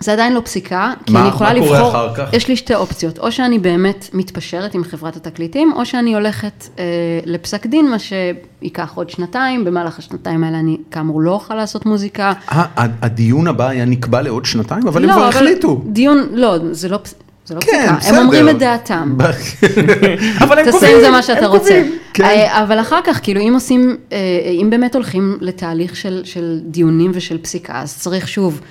[0.00, 2.32] זה עדיין לא פסיקה, כי מה- אני יכולה מה לבחור, קורה אחר כך?
[2.32, 6.84] יש לי שתי אופציות, או שאני באמת מתפשרת עם חברת התקליטים, או שאני הולכת אה,
[7.26, 12.32] לפסק דין, מה שייקח עוד שנתיים, במהלך השנתיים האלה אני כאמור לא אוכל לעשות מוזיקה.
[12.48, 15.82] ה- ה- הדיון הבא היה נקבע לעוד שנתיים, אבל הם כבר החליטו.
[15.86, 16.98] דיון, לא, זה לא,
[17.46, 18.16] זה לא כן, פסיקה, בסדר.
[18.16, 19.16] הם אומרים את דעתם.
[20.44, 20.94] אבל הם תעשה קובעים.
[20.96, 21.82] עם זה מה שאתה רוצה.
[22.14, 22.24] כן.
[22.24, 24.18] אה, אבל אחר כך, כאילו, אם עושים, אה,
[24.62, 28.66] אם באמת הולכים לתהליך של, של דיונים ושל פסיקה, אז צריך שוב אה,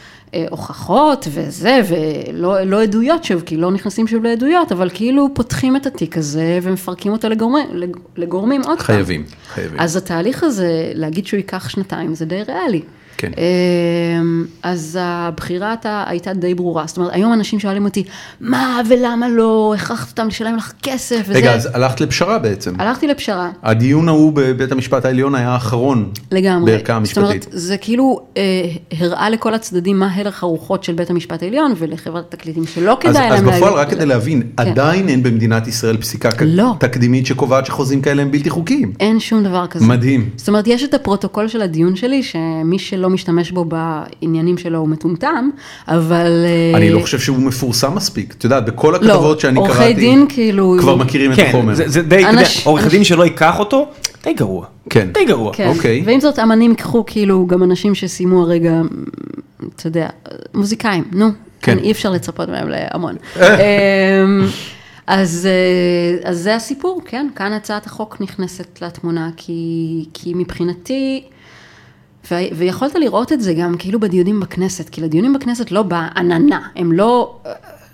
[0.49, 5.85] הוכחות וזה, ולא לא עדויות שוב, כי לא נכנסים שוב לעדויות, אבל כאילו פותחים את
[5.85, 7.67] התיק הזה ומפרקים אותו לגורמים,
[8.17, 8.85] לגורמים עוד פעם.
[8.85, 9.79] חייבים, חייבים.
[9.79, 12.81] אז התהליך הזה, להגיד שהוא ייקח שנתיים, זה די ריאלי.
[13.21, 13.31] כן.
[13.37, 16.83] אמ, אז הבחירה הייתה- די ברורה.
[16.87, 18.03] זאת אומרת, היום אנשים שואלים אותי,
[18.41, 21.33] מה ולמה לא הכרחת אותם לשלם לך כסף וזה.
[21.39, 22.73] רגע, אז הלכת לפשרה בעצם.
[22.81, 23.49] הלכתי לפשרה.
[23.63, 26.09] הדיון ההוא בבית המשפט העליון היה האחרון.
[26.31, 26.71] לגמרי.
[26.71, 27.53] בערכאה זאת אומרת, המשפטית.
[27.59, 28.41] זה כאילו אה,
[28.99, 33.27] הראה לכל הצדדים מה הלך הרוחות של בית המשפט העליון ולחברת התקליטים שלא אז, כדאי
[33.31, 36.73] אז להם בפועל, להגיד- רק כדי להבין, עדיין אין במדינת ישראל פסיקה לא.
[36.79, 38.93] תקדימית שקובעת שחוזים כאלה הם בלתי חוקיים.
[38.99, 39.85] אין שום דבר כזה.
[39.85, 40.29] מדהים.
[40.35, 44.87] זאת אומרת, יש את הפרוטוקול של הדיון שלי, שמי שלא משתמש בו בעניינים שלו הוא
[44.89, 45.49] מטומטם,
[45.87, 46.45] אבל...
[46.45, 48.33] אה, אני לא חושב שהוא מפורסם מספיק.
[48.37, 50.75] את יודעת, בכל הכתבות שאני לא, עורכי קראתי, דין כאילו...
[50.79, 51.73] כבר מכירים את כן, החומר.
[51.73, 53.87] זה זה די, אנש- עורך אנש- דין שלא ייקח אותו,
[54.23, 54.65] די גרוע.
[54.89, 55.09] כן.
[55.13, 55.53] די גרוע.
[55.53, 56.03] כן, אוקיי.
[56.05, 58.81] ועם זאת אמנים ייקחו כאילו גם אנשים שסיימו הרגע,
[59.75, 60.07] אתה יודע,
[60.53, 61.27] מוזיקאים, נו,
[61.61, 61.77] כן.
[61.77, 63.15] אי אפשר לצפות מהם להמון.
[63.37, 63.41] אמ,
[65.07, 69.53] אז, אה, אז זה הסיפור, כן, כאן הצעת החוק נכנסת לתמונה, כי,
[70.13, 71.23] כי מבחינתי,
[72.31, 76.61] ו, ויכולת לראות את זה גם כאילו בדיונים בכנסת, כי לדיונים בכנסת לא באה עננה,
[76.75, 77.35] הם לא...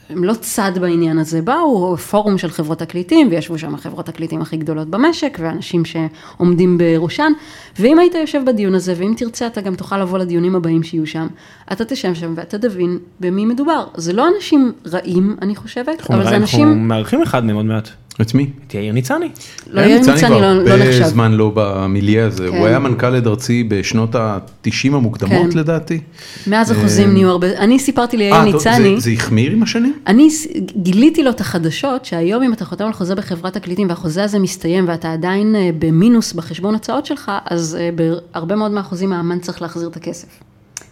[0.09, 4.57] הם לא צד בעניין הזה, באו פורום של חברות תקליטים, וישבו שם חברות תקליטים הכי
[4.57, 7.31] גדולות במשק, ואנשים שעומדים בראשן,
[7.79, 11.27] ואם היית יושב בדיון הזה, ואם תרצה, אתה גם תוכל לבוא לדיונים הבאים שיהיו שם,
[11.71, 13.87] אתה תשב שם ואתה תבין במי מדובר.
[13.95, 17.65] זה לא אנשים רעים, אני חושבת, אנחנו אבל זה אנחנו אנשים, מארחים אחד מהם עוד
[17.65, 17.89] מעט.
[18.21, 18.49] את מי?
[18.67, 19.29] את יאיר ניצני.
[19.67, 21.03] לא יאיר ניצני כבר לא לא הרבה נחשב.
[21.03, 22.47] זמן לא במיליה הזה.
[22.47, 22.57] כן.
[22.57, 25.57] הוא היה מנכ"ל עד ארצי בשנות ה-90 המוקדמות כן.
[25.57, 25.99] לדעתי.
[26.47, 29.93] מאז החוזים נהיו הרבה, אני סיפרתי ליאיר אה, ניצני, זה החמיר עם השנים?
[30.07, 30.29] אני
[30.75, 34.85] גיליתי לו את החדשות, שהיום אם אתה חותם על חוזה בחברת תקליטים והחוזה הזה מסתיים
[34.87, 39.87] ואתה עדיין אה, במינוס בחשבון הוצאות שלך, אז אה, בהרבה מאוד מהחוזים האמן צריך להחזיר
[39.87, 40.27] את הכסף.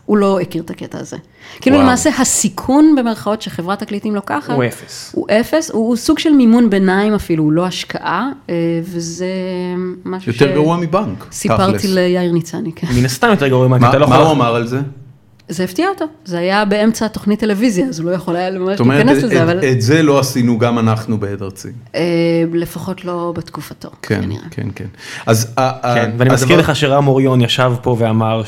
[0.05, 1.17] הוא לא הכיר את הקטע הזה.
[1.61, 1.87] כאילו וואו.
[1.87, 5.11] למעשה הסיכון במרכאות שחברת תקליטים לוקחת, הוא אפס.
[5.15, 9.27] הוא אפס, הוא, הוא סוג של מימון ביניים אפילו, הוא לא השקעה, אה, וזה
[10.05, 11.25] משהו יותר גרוע מבנק.
[11.31, 11.91] סיפרתי תכלס.
[11.91, 12.87] ליאיר ניצני, כן.
[12.97, 14.25] מן הסתם יותר גרוע מה אתה לא מה יכול...
[14.27, 14.79] הוא אמר על זה?
[15.49, 19.17] זה הפתיע אותו, זה היה באמצע תוכנית טלוויזיה, אז הוא לא יכול היה ממש להיכנס
[19.17, 21.67] את- לזה, אבל את זה לא עשינו גם אנחנו בעד ארצי.
[21.95, 22.01] אה,
[22.53, 24.41] לפחות לא בתקופתו, כן, כנראה.
[24.51, 24.85] כן, כן.
[25.25, 28.41] אז ה- ה- כן, ואני מזכיר לך שרם אוריון ישב פה ואמר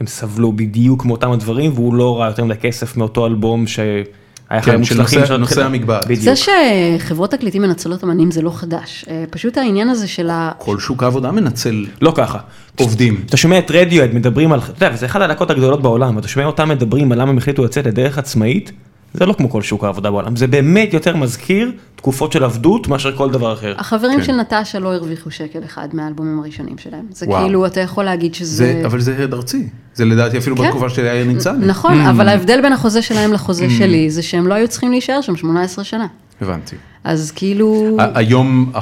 [0.00, 4.04] שהם סבלו בדיוק מאותם הדברים, והוא לא ראה יותר מדי כסף מאותו אלבום שהיה
[4.48, 6.04] אחד כן, המוצלחים של נושא המגבעת.
[6.04, 6.20] בדיוק.
[6.20, 10.50] זה שחברות תקליטים מנצלות אמנים זה לא חדש, אה, פשוט העניין הזה של ה...
[10.58, 12.38] כל שוק העבודה מנצל לא ככה.
[12.78, 13.22] עובדים.
[13.26, 16.46] אתה שומע את רדיואד מדברים על, אתה יודע, זה אחד הלהקות הגדולות בעולם, ואתה שומע
[16.46, 18.72] אותם מדברים על למה הם החליטו לצאת לדרך עצמאית,
[19.14, 23.16] זה לא כמו כל שוק העבודה בעולם, זה באמת יותר מזכיר תקופות של עבדות מאשר
[23.16, 23.74] כל דבר אחר.
[23.78, 24.24] החברים כן.
[24.24, 27.04] של נטשה לא הרוויחו שקל אחד מהאלבומים הראשונים שלהם.
[27.10, 27.44] זה וואו.
[27.44, 28.56] כאילו, אתה יכול להגיד שזה...
[28.56, 29.68] זה, אבל זה הד ארצי.
[29.94, 30.66] זה לדעתי אפילו כן.
[30.66, 31.66] בתקופה של יאיר ניצני.
[31.66, 32.10] נכון, Mm.
[32.10, 35.84] אבל ההבדל בין החוזה שלהם לחוזה שלי, זה שהם לא היו צריכים להישאר שם 18
[35.84, 36.06] שנה.
[36.40, 36.76] הבנתי.
[37.04, 37.96] אז כאילו...
[38.14, 38.72] היום,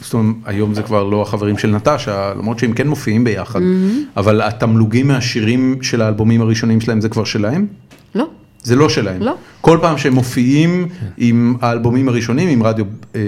[0.00, 3.60] זאת אומרת, היום זה כבר לא החברים של נטשה, למרות שהם כן מופיעים ביחד,
[4.16, 7.66] אבל התמלוגים מהשירים של האלבומים הראשונים שלהם זה כבר שלהם?
[8.14, 8.26] לא.
[8.62, 9.22] זה לא שלהם.
[9.22, 9.34] לא.
[9.66, 10.88] כל פעם שהם מופיעים
[11.18, 13.20] עם האלבומים הראשונים, עם רדיו אה,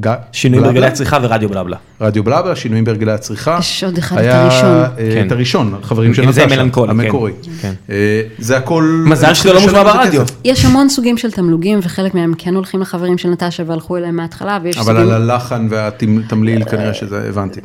[0.00, 0.14] ג...
[0.32, 1.76] שינויים בלבלה, ברגלי הצריכה ורדיו בלבלה.
[2.00, 3.56] רדיו בלבלה, שינויים בהרגלי הצריכה.
[3.60, 4.68] יש עוד אחד, את היה, הראשון.
[4.68, 5.26] אה, כן.
[5.26, 7.00] את הראשון, חברים של עם זה נטשה, מלנכולי, כן.
[7.00, 7.32] המקורי.
[7.60, 7.72] כן.
[7.90, 9.02] אה, זה הכל...
[9.06, 10.22] מזל שזה לא מושמע ברדיו.
[10.44, 14.58] יש המון סוגים של תמלוגים, וחלק מהם כן הולכים לחברים של נטשה והלכו אליהם מההתחלה,
[14.62, 15.12] ויש אבל סוגים...
[15.12, 17.60] על הלחן והתמליל כנראה שזה, הבנתי.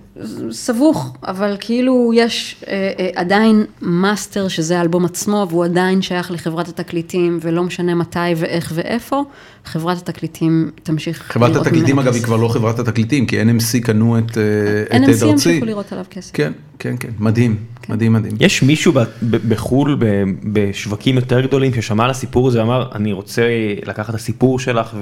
[0.52, 6.68] סבוך, אבל כאילו יש אה, אה, עדיין master שזה האלבום עצמו, והוא עדיין שייך לחברת
[6.68, 9.24] התקליטים, ולא משנה מתי ואיך ואיפה,
[9.66, 12.24] חברת התקליטים תמשיך חברת התקליטים אגב היא.
[12.24, 15.26] כבר לא חברת התקליטים, כי NMC קנו את אה, NMC עד ארצי.
[15.28, 16.32] ימשיכו לראות עליו כסף.
[16.34, 17.56] כן, כן, כן, מדהים,
[17.90, 18.34] מדהים, מדהים.
[18.40, 20.24] יש מישהו ב- ב- בחו"ל, ב-
[20.54, 23.42] בשווקים יותר גדולים, ששמע על הסיפור הזה, אמר, אני רוצה
[23.86, 24.96] לקחת את הסיפור שלך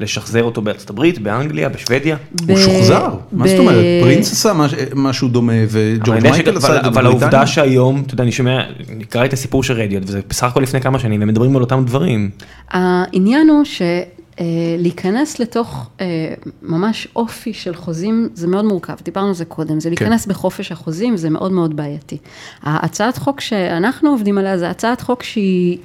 [0.00, 2.16] ולשחזר אותו בארצת הברית, באנגליה, בשוודיה.
[2.48, 3.84] הוא ב- שוחזר, מה זאת אומרת?
[4.02, 7.46] פרינס עשה מש- משהו דומה אבל וג'ורג' מייקל ש- עשה את זה אבל העובדה בבריטניה.
[7.46, 10.80] שהיום, אתה יודע, אני שומע, אני קראתי את הסיפור של רדיו, וזה בסך הכל לפני
[10.80, 12.30] כמה שנים, והם מדברים על אותם דברים.
[12.70, 13.62] העניין הוא
[14.38, 16.06] שלהיכנס לתוך אה,
[16.62, 21.16] ממש אופי של חוזים זה מאוד מורכב, דיברנו על זה קודם, זה להיכנס בחופש החוזים
[21.16, 22.18] זה מאוד מאוד בעייתי.
[22.62, 25.78] ההצעת חוק שאנחנו עובדים עליה זה הצעת חוק שהיא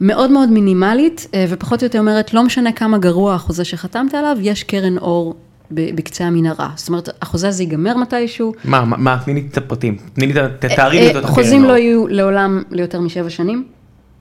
[0.00, 4.36] מאוד מאוד מינימלית אה, ופחות או יותר אומרת לא משנה כמה גרוע החוזה שחתמת עליו,
[4.40, 5.34] יש קרן אור
[5.70, 6.70] בקצה המנהרה.
[6.76, 8.52] זאת אומרת, החוזה הזה ייגמר מתישהו.
[8.64, 10.68] מה, מה- תני לי את הפרטים, תני לי את ה...
[10.76, 11.64] תארי לי אה, את הקרן חוזים.
[11.64, 13.64] לא יהיו לעולם ליותר משבע שנים.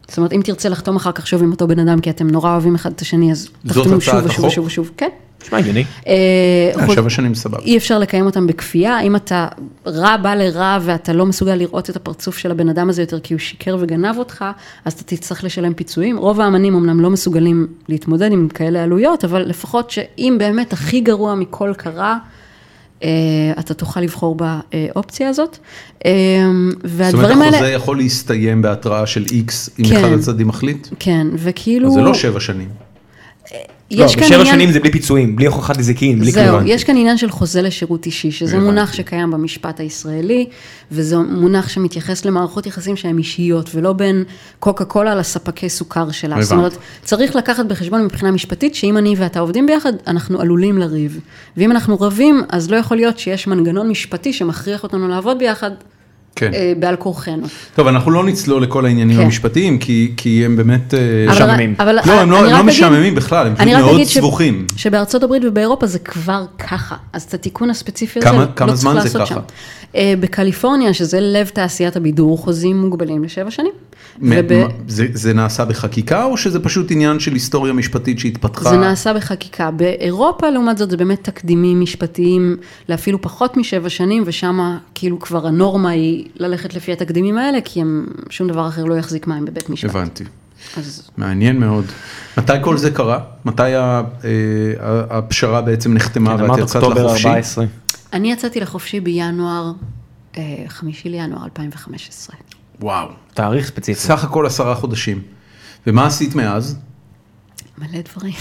[0.08, 2.52] זאת אומרת, אם תרצה לחתום אחר כך שוב עם אותו בן אדם, כי אתם נורא
[2.52, 4.46] אוהבים אחד את השני, אז תחתמו שוב ושוב?
[4.46, 4.92] ושוב ושוב.
[4.98, 5.10] כן.
[5.44, 5.84] נשמע הגיוני.
[6.08, 6.14] אה,
[6.80, 7.60] אה, שבע שנים סבבה.
[7.60, 9.48] אי אפשר לקיים אותם בכפייה, אם אתה
[9.86, 13.34] רע בא לרע ואתה לא מסוגל לראות את הפרצוף של הבן אדם הזה יותר כי
[13.34, 14.46] הוא שיקר וגנב אותך,
[14.86, 16.18] אז אתה תצטרך לשלם פיצויים.
[16.18, 21.36] רוב האמנים אמנם לא מסוגלים להתמודד עם כאלה עלויות, אבל לפחות שאם באמת הכי גרוע
[21.36, 22.18] מכל קרה,
[23.60, 25.58] אתה תוכל לבחור באופציה הזאת.
[26.06, 26.12] אה,
[26.74, 29.96] זאת והדברים אומרת, האלה, החוזה יכול להסתיים בהתראה של איקס, אם כן.
[29.96, 30.88] אחד הצדדים מחליט?
[31.00, 32.70] כן, וכאילו, אז זה לא שבע שנים.
[33.92, 36.68] לא, יש כאן בשבע שנים זה בלי פיצויים, בלי הוכחת נזיקין, בלי זהו, כלום.
[36.68, 38.66] יש כאן עניין של חוזה לשירות אישי, שזה הבנתי.
[38.66, 40.46] מונח שקיים במשפט הישראלי,
[40.92, 44.24] וזה מונח שמתייחס למערכות יחסים שהן אישיות, ולא בין
[44.60, 46.42] קוקה קולה לספקי סוכר שלה.
[46.42, 46.52] זאת.
[46.52, 51.20] אומרת, צריך לקחת בחשבון מבחינה משפטית, שאם אני ואתה עובדים ביחד, אנחנו עלולים לריב.
[51.58, 55.72] ואם אנחנו רבים, אז לא יכול להיות שיש מנגנון משפטי שמכריח אותנו לעבוד ביחד,
[56.38, 56.54] כן.
[56.54, 57.48] אה, בעל כורחנו.
[57.76, 59.24] טוב, אנחנו לא נצלול לכל העניינים כן.
[59.24, 60.94] המשפטיים, כי כי הם באמת...
[60.94, 61.76] אה, אבל- משעממים.
[61.80, 64.18] אבל לא, הם אני לא- לא משעממים בכלל, הם פשוט אני רק מאוד אגיד ש-
[64.18, 64.66] סבוכים.
[64.78, 68.96] שבארצות הברית ובאירופה זה כבר ככה, אז את התיקון הספציפי הזה כמה- לא כמה צריך
[68.96, 69.26] לעשות ככה?
[69.26, 69.40] שם.
[69.96, 73.72] אה, בקליפורניה, שזה לב תעשיית הבידור, חוזים מוגבלים לשבע שנים.
[74.22, 78.70] מ- וב- זה זה נעשה בחקיקה, או שזה פשוט עניין של היסטוריה משפטית שהתפתחה?
[78.70, 79.72] זה נעשה בחקיקה.
[79.72, 82.58] באירופה, לעומת זאת, זה באמת תקדימים משפטיים
[82.90, 84.60] לאפילו פחות משבע שנים, ושם
[84.96, 89.28] כאילו כבר הנורמה היא ללכת לפי התקדימים האלה, כי הם, שום דבר אחר לא יחזיק
[89.28, 89.90] מים בבית משפט.
[89.90, 90.24] הבנתי.
[90.78, 91.86] אז מעניין מאוד.
[92.38, 93.20] מתי כל זה קרה?
[93.46, 94.30] מתי ה- אה,
[94.80, 97.28] ה- הפשרה בעצם נחתמה ואת כן, אמרת יצאת לחופשי?
[97.28, 97.66] 14.
[98.14, 99.72] אני יצאתי לחופשי בינואר,
[100.38, 102.36] אה, חמישי לינואר 2015.
[102.82, 103.08] וואו.
[103.34, 104.00] תאריך ספציפי.
[104.00, 105.22] סך הכל עשרה חודשים.
[105.88, 106.78] ומה עשית מאז?
[107.78, 108.34] מלא דברים.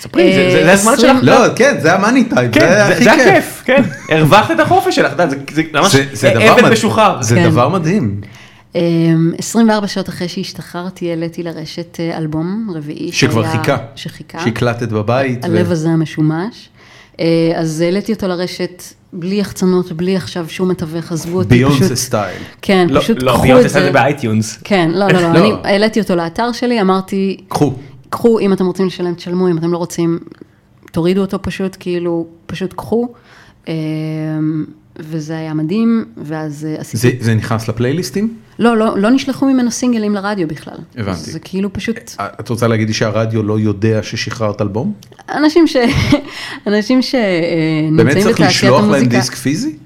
[0.00, 1.24] ספרי, זה- זה- זה הזמן עשרים- שלך.
[1.24, 3.26] לא, כן, זה המאני טייפ, כן, זה זה- הכי זה כיף.
[3.26, 3.82] הכיף, כן.
[4.08, 5.24] הרווחת את החופש שלך, זה-
[5.54, 7.22] זה ממש זה- זה דבר אבל משוחרר.
[7.22, 7.50] זה כן.
[7.50, 8.20] דבר מדהים.
[8.74, 13.12] אמ, 24 שעות אחרי שהשתחררתי, העליתי לרשת אה, אלבום רביעי.
[13.12, 13.76] שכבר חיכה.
[13.96, 14.38] שחיכה.
[14.44, 15.44] שהקלטת בבית.
[15.44, 16.68] הלב הזה המשומש.
[17.20, 17.26] אה,
[17.56, 18.82] אז העליתי אותו לרשת
[19.12, 21.94] בלי יחצנות, בלי עכשיו שום מתווך, עזבו אותי ביונסה פשוט.
[21.96, 22.38] סטייל.
[22.62, 23.88] כן, לא, פשוט לא, קחו ביונס את עשה את זה.
[23.88, 24.58] זה באייטיונס.
[24.64, 25.38] כן, לא, לא, לא, לא.
[25.38, 27.72] אני העליתי אותו לאתר שלי, אמרתי, קחו.
[28.12, 30.18] קחו, אם אתם רוצים לשלם, תשלמו, אם אתם לא רוצים,
[30.92, 33.08] תורידו אותו פשוט, כאילו, פשוט קחו.
[33.68, 33.74] אה,
[34.98, 36.96] וזה היה מדהים, ואז אה, עשיתי...
[36.98, 38.36] זה זה נכנס לפלייליסטים?
[38.58, 40.76] לא, לא, לא נשלחו ממנו סינגלים לרדיו בכלל.
[40.96, 41.30] הבנתי.
[41.30, 41.96] זה כאילו פשוט,
[42.40, 44.92] את רוצה להגיד לי שהרדיו לא יודע ששחררת אלבום?
[45.28, 45.76] אנשים ש...
[46.66, 49.16] אנשים באמת שנמצאים צריך בתעשיית לשלוח להם המוזיקה.
[49.16, 49.76] דיסק פיזי?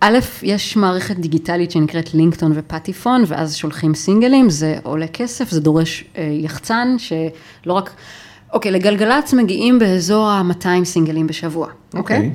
[0.00, 6.04] א', יש מערכת דיגיטלית שנקראת לינקטון ופטיפון, ואז שולחים סינגלים, זה עולה כסף, זה דורש
[6.16, 7.90] אה, יחצן, שלא רק...
[8.52, 12.30] אוקיי, לגלגלצ מגיעים באזור ה-200 סינגלים בשבוע, אוקיי?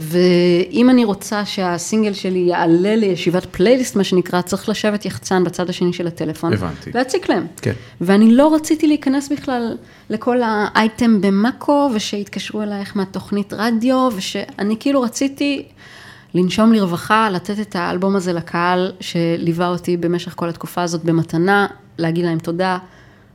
[0.00, 5.92] ואם אני רוצה שהסינגל שלי יעלה לישיבת פלייליסט, מה שנקרא, צריך לשבת יחצן בצד השני
[5.92, 6.52] של הטלפון.
[6.52, 6.90] הבנתי.
[6.94, 7.46] להציק להם.
[7.62, 7.72] כן.
[8.00, 9.76] ואני לא רציתי להיכנס בכלל
[10.10, 15.66] לכל האייטם במאקו, ושיתקשרו אלייך מהתוכנית רדיו, ושאני כאילו רציתי
[16.34, 21.66] לנשום לרווחה, לתת את האלבום הזה לקהל שליווה אותי במשך כל התקופה הזאת במתנה,
[21.98, 22.78] להגיד להם תודה.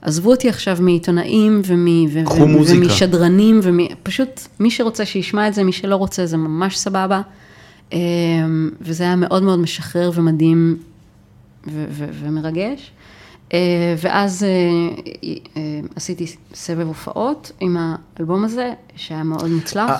[0.01, 2.79] עזבו אותי עכשיו מעיתונאים ומ- ו- מוזיקה.
[2.85, 3.59] ומשדרנים,
[4.03, 7.21] פשוט מי שרוצה שישמע את זה, מי שלא רוצה זה ממש סבבה.
[7.93, 7.99] אמ,
[8.81, 10.77] וזה היה מאוד מאוד משחרר ומדהים
[11.67, 12.91] ו- ו- ומרגש.
[13.53, 14.49] אה, ואז אה,
[15.57, 15.61] אה,
[15.95, 19.91] עשיתי סבב הופעות עם האלבום הזה, שהיה מאוד מוצלח.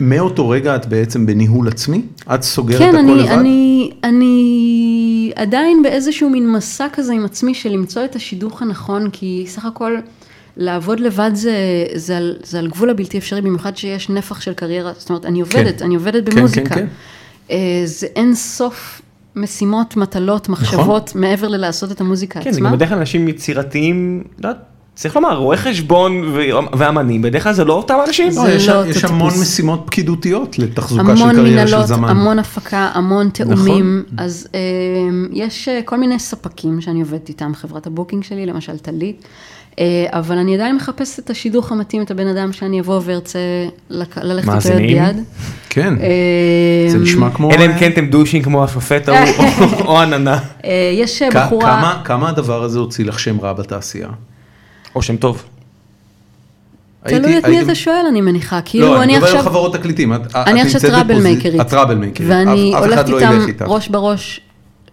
[0.00, 2.02] מאותו רגע את בעצם בניהול עצמי?
[2.34, 3.30] את סוגרת כן, הכל לבד?
[3.30, 9.44] אני, אני עדיין באיזשהו מין מסע כזה עם עצמי של למצוא את השידוך הנכון, כי
[9.48, 9.96] סך הכל
[10.56, 11.54] לעבוד לבד זה,
[11.94, 12.16] זה,
[12.58, 16.28] על, גבול הבלתי אפשרי, במיוחד שיש נפח של קריירה, זאת אומרת, אני עובדת, אני עובדת
[16.28, 16.74] כן, במוזיקה.
[16.74, 16.86] כן,
[17.48, 17.56] כן.
[17.84, 19.02] זה אין סוף
[19.38, 22.68] משימות, מטלות, מחשבות, מעבר ללעשות את המוזיקה כן, זה עצמה.
[22.68, 24.60] גם בדרך כלל אנשים יצירתיים, לא יודע,
[24.94, 26.34] צריך לומר, רואי חשבון
[26.78, 28.30] ואמנים, בדרך כלל זה לא אותם אנשים.
[28.30, 29.42] זה לא, יש- לא יש המון טיפוס.
[29.52, 32.08] משימות פקידותיות לתחזוקה של קריירה של זמן.
[32.08, 34.02] המון הפקה, המון תיאומים.
[34.06, 34.24] נכון.
[34.24, 34.60] אז אה,
[35.32, 39.24] יש אה, כל מיני ספקים שאני עובדת איתם, חברת ה booking שלי, למשל טלית.
[39.78, 43.38] אה, אבל אני עדיין מחפשת את השידוך המתאים, את הבן אדם שאני אבוא וארצה
[43.90, 44.76] ללכת איתו יד?
[44.76, 45.16] ביד.
[45.70, 47.50] כן, אה, זה נשמע כמו...
[47.50, 49.28] אלא אם כן אתם דושים כמו השופט ההוא,
[49.86, 50.38] או- עננה.
[50.64, 54.08] אה, יש בחורה, כמה- כמה הדבר הזה הוציא לך שם רע בתעשייה?
[54.94, 55.44] או שם טוב.
[57.08, 58.60] תלוי את מי אתה שואל, אני מניחה.
[58.64, 59.50] כאילו, לא, אני אני מדבר על עכשיו...
[59.50, 60.12] חברות תקליטים.
[60.34, 61.60] אני עכשיו טראבל מייקרית.
[61.60, 62.28] את טראבל מייקרית.
[62.30, 63.66] ואני הולכת לא איתם.
[63.66, 64.40] ראש בראש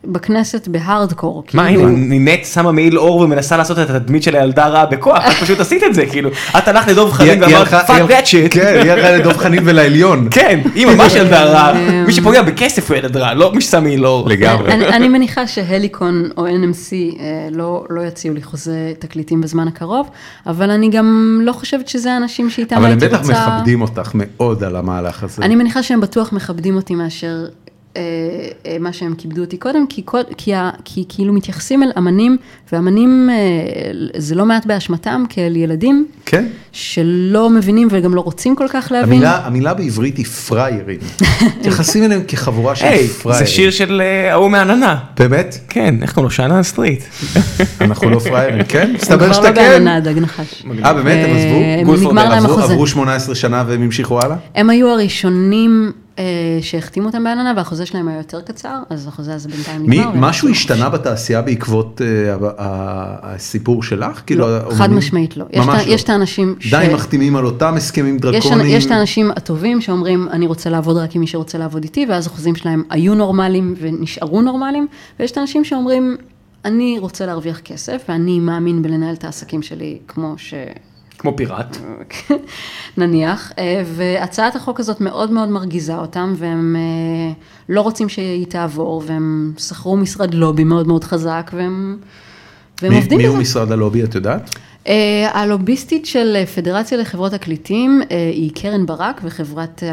[0.07, 1.43] בכנסת בהארדקור.
[1.53, 5.17] מה, כאילו, הנה, נינת שמה מעיל אור ומנסה לעשות את התדמית של הילדה רעה בכוח,
[5.27, 6.29] את פשוט עשית את זה, כאילו.
[6.57, 8.49] את הלכת לדוב חנין ואמרת, fuck היא- that shit.
[8.53, 10.27] כן, היא הלכה לדוב חנין ולעליון.
[10.31, 11.71] כן, היא ממש ילדה רעה.
[11.89, 14.29] אמ, מי שפוגע בכסף הוא ילד רע, לא מי ששם מעיל אור.
[14.29, 14.71] לגמרי.
[14.71, 20.09] אני, אני מניחה שהליקון או NMC אה, לא, לא יציעו לי חוזה תקליטים בזמן הקרוב,
[20.47, 23.47] אבל אני גם לא חושבת שזה האנשים שאיתם אבל הם הייתי בטח רוצה...
[23.57, 25.41] מכבדים אותך מאוד על המהלך הזה.
[25.41, 27.35] אני מניחה שהם בטוח מכבדים אותי מאשר
[28.79, 32.37] מה שהם כיבדו אותי קודם, כי, כל- כי, ה- כי כאילו מתייחסים אל אמנים,
[32.71, 33.35] ואמנים אה,
[34.17, 36.45] זה לא מעט באשמתם כאל ילדים, כן.
[36.71, 39.13] שלא מבינים וגם לא רוצים כל כך להבין.
[39.13, 40.99] המילה, המילה בעברית היא פראיירים.
[41.59, 43.45] מתייחסים אליהם כחבורה של היי, פראיירים.
[43.47, 44.95] זה שיר של אה, ההוא מהעננה.
[45.19, 45.57] באמת?
[45.69, 46.31] כן, איך קוראים לו?
[46.31, 47.03] שאנן סטריט.
[47.81, 48.87] אנחנו לא פראיירים, כן?
[48.89, 49.61] הם מסתבר כבר שאתה לא כן.
[49.71, 50.63] בעננה, דג נחש.
[50.85, 51.25] אה באמת?
[51.25, 51.55] הם אה, עזבו?
[51.79, 52.73] הם גולפורד, נגמר להם עברו- החוזה.
[52.73, 54.35] עברו 18 שנה והם המשיכו הלאה?
[54.55, 56.04] הם היו הראשונים אה,
[56.61, 60.11] שהחתימו אותם בעננה, והחוזה שלהם היה יותר קצר, אז החוזה הזה בינתיים נגמר.
[60.15, 64.21] משהו השתנה בתעשייה בעקבות אה, הסיפור שלך?
[64.25, 65.45] כאילו, לא, חד משמעית לא.
[65.51, 66.73] יש את יש את האנשים ש...
[66.73, 68.77] די מחתימים על אותם הסכמים דרקוניים.
[68.77, 72.27] יש את האנשים הטובים שאומרים, אני רוצה לעבוד רק עם מי שרוצה לעבוד איתי, ואז
[72.27, 74.87] החוזים שלהם היו נורמליים ונשארו נורמליים,
[75.19, 76.17] ויש את האנשים שאומרים,
[76.65, 80.53] אני רוצה להרוויח כסף, ואני מאמין בלנהל את העסקים שלי כמו ש...
[81.25, 81.77] כמו פיראט.
[82.97, 87.33] נניח, אה, והצעת החוק הזאת מאוד מאוד מרגיזה אותם, והם אה,
[87.69, 91.97] לא רוצים שהיא תעבור, והם שכרו משרד לובי מאוד מאוד חזק, והם,
[92.81, 93.33] והם מי, עובדים מי בזה.
[93.33, 94.55] הוא משרד הלובי, את יודעת?
[94.87, 99.83] אה, הלוביסטית של פדרציה לחברות תקליטים היא קרן ברק וחברת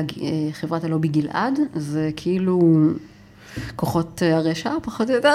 [0.53, 2.61] חברת הלובי גלעד, זה כאילו
[3.77, 5.35] כוחות אה, הרשע פחות או יותר.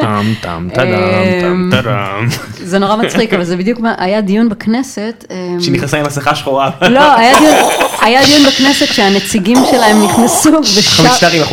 [0.00, 1.00] טאם טאם טאדם
[1.40, 2.28] טאם טאדם.
[2.62, 5.24] זה נורא מצחיק, אבל זה בדיוק מה, היה דיון בכנסת.
[5.30, 6.70] אה, שנכנסה עם מסכה שחורה.
[6.80, 7.16] לא,
[8.00, 10.60] היה דיון, בכנסת שהנציגים שלהם נכנסו.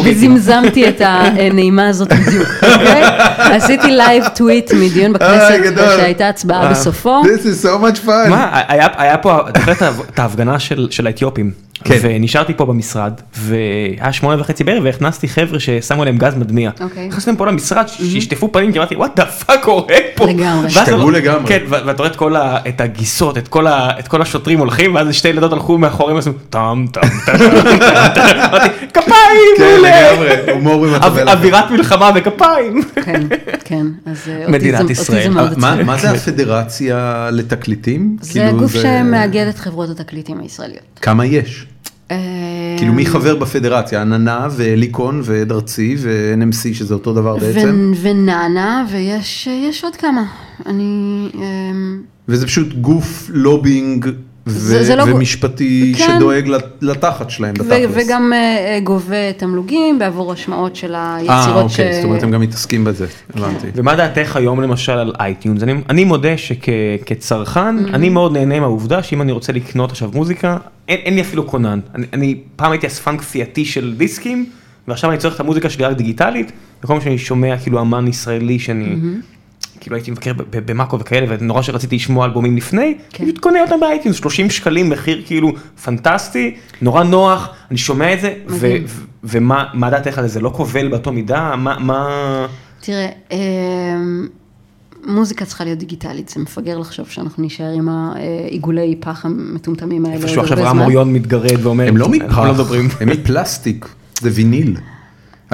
[0.04, 3.04] וזמזמתי את הנעימה הזאת בדיוק, אוקיי?
[3.38, 5.98] עשיתי live tweet מדיון בכנסת אה.
[5.98, 7.22] שהייתה הצבעה בסופו.
[7.24, 8.30] This is so much fun.
[8.30, 8.62] מה,
[8.98, 9.40] היה פה,
[10.10, 11.69] את ההפגנה של של האתיופים.
[11.84, 11.98] כן.
[12.02, 16.72] ונשארתי פה במשרד, והיה שמונה וחצי בערב, והכנסתי חבר'ה ששמו להם גז מדמיע.
[16.82, 17.08] אוקיי.
[17.08, 20.26] נכנסתם פה למשרד, שישטפו פנים, כי אמרתי, what the fuck קורה פה?
[20.28, 20.68] לגמרי.
[20.68, 21.48] השתגעו לגמרי.
[21.48, 24.96] כן, ואתה רואה את כל ה- את הגייסות, את כל ה- את כל השוטרים הולכים,
[24.96, 27.38] ואז שתי ילדות הלכו מאחוריהם, ועשו טאם טאם טאם
[28.16, 28.40] טאם.
[28.40, 29.12] אמרתי, כפיים,
[29.58, 31.28] כן, מעולה." לגמרי, הומור במצבי אב- לחץ.
[31.38, 32.82] אווירת מלחמה וכפיים.
[33.06, 33.22] כן,
[33.66, 35.30] כן, אז אה, מדינת ישראל.
[35.86, 38.18] מה- זה הפדרציה לתקליטים?
[38.22, 40.84] זה כאילו, גוף שמאגד את חברות התקליטים הישראליות.
[41.02, 41.66] כמה יש?
[42.78, 44.02] כאילו מי חבר בפדרציה?
[44.02, 47.94] עננה ואליקון ועד ארצי ו-NMC שזה אותו דבר בעצם?
[47.96, 50.24] ו- ונענה, ויש יש עוד כמה.
[50.66, 51.30] אני...
[51.36, 54.10] אמ, וזה פשוט גוף לובינג
[54.50, 56.14] ו- זה- זה לא ומשפטי כן.
[56.18, 57.92] שדואג לת- לתחת שלהם ו- בתכלס.
[58.08, 62.42] וגם אה, אה, גובה תמלוגים בעבור השמעות של אה, היצירות אוקיי, זאת אומרת הם גם
[62.42, 63.06] מתעסקים בזה,
[63.36, 63.68] הבנתי.
[63.76, 65.64] ומה דעתך היום למשל על iTunes?
[65.64, 67.96] אני, אני מודה שכצרכן, Mm-hmm.
[67.96, 70.58] אני מאוד נהנה מהעובדה שאם אני רוצה לקנות עכשיו מוזיקה,
[70.88, 71.80] אין, אין לי אפילו כונן.
[71.96, 74.46] אני, אני פעם הייתי אספן כפייתי של דיסקים,
[74.88, 76.52] ועכשיו אני צורך את המוזיקה שלי רק דיגיטלית,
[76.84, 79.39] וכל פעם שאני שומע כאילו אמן ישראלי שאני, Mm-hmm.
[79.80, 83.24] כאילו הייתי מבקר ב- ב- במאקו וכאלה, ונורא שרציתי לשמוע אלבומים לפני, כן.
[83.24, 85.52] פשוט קונה אותם ב iTunes, 30 שקלים, מחיר כאילו
[85.84, 88.56] פנטסטי, נורא נוח, אני שומע את זה, ו-.
[88.58, 88.78] ו-
[89.24, 90.34] ומה מה דעתך על זה?
[90.34, 91.56] זה לא כובל באותו מידה?
[91.56, 91.80] מה...
[91.80, 92.08] מה...
[92.82, 94.28] תראה, אמ,
[95.08, 100.18] מוזיקה צריכה להיות דיגיטלית, זה מפגר לחשוב שאנחנו נישאר עם העיגולי פח המטומטמים האלה.
[100.18, 100.80] איפשהו עכשיו רם.
[100.82, 103.02] אוריון מתגרד ואומר, הם לא אנחנו לא מפח.
[103.02, 103.88] הם מפלסטיק,
[104.22, 104.78] זה ויניל.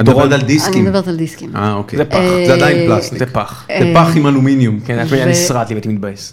[0.00, 0.84] מדברת על אני דיסקים.
[0.84, 1.56] מדברת על דיסקים.
[1.56, 1.96] אה אוקיי.
[1.96, 2.18] זה פח.
[2.46, 3.18] זה עדיין פלסטיק.
[3.18, 3.66] זה פח.
[3.80, 4.80] זה פח עם אלומיניום.
[4.80, 6.32] כן, את היה נסרט לי והייתי מתבאס.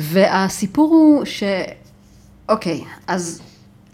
[0.00, 1.42] והסיפור הוא ש...
[2.48, 3.40] אוקיי, אז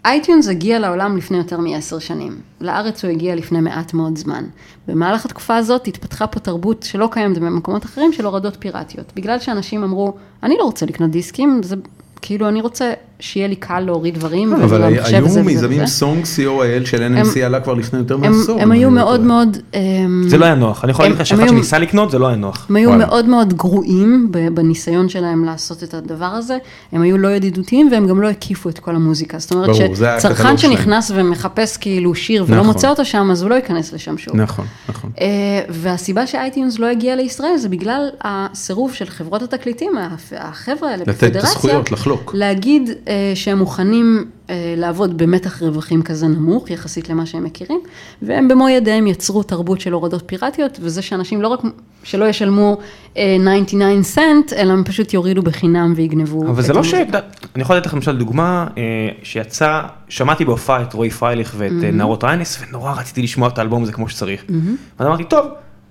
[0.05, 2.37] iTunes הגיע לעולם לפני יותר מעשר שנים.
[2.61, 4.45] לארץ הוא הגיע לפני מעט מאוד זמן.
[4.87, 9.13] במהלך התקופה הזאת התפתחה פה תרבות שלא קיימת במקומות אחרים של הורדות פיראטיות.
[9.15, 10.13] בגלל שאנשים אמרו,
[10.43, 11.75] אני לא רוצה לקנות דיסקים, זה
[12.21, 14.53] כאילו אני רוצה שיהיה לי קל להוריד דברים.
[14.53, 15.85] אבל היו מיזמים.
[15.85, 18.61] סונג co.il של NMC עלה כבר לפני יותר מעשור.
[18.61, 19.21] הם היו לא מאוד.
[19.21, 19.57] מאוד...
[20.27, 20.83] זה לא היה נוח.
[20.83, 22.65] אני יכול להגיד לך שאחד שניסה לקנות זה לא היה נוח.
[22.69, 22.91] הם היו.
[22.91, 26.57] מאוד מאוד גרועים ב- בניסיון שלהם לעשות את הדבר הזה,
[26.91, 29.39] הם היו לא ידידותיים והם גם לא הקיפו את כל המוזיקה.
[29.39, 30.57] זאת אומרת שצרכן.
[30.57, 32.67] שנכנס ומחפש כאילו שיר ולא נכון.
[32.67, 34.35] מוצא אותו שם, אז הוא לא ייכנס לשם שוב.
[34.35, 35.09] נכון, נכון.
[35.21, 35.25] אה,
[35.69, 39.91] והסיבה שאייטיונס לא הגיע לישראל זה בגלל הסירוב של חברות התקליטים,
[40.37, 42.31] החבר'ה האלה לתת את בפדרציה, הזכויות, לחלוק.
[42.35, 43.04] להגיד אה,
[43.35, 47.79] שהם מוכנים אה, לעבוד במתח רווחים כזה נמוך יחסית למה שהם מכירים,
[48.21, 51.59] והם במו ידיהם יצרו תרבות של הורדות פיראטיות, וזה שאנשים לא רק
[52.03, 52.77] שלא ישלמו
[53.17, 56.47] אה, 99 סנט, אלא הם פשוט יורידו בחינם ויגנבו.
[56.47, 56.93] אבל זה לא ש...
[56.93, 58.83] אני יכול לתת לך למשל דוגמה אה,
[59.23, 63.83] שיצא, שמעתי בהופעה את רועי פרייליך ואת אה, נערות ריינס ונורא רציתי לשמוע את האלבום
[63.83, 64.43] הזה כמו שצריך.
[64.99, 65.45] ואז אמרתי טוב,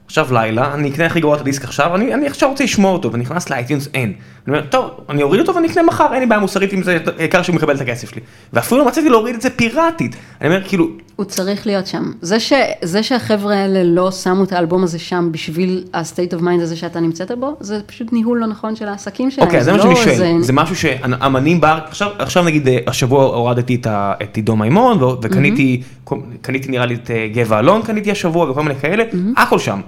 [0.07, 3.12] עכשיו לילה, אני אקנה הכי גרוע את הדיסק עכשיו, אני אני עכשיו רוצה לשמוע אותו
[3.12, 4.12] ונכנס ל iTunes אין.
[4.49, 6.99] אני אומר טוב, אני אוריד אותו ואני אקנה מחר, אין לי בעיה מוסרית עם זה,
[7.19, 8.21] העיקר שהוא מקבל את הכסף שלי.
[8.53, 10.16] ואפילו לא מצאתי להוריד את זה פיראטית.
[10.41, 12.12] אני אומר כאילו, הוא צריך להיות שם.
[12.21, 12.53] זה, ש,
[12.83, 17.01] זה שהחבר'ה האלה לא שמו את האלבום הזה שם בשביל ה-state of mind הזה שאתה
[17.01, 19.47] נמצאת בו, זה פשוט ניהול לא נכון של העסקים שלהם.
[19.47, 22.79] אוקיי, זה מה לא שאני שואל, איזה- זה משהו שאמנים בארץ, עכשיו, עכשיו נגיד אה,
[22.87, 27.59] השבוע הורדתי את ה- את עידו מימון וקניתי, כל- קניתי נראה לי את אה, גבע
[27.59, 29.05] אלון קניתי השבוע וכל מיני כאלה,
[29.37, 29.81] הכל שם.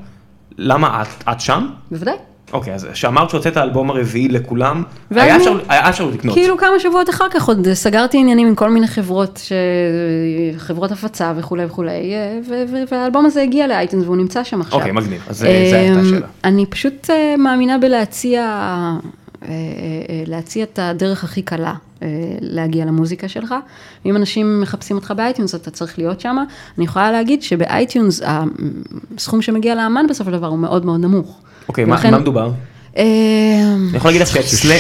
[0.59, 1.66] למה את, את שם?
[1.91, 2.15] בוודאי.
[2.52, 5.36] אוקיי, אז שאמרת שהוצאת האלבום הרביעי לכולם, היה
[5.90, 6.35] אפשר, לקנות.
[6.35, 9.52] כאילו כמה שבועות אחר כך עוד סגרתי עניינים עם כל מיני חברות, ש...
[10.59, 12.39] חברות הפצה וכולי וכולי, אה,
[12.90, 14.78] והאלבום הזה הגיע ל iTunes והוא נמצא שם עכשיו.
[14.78, 15.23] אוקיי, מגניב.
[15.28, 16.27] אז זה- זה הייתה אמ, השאלה.
[16.44, 18.97] אני פשוט אה, מאמינה בלהציע, אה,
[19.43, 22.09] אה, אה, להציע את הדרך הכי קלה אה,
[22.40, 23.55] להגיע למוזיקה שלך.
[24.06, 26.36] אם אנשים מחפשים אותך ב iTunes, אתה צריך להיות שם.
[26.78, 28.20] אני יכולה להגיד שב iTunes,
[29.16, 31.40] הסכום שמגיע לאמן בסופו של דבר הוא מאוד מאוד נמוך.
[31.68, 32.51] אוקיי, מה מדובר?
[32.97, 33.05] אה,
[33.88, 34.74] אני יכול להגיד לך שאצלנו,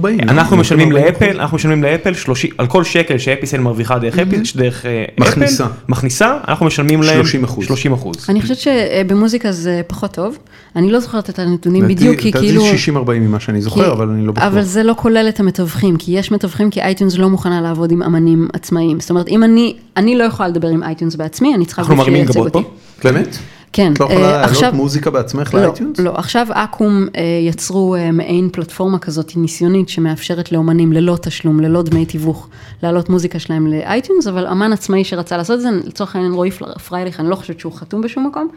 [0.00, 0.22] 60-40.
[0.22, 4.18] אנחנו משלמים ל Apple, אנחנו משלמים ל Apple 30, על כל שקל שאפיסל מרוויחה דרך
[4.18, 5.64] Apple, דרך אה, מכניסה.
[5.64, 7.66] Apple, מכניסה, אנחנו משלמים להם 30 אחוז.
[7.66, 8.16] 30 אחוז.
[8.28, 10.38] אני חושבת שבמוזיקה זה פחות טוב.
[10.76, 12.64] אני לא זוכרת את הנתונים בדיוק, כי כאילו...
[13.06, 14.44] 60-40 ממה שאני זוכר, אבל אני לא בטוח.
[14.44, 18.02] אבל זה לא כולל את המתווכים, כי יש מתווכים, כי iTunes לא מוכנה לעבוד עם
[18.02, 19.00] אמנים עצמאיים.
[19.00, 22.24] זאת אומרת, אם אני, אני לא יכולה לדבר עם iTunes בעצמי, אני צריכה אנחנו מרימים
[22.24, 22.52] גבות.
[22.52, 22.62] פה?
[23.04, 23.38] באמת?
[23.76, 23.92] כן.
[23.92, 25.98] את לא אה, יכולה עכשיו- להעלות מוזיקה בעצמך לא, ל iTunes?
[26.00, 31.82] לא, עכשיו אקו"ם אה, יצרו אה, מעין פלטפורמה כזאת ניסיונית שמאפשרת לאומנים ללא תשלום, ללא
[31.82, 32.48] דמי תיווך,
[32.82, 36.50] להעלות מוזיקה שלהם ל iTunes, אבל אמן עצמאי שרצה לעשות את זה, לצורך העניין רועי
[36.88, 38.48] פרייליך, אני לא חושבת שהוא חתום בשום מקום,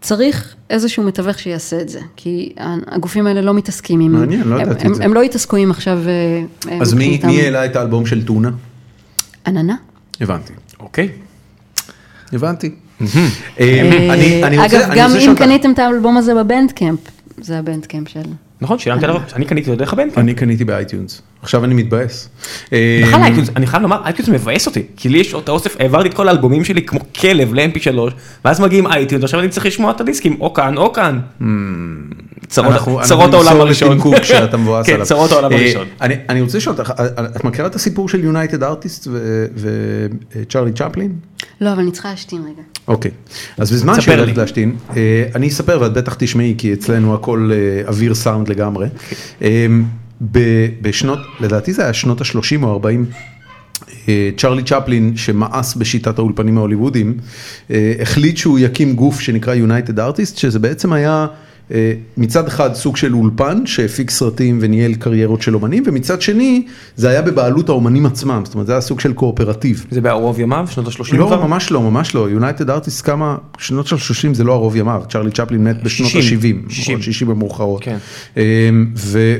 [0.00, 2.52] צריך איזשהו מתווך שיעשה את זה, כי
[2.86, 4.12] הגופים האלה לא מתעסקים עם...
[4.12, 5.04] מעניין, לא ידעתי את הם- זה.
[5.04, 5.98] הם לא יתעסקו עם עכשיו...
[6.06, 6.42] אה,
[6.72, 8.50] אה, אז מי העלה את האלבום של טונה?
[9.46, 9.74] עננה.
[10.20, 10.52] הבנתי.
[10.80, 11.08] אוקיי.
[12.32, 12.74] הבנתי.
[13.60, 14.14] אה,
[14.66, 16.98] אגב, גם אם קניתם את האלבום הזה ב Bandcamp,
[17.40, 18.20] זה ה Bandcamp של...
[18.60, 20.18] נכון, שילמתי עליו, אני קניתי אותו דרך הבנק.
[20.18, 21.22] אני קניתי ב iTunes.
[21.46, 22.28] עכשיו אני מתבאס.
[22.72, 26.08] אה, בכלל iTunes, אני חייב לומר, iTunes מבאס אותי, כי לי יש את האוסף, העברתי
[26.08, 27.98] את כל האלבומים שלי כמו כלב ל-mp3,
[28.44, 31.20] ואז מגיעים iTunes, עכשיו אני צריך לשמוע את הדיסקים, או כאן או כאן.
[32.48, 33.88] צרות אנחנו- צרות אנחנו העולם נמסור הראשון.
[33.90, 35.06] לטים קוק שאתה מבואס כן, עליו.
[35.06, 35.86] צרות העולם אה, הראשון.
[36.00, 37.06] אני אני רוצה לשאול אותך, אה,
[37.36, 39.08] את מכירה את הסיפור של יונייטד ארטיסט
[39.56, 41.12] וצ'רלי צ'פלין?
[41.60, 42.62] לא, אבל אני צריכה להשתין רגע.
[42.88, 43.10] אוקיי,
[43.58, 44.20] אז בזמן שהיא לי.
[44.20, 48.86] הולכת להשתין, אה, אני אספר ואת בטח תשמעי כי אצלנו הכל אה, אוויר סאונד לגמרי.
[50.80, 53.06] בשנות, לדעתי זה היה שנות ה-30 או 40,
[54.08, 57.16] אה, צ'רלי צ'פלין שמאס בשיטת האולפנים ההוליוודיים,
[57.70, 61.26] אה, החליט שהוא יקים גוף שנקרא United Artist, שזה בעצם היה
[62.16, 66.66] מצד אחד סוג של אולפן שהפיק סרטים וניהל קריירות של אומנים, ומצד שני
[66.96, 69.86] זה היה בבעלות האומנים עצמם, זאת אומרת זה היה סוג של קואופרטיב.
[69.90, 71.46] זה בערוב ימיו, שנות ה-30 לא, כבר?
[71.46, 72.30] ממש לא, ממש לא.
[72.30, 76.62] יונייטד ארטיסט כמה, שנות של 30 זה לא הרוב ימיו, צ'רלי צ'פלין מת בשנות 60,
[76.64, 77.02] ה-70, 60.
[77.02, 77.82] 60 המאוחרות.
[77.84, 77.96] כן.
[78.36, 78.42] אמ,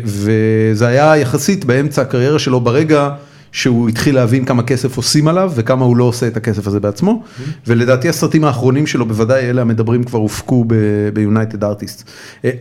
[0.05, 3.11] וזה היה יחסית באמצע הקריירה שלו ברגע
[3.57, 7.23] שהוא התחיל להבין כמה כסף עושים עליו וכמה הוא לא עושה את הכסף הזה בעצמו.
[7.67, 10.65] ולדעתי הסרטים האחרונים שלו, בוודאי אלה המדברים כבר הופקו
[11.13, 12.11] ביונייטד ארטיסט.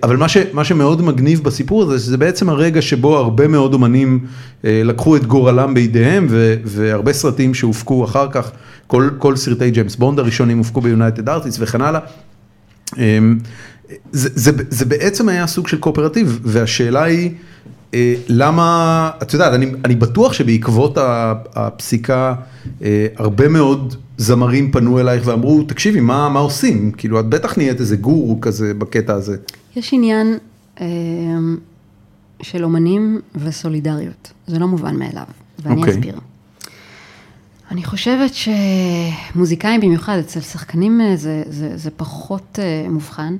[0.03, 4.25] אבל מה, ש, מה שמאוד מגניב בסיפור הזה, שזה בעצם הרגע שבו הרבה מאוד אומנים
[4.65, 8.51] אה, לקחו את גורלם בידיהם, ו, והרבה סרטים שהופקו אחר כך,
[8.87, 11.99] כל, כל סרטי ג'יימס בונד הראשונים הופקו ביונייטד ארטיסט וכן הלאה.
[12.97, 13.37] אמ,
[14.11, 17.35] זה, זה, זה בעצם היה סוג של קואופרטיב, והשאלה היא, אה,
[18.27, 20.97] למה, את יודעת, אני, אני בטוח שבעקבות
[21.55, 22.35] הפסיקה,
[22.81, 26.91] אה, הרבה מאוד זמרים פנו אלייך ואמרו, תקשיבי, מה, מה עושים?
[26.91, 29.37] כאילו, את בטח נהיית איזה גורו כזה בקטע הזה.
[29.75, 30.37] יש עניין
[30.81, 30.85] אה,
[32.41, 35.25] של אומנים וסולידריות, זה לא מובן מאליו,
[35.63, 35.93] ואני אוקיי.
[35.93, 36.15] אסביר.
[37.71, 43.35] אני חושבת שמוזיקאים במיוחד, אצל שחקנים אה, זה, זה, זה פחות אה, מובחן,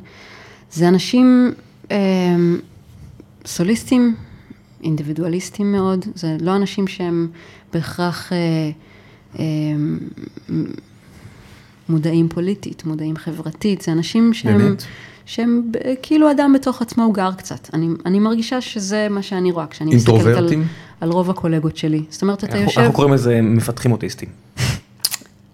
[0.72, 1.54] זה אנשים
[1.92, 1.98] אה,
[3.46, 4.16] סוליסטים,
[4.84, 7.28] אינדיבידואליסטים מאוד, זה לא אנשים שהם
[7.74, 8.38] בהכרח אה,
[9.40, 9.46] אה,
[11.90, 14.84] מודעים פוליטית, מודעים חברתית, זה אנשים שהם, באמת?
[15.26, 17.70] שהם ב- כאילו אדם בתוך עצמו הוא גר קצת.
[17.74, 20.50] אני, אני מרגישה שזה מה שאני רואה כשאני מסתכלת על?
[21.02, 22.04] על רוב הקולגות שלי.
[22.10, 22.80] זאת אומרת, אתה אנחנו יושב...
[22.80, 24.30] אנחנו קוראים לזה מפתחים אוטיסטים.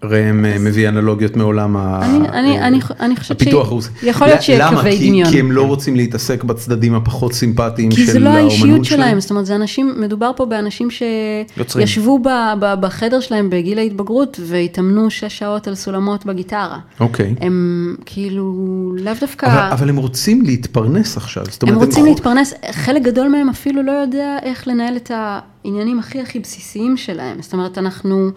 [0.03, 3.89] ראם אה, מביא אנלוגיות מעולם ה- אני- אני- אני- אני חושבת הפיתוח ש- הרוסי.
[4.03, 4.77] יכול להיות שיהיה למה?
[4.81, 5.29] קווי כי- דמיון.
[5.31, 9.19] כי הם לא רוצים להתעסק בצדדים הפחות סימפטיים כי של זה לא האומנות האישיות שלהם,
[9.19, 10.87] זאת אומרת, זה אנשים, מדובר פה באנשים.
[10.91, 12.27] שישבו ב,
[12.59, 16.77] ב, בחדר שלהם בגיל ההתבגרות והתאמנו שש שעות על סולמות בגיטרה.
[16.99, 17.35] אוקיי.
[17.41, 18.55] הם כאילו
[18.99, 21.43] לאו דווקא, אבל, אבל הם רוצים להתפרנס עכשיו.
[21.49, 25.11] זאת הם אומרת, רוצים חו- להתפרנס, חלק גדול מהם אפילו לא יודע איך לנהל את
[25.13, 27.41] העניינים הכי הכי בסיסיים שלהם.
[27.41, 28.31] זאת אומרת, אנחנו,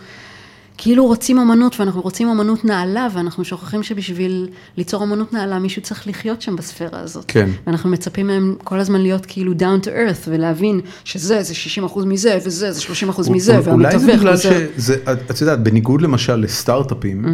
[0.78, 6.08] כאילו רוצים אמנות, ואנחנו רוצים אמנות נעלה, ואנחנו שוכחים שבשביל ליצור אמנות נעלה, מישהו צריך
[6.08, 7.24] לחיות שם בספירה הזאת.
[7.28, 7.50] כן.
[7.66, 12.04] ואנחנו מצפים מהם כל הזמן להיות כאילו down to earth, ולהבין שזה, זה 60 אחוז
[12.04, 14.68] מזה, וזה, זה 30 אחוז מזה, אולי זה והמתווך בגלל וזה.
[14.76, 14.96] שזה,
[15.30, 17.24] את יודעת, בניגוד למשל לסטארט-אפים,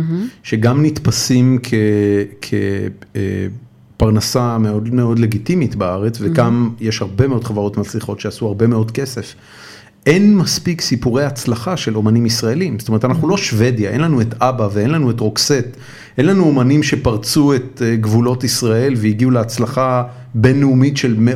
[0.43, 1.59] שגם נתפסים
[3.97, 9.35] כפרנסה מאוד מאוד לגיטימית בארץ, וגם יש הרבה מאוד חברות מצליחות שעשו הרבה מאוד כסף.
[10.07, 14.35] אין מספיק סיפורי הצלחה של אומנים ישראלים, זאת אומרת אנחנו לא שוודיה, אין לנו את
[14.41, 15.65] אבא ואין לנו את רוקסט,
[16.19, 20.03] אין לנו אומנים שפרצו את אה, גבולות ישראל והגיעו להצלחה
[20.35, 21.31] בינלאומית של, מא-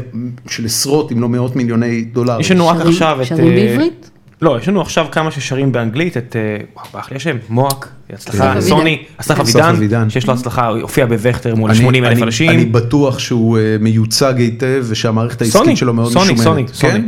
[0.49, 2.41] של עשרות אם לא מאות מיליוני דולרים.
[2.41, 3.27] יש לנו רק שרים- עכשיו את...
[3.27, 4.11] שרים אה, בעברית?
[4.43, 8.61] לא, יש לנו עכשיו כמה ששרים באנגלית, את, אה, וואו, ברח לי השם, מואק, הצלחה,
[8.61, 10.11] סוני, אסף אבידן, אבידן.
[10.11, 12.51] שיש לו הצלחה, הוא הופיע בווכטר מול אני- 80 אלף אני- אנשים.
[12.51, 16.45] אני בטוח שהוא מיוצג היטב ושהמערכת העסקית סוני, שלו מאוד סוני, משומנת.
[16.47, 16.73] סוני, כן?
[16.75, 17.05] סוני.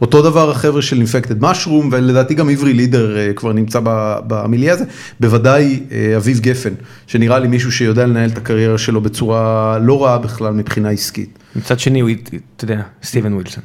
[0.00, 3.80] אותו דבר החבר'ה של אינפקטד משרום ולדעתי גם עברי לידר אה, כבר נמצא
[4.26, 4.84] במיליה הזה,
[5.20, 6.74] בוודאי אה, אביב גפן,
[7.06, 11.38] שנראה לי מישהו שיודע לנהל את הקריירה שלו בצורה לא רעה בכלל מבחינה עסקית.
[11.56, 12.10] מצד שני, הוא,
[12.56, 13.62] אתה יודע, סטיבן ווילסון.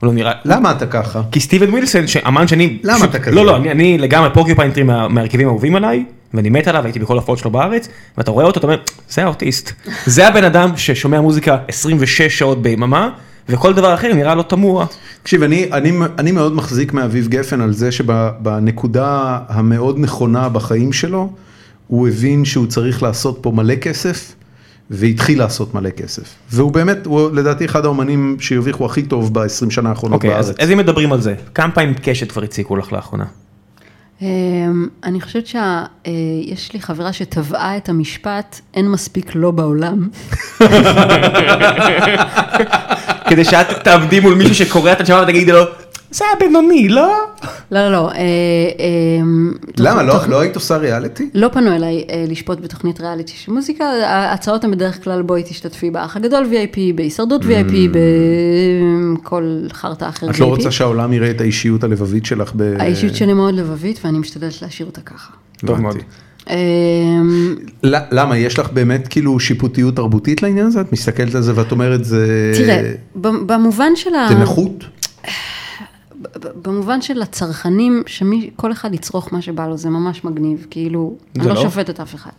[0.00, 0.32] הוא לא נראה...
[0.44, 1.22] למה אתה ככה?
[1.32, 2.78] כי סטיבן ווילסון, שאמן שאני...
[2.82, 3.36] למה אתה כזה?
[3.36, 6.98] לא, לא, אני, אני לגמרי Porcupine Tree מה, מהרכבים האהובים עליי, ואני מת עליו, הייתי
[6.98, 7.88] בכל ההופעות שלו בארץ,
[8.18, 8.78] ואתה רואה אותו, אתה אומר,
[9.08, 9.72] זה האוטיסט.
[10.06, 13.10] זה הבן אדם ששומע מוזיקה 26 שעות ביממה,
[13.48, 14.86] וכל דבר אחר נראה לו תמוה.
[15.22, 21.32] תקשיב, אני, אני, אני מאוד מחזיק מאביב גפן על זה שבנקודה המאוד נכונה בחיים שלו,
[21.86, 24.34] הוא הבין שהוא צריך לעשות פה מלא כסף,
[24.90, 26.34] והתחיל לעשות מלא כסף.
[26.50, 30.60] והוא באמת, הוא לדעתי אחד האומנים שהרוויחו הכי טוב ב-20 שנה האחרונות אוקיי, אז, בארץ.
[30.60, 33.24] אז אם מדברים על זה, כמה פעמים קשת כבר הציקו לך לאחרונה?
[34.22, 40.08] אמ, אני חושבת שיש לי חברה שטבעה את המשפט, אין מספיק לא בעולם.
[43.28, 45.62] כדי שאת תעבדי מול מישהו שקורא את הנשמה ותגידי לו,
[46.10, 47.16] זה היה בינוני, לא?
[47.70, 48.10] לא, לא, לא.
[48.10, 48.16] אה,
[49.20, 50.02] אמ, למה?
[50.02, 51.30] לא, לא היית עושה ריאליטי?
[51.34, 55.90] לא פנו אליי אה, לשפוט בתוכנית ריאליטי של מוזיקה, ההצעות הן בדרך כלל בואי תשתתפי
[55.90, 57.96] באח הגדול VIP, בהישרדות VIP,
[59.22, 60.30] בכל חרטא אחר VIP.
[60.30, 60.34] Mm.
[60.34, 62.74] את לא רוצה שהעולם יראה את האישיות הלבבית שלך ב...
[62.78, 65.32] האישיות שלי מאוד לבבית ואני משתדלת להשאיר אותה ככה.
[65.66, 65.96] טוב מאוד.
[68.12, 70.80] למה, יש לך באמת כאילו שיפוטיות תרבותית לעניין הזה?
[70.80, 72.52] את מסתכלת על זה ואת אומרת זה...
[72.56, 72.92] תראה,
[73.46, 74.26] במובן של ה...
[74.28, 74.84] זה נכות?
[76.62, 81.54] במובן של הצרכנים, שכל אחד יצרוך מה שבא לו, זה ממש מגניב, כאילו, אני לא
[81.54, 81.62] לא?
[81.62, 82.30] שופטת אף אחד.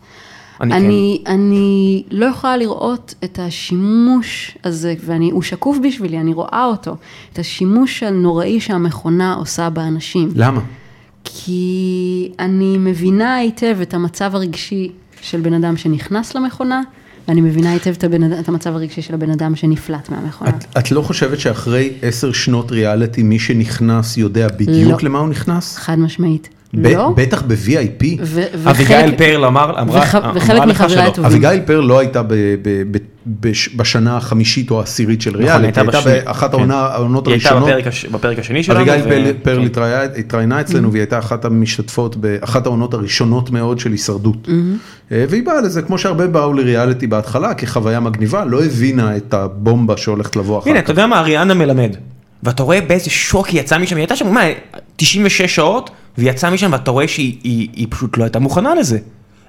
[0.62, 6.96] אני אני, אני לא יכולה לראות את השימוש הזה, והוא שקוף בשבילי, אני רואה אותו,
[7.34, 10.30] את השימוש הנוראי שהמכונה עושה באנשים.
[10.36, 10.62] למה?
[11.24, 14.92] כי אני מבינה היטב את המצב הרגשי
[15.22, 16.82] של בן אדם שנכנס למכונה,
[17.30, 20.50] ואני מבינה היטב את, הבן, אדם- את המצב הרגשי של הבן אדם שנפלט מהמכונה.
[20.50, 25.10] את, את לא חושבת שאחרי עשר שנות ריאליטי מי שנכנס יודע בדיוק לא.
[25.10, 25.78] למה הוא נכנס?
[25.78, 26.50] חד משמעית.
[26.74, 27.14] ב- לא.
[27.18, 28.06] בטח ב-VIP.
[28.24, 31.02] ו- אביגיל פרל אמר, אמרה, וח- אמרה וחלק לך שלא.
[31.02, 31.26] הטובים.
[31.32, 32.38] אביגיל פרל לא הייתה ב, ב,
[32.92, 32.98] ב,
[33.40, 36.58] בש, בשנה החמישית או העשירית של ריאליטי, הייתה הייתה בשני- באחת כן.
[36.58, 37.70] העונה- העונות היא הייתה הראשונות.
[37.70, 38.80] בפרק הש- בפרק השני שלנו.
[38.80, 39.80] אביגיל ו- פרל- כן.
[40.20, 44.48] התראיינה- אצלנו והיא הייתה אחת המשתתפות באחת העונות הראשונות מאוד של הישרדות.
[45.12, 49.98] אה, והיא באה לזה כמו שהרבה באו לריאליטי בהתחלה כחוויה מגניבה, לא הבינה את הבומבה
[49.98, 50.84] שהולכת לבוא אחר הנה, כך.
[50.84, 51.96] אתה יודע מה, אריאנה מלמד.
[52.44, 54.42] ואתה רואה באיזה שוק היא יצאה משם, היא הייתה שם, מה,
[55.00, 59.00] 96 שעות, והיא יצאה משם ואתה רואה שהיא היא, היא פשוט לא הייתה מוכנה לזה.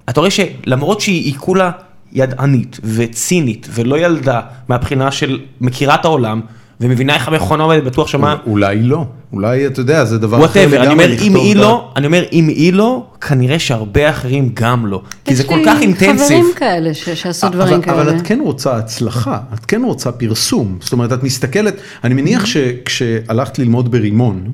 [0.09, 1.71] אתה רואה שלמרות שהיא היא כולה
[2.13, 6.41] ידענית וצינית ולא ילדה מהבחינה של מכירה את העולם,
[6.81, 10.83] ומבינה איך המכונה עובדת, בטוח שמה, אולי לא, אולי אתה יודע, זה דבר אחר whatever,
[10.83, 15.03] אני אומר, אם היא לא, אני אומר, אם היא לא, כנראה שהרבה אחרים גם לא.
[15.25, 16.27] כי זה כל כך יש לי אינטנסיב.
[16.27, 18.03] חברים כאלה שעשו דברים אבל, כאלה.
[18.03, 21.75] אבל את כן רוצה הצלחה, את כן רוצה פרסום, זאת אומרת את מסתכלת,
[22.05, 24.51] אני מניח שכשהלכת ללמוד ברימון,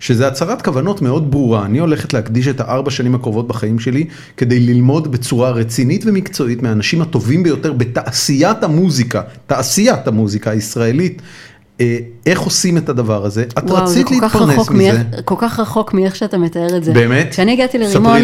[0.00, 4.04] שזה הצהרת כוונות מאוד ברורה, אני הולכת להקדיש את הארבע שנים הקרובות בחיים שלי
[4.36, 11.22] כדי ללמוד בצורה רצינית ומקצועית מהאנשים הטובים ביותר בתעשיית המוזיקה, תעשיית המוזיקה הישראלית.
[11.82, 14.72] אה, איך עושים את הדבר הזה, את וואו, רצית להתפרנס מזה.
[14.92, 16.92] מאיך- כל כך רחוק מאיך שאתה מתאר את זה.
[16.92, 17.28] באמת?
[17.30, 18.20] כשאני הגעתי לרימון.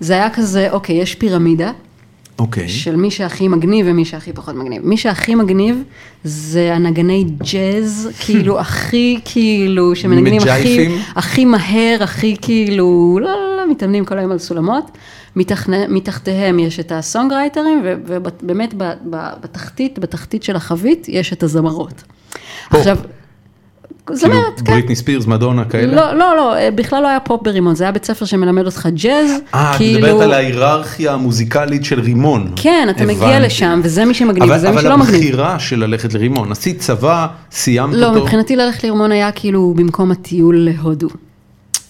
[0.00, 1.72] זה היה כזה, אוקיי, יש פירמידה
[2.38, 2.68] אוקיי.
[2.68, 4.82] של מי שהכי מגניב ומי שהכי פחות מגניב.
[4.86, 5.82] מי שהכי מגניב
[6.24, 10.88] זה הנגני ג'אז, כאילו הכי כאילו, שמנגנים הכי?
[11.16, 14.90] הכי מהר, הכי כאילו, לא, לא, לא, מתאמנים כל היום על סולמות.
[15.36, 18.74] מתחנה- מתחתיהם יש את הסונגרייטרים, ובאמת
[19.40, 22.02] בתחתית, בתחתית של החבית, יש את הזמרות.
[22.70, 24.64] עכשיו, כאילו, זמרת, כן.
[24.64, 25.94] בריטני ספירס, מדונה כאלה?
[25.94, 29.30] לא, לא, לא, בכלל לא היה פופ ברימון, זה היה בית ספר שמלמד אותך ג'אז,
[29.54, 32.52] אה, את כאילו, מדברת על ההיררכיה המוזיקלית של רימון.
[32.56, 33.46] כן, אתה מגיע הבנתי.
[33.46, 35.14] לשם, וזה מי שמגניב, אבל, וזה מי אבל שלא מגניב.
[35.14, 38.20] הבחירה של ללכת לרימון, עשית צבא, סיימת לא, אותו.
[38.20, 41.08] מבחינתי ללכת לרימון היה כאילו במקום הטיול להודו.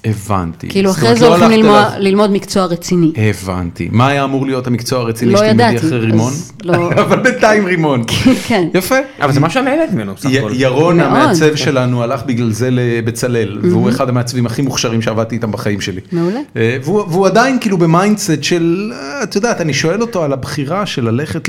[0.08, 0.68] הבנתי.
[0.68, 1.64] כאילו אחרי זה לא הולכים
[1.98, 3.12] ללמוד- מקצוע רציני.
[3.16, 3.88] הבנתי.
[3.92, 6.32] מה היה אמור להיות המקצוע הרציני לא שתלמדי אחרי רימון?
[6.64, 8.04] לא- אבל בינתיים רימון.
[8.48, 8.68] כן.
[8.74, 8.94] יפה.
[9.20, 10.50] אבל זה מה שאני נהנית ממנו, בסך הכל.
[10.54, 11.00] ירון.
[11.00, 16.00] המעצב שלנו הלך בגלל זה לבצלאל, והוא אחד המעצבים הכי מוכשרים שעבדתי איתם בחיים שלי.
[16.12, 16.40] מעולה.
[16.56, 20.86] אה, והוא עדיין כאילו ב mindset של, אה, את יודעת, אני שואל אותו על הבחירה
[20.86, 21.48] של ללכת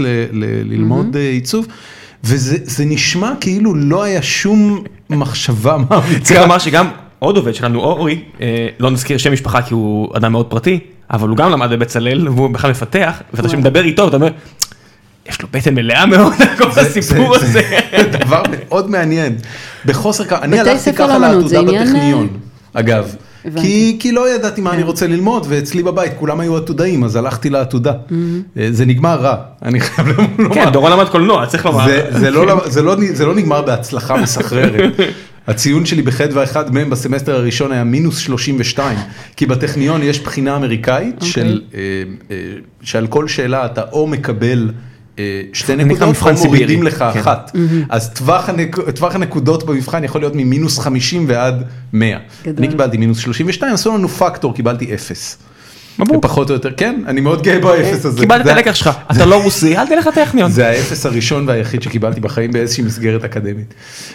[0.65, 1.67] ללמוד אה, עיצוב,
[2.23, 6.19] וזה זה נשמע כאילו לא היה שום מחשבה מעמיקה.
[6.23, 6.87] צריך לומר שגם
[7.19, 10.79] עוד עובד שלנו, אורי, אה, לא נזכיר שם משפחה כי הוא אדם מאוד פרטי,
[11.11, 13.49] אבל הוא גם למד בבצלאל והוא בכלל מפתח, ואתה.
[13.49, 14.29] שמדבר איתו, אתה אומר,
[15.29, 17.61] יש לו בטן מלאה מאוד על כל זה- הסיפור זה- הזה.
[17.91, 19.35] זה דבר מאוד מעניין.
[19.85, 20.33] בחוסר כ...
[20.33, 22.27] אני הלכתי ככה לעתודה בטכניון,
[22.75, 23.15] אה, אגב.
[23.61, 24.83] כי, כי לא ידעתי מה אני.
[24.83, 27.93] רוצה ללמוד, ואצלי בבית כולם היו עתודאים, אז הלכתי לעתודה.
[28.57, 30.53] אה, זה נגמר רע, אני חייב לומר.
[30.55, 31.85] כן, דורון למד קולנוע, צריך לומר.
[31.85, 34.93] זה, זה, לא, זה, לא, זה לא נגמר בהצלחה מסחררת.
[35.49, 38.97] הציון שלי בחדווה אחד מהם בסמסטר הראשון היה מינוס 32,
[39.35, 41.25] כי בטכניון יש בחינה אמריקאית okay.
[41.25, 41.79] של, אה,
[42.31, 42.35] אה,
[42.81, 44.71] שעל כל שאלה אתה או מקבל
[45.19, 47.19] אה, שתי נקודות או מורידים לך כן.
[47.19, 47.51] אחת.
[47.53, 47.85] Mm-hmm.
[47.89, 48.79] אז טווח, הנק...
[48.89, 51.63] טווח הנקודות במבחן יכול להיות ממינוס 50 ועד
[51.93, 52.17] 100.
[52.43, 52.55] גדול.
[52.57, 55.37] אני קיבלתי מינוס 32, עשו לנו פקטור, קיבלתי 0.
[56.21, 58.19] פחות או יותר, כן, אני מאוד גאה באפס הזה.
[58.19, 60.51] קיבלת את הלקח שלך, אתה לא רוסי, אל תלך לטכניון.
[60.51, 63.73] זה האפס הראשון והיחיד שקיבלתי בחיים באיזושהי מסגרת אקדמית.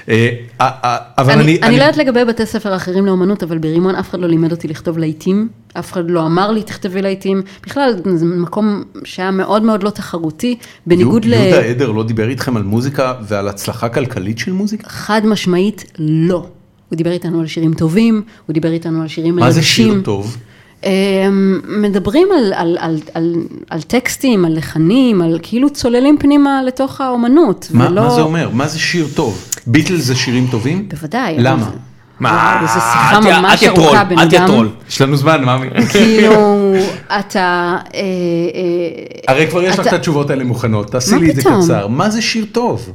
[0.08, 0.30] אה,
[0.60, 4.20] אה, אה, אבל אני, לא יודעת לגבי בתי ספר אחרים לאומנות, אבל ברימון אף אחד
[4.20, 5.48] לא לימד אותי לכתוב להיטים,
[5.78, 10.56] אף אחד לא אמר לי תכתבי להיטים, בכלל זה מקום שהיה מאוד מאוד לא תחרותי,
[10.86, 11.32] בניגוד ל...
[11.32, 14.88] יהודה עדר לא דיבר איתכם על מוזיקה ועל הצלחה כלכלית של מוזיקה?
[14.88, 16.46] חד משמעית לא.
[16.88, 19.92] הוא דיבר איתנו על שירים טובים, הוא דיבר איתנו על שירים מה זה מרגשים.
[19.92, 20.36] שיר טוב?
[20.84, 23.34] אמ, מדברים על, על, על, על,
[23.70, 27.68] על טקסטים, על לחנים, על כאילו צוללים פנימה לתוך האומנות.
[27.70, 28.02] מה ולא...
[28.02, 28.50] מה זה אומר?
[28.52, 29.44] מה זה שיר טוב?
[29.66, 30.88] ביטל זה שירים טובים?
[30.88, 31.34] בוודאי.
[31.38, 31.70] למה?
[32.20, 32.60] מה?
[32.66, 34.46] זו שיחה ממש ארוכה, בן אדם.
[34.46, 34.68] טרול.
[34.88, 35.66] יש לנו זמן, מאמי.
[35.90, 36.74] כאילו,
[37.18, 37.76] אתה...
[37.94, 38.04] אה, אה,
[39.28, 41.42] הרי כבר יש לך את התשובות האלה מוכנות, תעשי לי את זה?
[41.42, 41.86] קצר.
[41.86, 42.92] מה זה שיר טוב?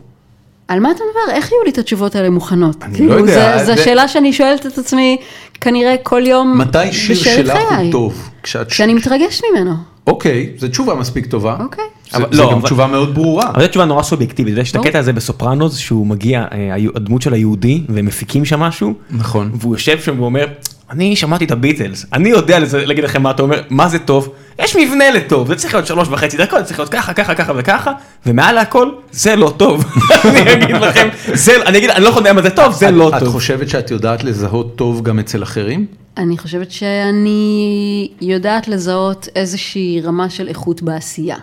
[0.69, 1.35] על מה אתה מדבר?
[1.35, 2.83] איך יהיו לי את התשובות האלה מוכנות?
[2.83, 5.17] אני כאילו, לא יודע, זה- זה- זו שאלה שאני שואלת את עצמי
[5.61, 7.83] כנראה כל יום מתי שיר שלך חיי.
[7.85, 8.29] הוא טוב?
[8.43, 8.67] כשאת...
[8.69, 9.73] כשאני מתרגש ממנו.
[10.07, 11.57] אוקיי, זו תשובה מספיק טובה.
[11.59, 11.83] אוקיי.
[12.11, 13.49] זה- אבל זה לא, גם אבל- תשובה מאוד ברורה.
[13.49, 14.75] אבל זו תשובה נורא סובייקטיבית, יש את.
[14.75, 19.51] הקטע הזה בסופרנוס שהוא מגיע, אה, הדמות של היהודי והם מפיקים שם משהו, נכון.
[19.53, 20.45] והוא יושב שם ואומר,
[20.91, 24.29] אני שמעתי את הביטלס, אני יודע להגיד לכם מה אתה אומר, מה זה טוב,
[24.59, 27.53] יש מבנה לטוב, זה צריך להיות שלוש וחצי דקות, זה צריך להיות ככה, ככה, ככה
[27.55, 27.91] וככה,
[28.25, 29.85] ומעל הכל, זה לא טוב.
[30.25, 32.93] אני אגיד לכם, זה, אני אגיד, אני לא יכול לדעת מה זה טוב, זה את-
[32.93, 33.29] לא את טוב.
[33.33, 35.85] חושבת שאת יודעת לזהות טוב גם אצל אחרים?
[36.17, 41.37] אני חושבת שאני יודעת לזהות איזושהי רמה של איכות בעשייה.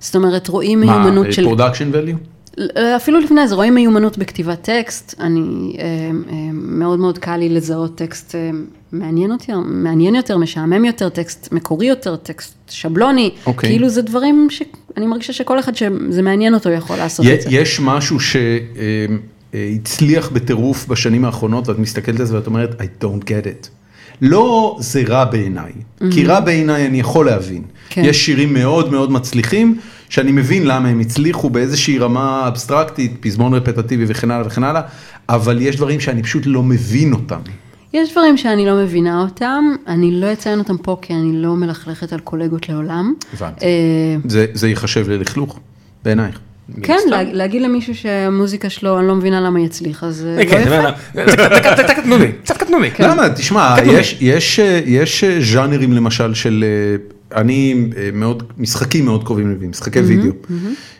[0.00, 1.44] זאת אומרת, רואים מה, מיומנות של...
[1.44, 2.60] פרודקשן value?
[2.96, 5.40] אפילו לפני זה, רואים מיומנות בכתיבת טקסט, אני,
[5.78, 8.50] אה, אה, מאוד מאוד קל לי לזהות טקסט אה,
[8.92, 13.70] מעניין יותר, מעניין יותר, משעמם יותר, טקסט מקורי יותר, טקסט שבלוני, אוקיי.
[13.70, 17.48] כאילו זה דברים שאני מרגישה שכל אחד שזה מעניין אותו יכול לעשות י- את זה.
[17.50, 18.18] יש משהו
[19.52, 23.68] שהצליח בטירוף בשנים האחרונות ואת מסתכלת על זה ואת אומרת I don't get it.
[24.22, 25.72] לא זה רע בעיניי,
[26.10, 27.62] כי רע בעיניי אני יכול להבין.
[27.88, 28.02] כן.
[28.04, 34.04] יש שירים מאוד מאוד מצליחים שאני מבין למה הם הצליחו באיזושהי רמה אבסטרקטית, פזמון רפטטיבי
[34.08, 34.80] וכן הלאה וכן הלאה,
[35.28, 37.40] אבל יש דברים שאני פשוט לא מבין אותם.
[37.92, 42.12] יש דברים שאני לא מבינה אותם, אני לא אציין אותם פה כי אני לא מלכלכת
[42.12, 43.14] על קולגות לעולם.
[43.34, 43.64] הבנתי.
[43.64, 43.70] אה,
[44.28, 45.58] זה, זה ייחשב ללכלוך
[46.04, 46.38] בעינייך.
[46.82, 50.64] כן, לה- להגיד למישהו שהמוזיקה שלו, אני לא מבינה למה היא הצליחה, זה לא כן,
[50.68, 51.60] זה יפה.
[51.60, 52.90] קצת- קטנוני, קצת קטנוני.
[52.98, 53.28] למה?
[53.28, 53.94] תשמע, כתוב.
[54.20, 56.96] יש, יש, ז'אנרים למשל של, אה,
[57.34, 60.32] אני אה, מאוד, משחקים מאוד קרובים לבי, משחקי וידאו.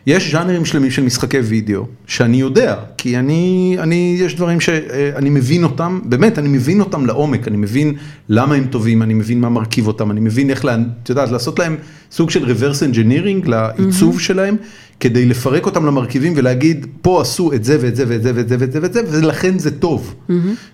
[0.06, 5.64] יש ז'אנרים שלמים של משחקי וידאו, שאני יודע, כי אני, אני, יש דברים שאני מבין
[5.64, 7.94] אותם, באמת, אני מבין אותם לעומק, אני מבין
[8.28, 10.64] למה הם טובים, אני מבין מה מרכיב אותם, אני מבין איך,
[11.02, 11.76] את יודעת, לעשות להם
[12.10, 14.56] סוג של reverse engineering לעיצוב שלהם,
[15.00, 18.56] כדי לפרק אותם למרכיבים ולהגיד, פה עשו את זה ואת זה ואת זה ואת זה
[18.58, 20.14] ואת זה ואת זה, ולכן זה טוב.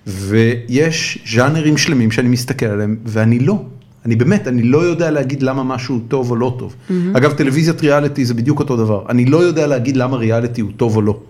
[0.07, 3.65] ויש ז'אנרים שלמים שאני מסתכל עליהם, ואני לא.
[4.07, 6.75] אני באמת, אני לא יודע להגיד למה משהו טוב או לא טוב.
[7.15, 9.05] אגב, טלוויזיית ריאליטי זה בדיוק אותו דבר.
[9.09, 11.21] אני לא יודע להגיד למה ריאליטי הוא טוב או לא.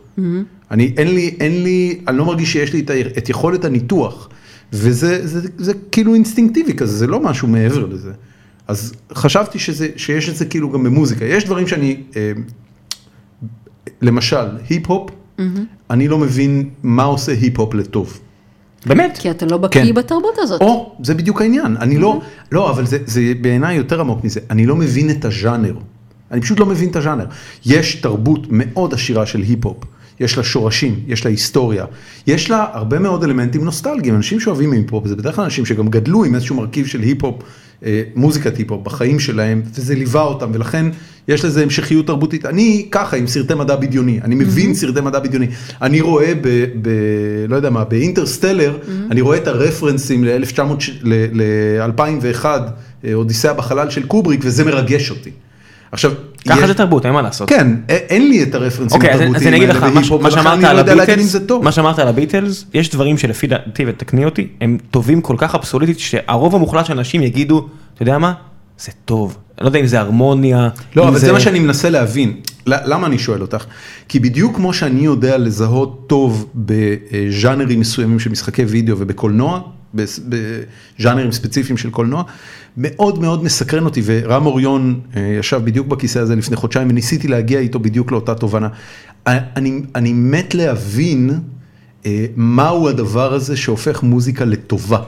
[0.70, 4.28] אני, אין לי, אין לי, אני לא מרגיש שיש לי את, ה- את יכולת הניתוח.
[4.72, 8.12] וזה זה, זה כאילו אינסטינקטיבי כזה, זה לא משהו מעבר לזה.
[8.68, 11.24] אז חשבתי שזה, שיש את זה כאילו גם במוזיקה.
[11.24, 12.32] יש דברים שאני, אה,
[14.02, 14.36] למשל,
[14.68, 15.10] היפ-הופ,
[15.90, 18.20] אני לא מבין מה עושה היפ-הופ לטוב.
[18.86, 19.18] באמת?
[19.18, 19.80] כי אתה לא כן.
[19.80, 20.60] בקיא בתרבות הזאת.
[20.60, 22.20] או, זה בדיוק העניין, אני לא,
[22.52, 25.74] לא, אבל זה, זה בעיניי יותר עמוק מזה, אני לא מבין את הז'אנר,
[26.30, 27.24] אני פשוט לא מבין את הז'אנר.
[27.66, 29.76] יש תרבות מאוד עשירה של היפ-הופ,
[30.20, 31.84] יש לה שורשים, יש לה היסטוריה,
[32.26, 36.24] יש לה הרבה מאוד אלמנטים נוסטלגיים, אנשים שאוהבים היפ-הופ, זה בדרך כלל אנשים שגם גדלו
[36.24, 37.42] עם איזשהו מרכיב של היפ-הופ,
[37.84, 40.86] אה, מוזיקת היפ-הופ בחיים שלהם, וזה ליווה אותם, ולכן
[41.28, 42.46] יש לזה המשכיות תרבותית.
[42.46, 45.46] אני ככה עם סרטי מדע בדיוני, אני מבין סרטי מדע בדיוני,
[45.82, 46.64] אני רואה ב...
[46.82, 46.88] ב
[47.48, 48.78] לא יודע מה, באינטרסטלר,
[49.10, 50.62] אני רואה את הרפרנסים ל-1900,
[51.04, 52.46] ל-2001,
[53.14, 55.30] אודיסאה בחלל של קובריק, וזה מרגש אותי.
[55.92, 56.12] עכשיו,
[56.48, 57.48] ככה זה תרבות, אין מה לעשות.
[57.48, 60.22] כן, אין לי את הרפרנסים אוקיי, אז- אז התרבותיים אני אגיד לך, האלה מה- בהיפ-הופ,
[60.22, 61.64] מה ולכן שאמרת אני לא יודע להגיד אם הביטלס, זה טוב.
[61.64, 65.98] מה שאמרת על הביטלס, יש דברים שלפי דעתי, ותקני אותי, הם טובים כל כך אבסולוטית,
[65.98, 68.32] שהרוב המוחלט של אנשים יגידו, אתה יודע מה,
[68.78, 69.36] זה טוב.
[69.58, 70.68] אני לא יודע אם זה הרמוניה.
[70.96, 72.34] לא, אבל זה מה שאני מנסה להבין.
[72.66, 73.64] למה אני שואל אותך?
[74.08, 79.60] כי בדיוק כמו שאני יודע לזהות טוב בז'אנרים מסוימים של משחקי וידאו ובקולנוע,
[79.94, 82.22] בז'אנרים ספציפיים של קולנוע,
[82.76, 87.60] מאוד מאוד מסקרן אותי, ורם אוריון אה, ישב בדיוק בכיסא הזה לפני חודשיים, וניסיתי להגיע
[87.60, 88.68] איתו בדיוק לאותה תובנה.
[89.26, 91.30] אני, אני מת להבין
[92.06, 95.02] אה, מהו הדבר הזה שהופך מוזיקה לטובה.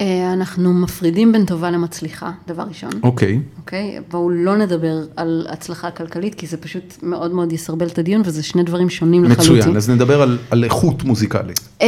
[0.00, 2.90] אה, אנחנו מפרידים בין טובה למצליחה, דבר ראשון.
[3.02, 3.40] אוקיי.
[3.58, 3.98] אוקיי?
[4.10, 8.42] בואו לא נדבר על הצלחה כלכלית, כי זה פשוט מאוד מאוד יסרבל את הדיון, וזה
[8.42, 9.58] שני דברים שונים לחלוטין.
[9.58, 11.60] מצוין, אז נדבר על, על איכות מוזיקלית.
[11.80, 11.86] אמ,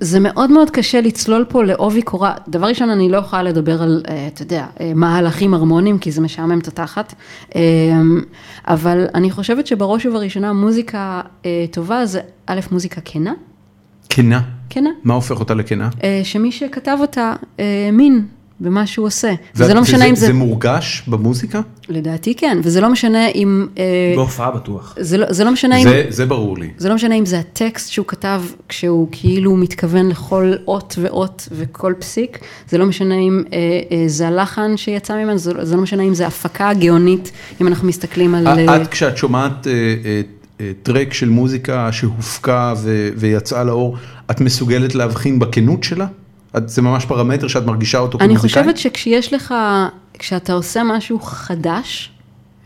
[0.00, 2.34] זה מאוד מאוד קשה לצלול פה לעובי קורה.
[2.48, 6.20] דבר ראשון, אני לא יכולה לדבר על, אה, אתה יודע, אה, מהלכים הרמוניים, כי זה
[6.20, 7.14] משעמם את התחת.
[7.54, 7.60] אמ,
[8.66, 11.20] אבל אני חושבת שבראש ובראשונה מוזיקה
[11.70, 13.32] טובה זה א', מוזיקה כנה,
[14.08, 14.55] כנה.
[14.70, 15.88] כנה, מה הופך אותה לכנה?
[16.04, 18.24] אה, שמי שכתב אותה אה, מין
[18.60, 19.32] במה שהוא עושה.
[19.54, 21.60] וזה לא משנה וזה- אם זה, זה מורגש במוזיקה?
[21.88, 23.84] לדעתי כן, וזה לא משנה אם, אה,
[24.16, 24.94] בהופעה בטוח.
[25.00, 25.82] זה לא- זה לא משנה אם...
[25.88, 26.68] זה, זה ברור לי.
[26.78, 31.94] זה לא משנה אם זה הטקסט שהוא כתב כשהוא כאילו מתכוון לכל אות ואות וכל
[31.98, 32.38] פסיק,
[32.68, 33.58] זה לא משנה אם אה,
[33.90, 37.88] אה, זה הלחן שיצא ממנו, זה, זה לא משנה אם זה הפקה גאונית, אם אנחנו
[37.88, 38.46] מסתכלים על...
[38.82, 40.20] את כשאת שומעת אה, אה,
[40.82, 43.96] טרק של מוזיקה שהופקה ו- ויצאה לאור,
[44.30, 46.06] את מסוגלת להבחין בכנות שלה?
[46.56, 48.62] את- זה ממש פרמטר שאת מרגישה אותו אני כמוזיקאי?
[48.62, 49.54] חושבת שכשיש לך,
[50.18, 52.10] כשאתה עושה משהו חדש,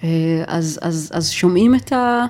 [0.05, 0.09] אה,
[0.47, 2.25] אז, אז, אז שומעים את ה...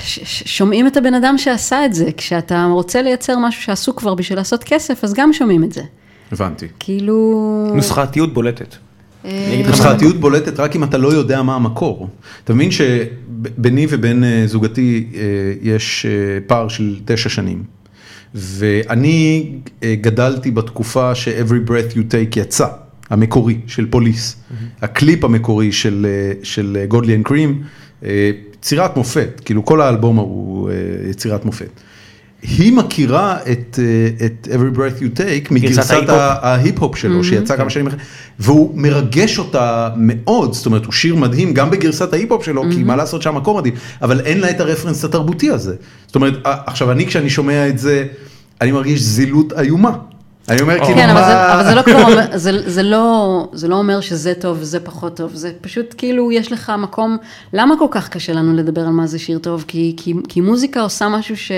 [0.00, 4.14] ש- ש- שומעים את הבן אדם שעשה את זה, כשאתה רוצה לייצר משהו שעשו כבר
[4.14, 5.82] בשביל לעשות כסף, אז גם שומעים את זה.
[6.32, 6.66] הבנתי.
[6.78, 7.70] כאילו...
[7.74, 8.76] נוסחתיות בולטת.
[9.24, 9.30] מה-
[9.68, 12.08] נוסחתיות בולטת רק אם אתה לא יודע מה המקור.
[12.44, 15.20] אתה מבין שביני ובין אה, זוגתי אה,
[15.62, 16.10] יש אה,
[16.46, 17.62] פער של תשע שנים.
[18.34, 19.50] ואני
[19.82, 22.66] אה, גדלתי בתקופה ש-Every Breath You Take יצא,
[23.10, 24.36] המקורי של פוליס.
[24.82, 27.62] הקליפ המקורי של, אה, של Godley and Creme,
[28.02, 30.74] יצירת מופת, כאילו כל האלבום הוא אה,
[31.10, 31.68] יצירת מופת.
[32.42, 36.96] היא מכירה את, אה, את Every Breath You Take מגרסת ההיפ-הופ.
[36.96, 37.98] שלו, שיצא כמה שנים אחרי,
[38.38, 42.96] והוא מרגש אותה מאוד, זאת אומרת, הוא שיר מדהים גם בגרסת ההיפ-הופ שלו, כי מה
[42.96, 45.74] לעשות שהמקור מדהים, אבל אין לה את הרפרנס התרבותי הזה.
[46.06, 48.06] זאת אומרת, עכשיו אני כשאני שומע את זה,
[48.60, 49.92] אני מרגיש זילות איומה.
[50.48, 51.54] אני אומר כאילו, כן, אבל זה, מה...
[51.54, 55.34] אבל זה לא אומר, זה, זה לא, זה לא אומר שזה טוב וזה פחות טוב,
[55.34, 57.16] זה פשוט כאילו יש לך מקום,
[57.52, 59.64] למה כל כך קשה לנו לדבר על מה זה שיר טוב?
[59.68, 61.52] כי, כי, כי מוזיקה עושה משהו ש,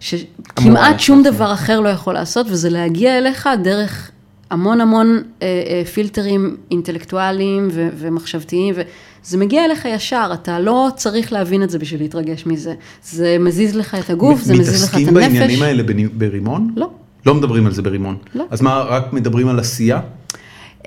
[0.00, 1.30] שכמעט שום כן.
[1.30, 4.10] דבר אחר לא יכול לעשות, וזה להגיע אליך דרך
[4.50, 11.32] המון המון אה, אה, פילטרים אינטלקטואליים ו, ומחשבתיים, וזה מגיע אליך ישר, אתה לא צריך
[11.32, 14.94] להבין את זה בשביל להתרגש מזה, זה מזיז לך את הגוף, זה מזיז לך את
[14.94, 15.32] מתעסקים הנפש.
[15.32, 15.82] בעניינים האלה
[16.12, 16.72] ברימון?
[16.76, 16.90] לא.
[17.26, 18.16] לא מדברים על זה ברימון.
[18.34, 18.44] לא.
[18.50, 20.00] אז מה, רק מדברים על עשייה?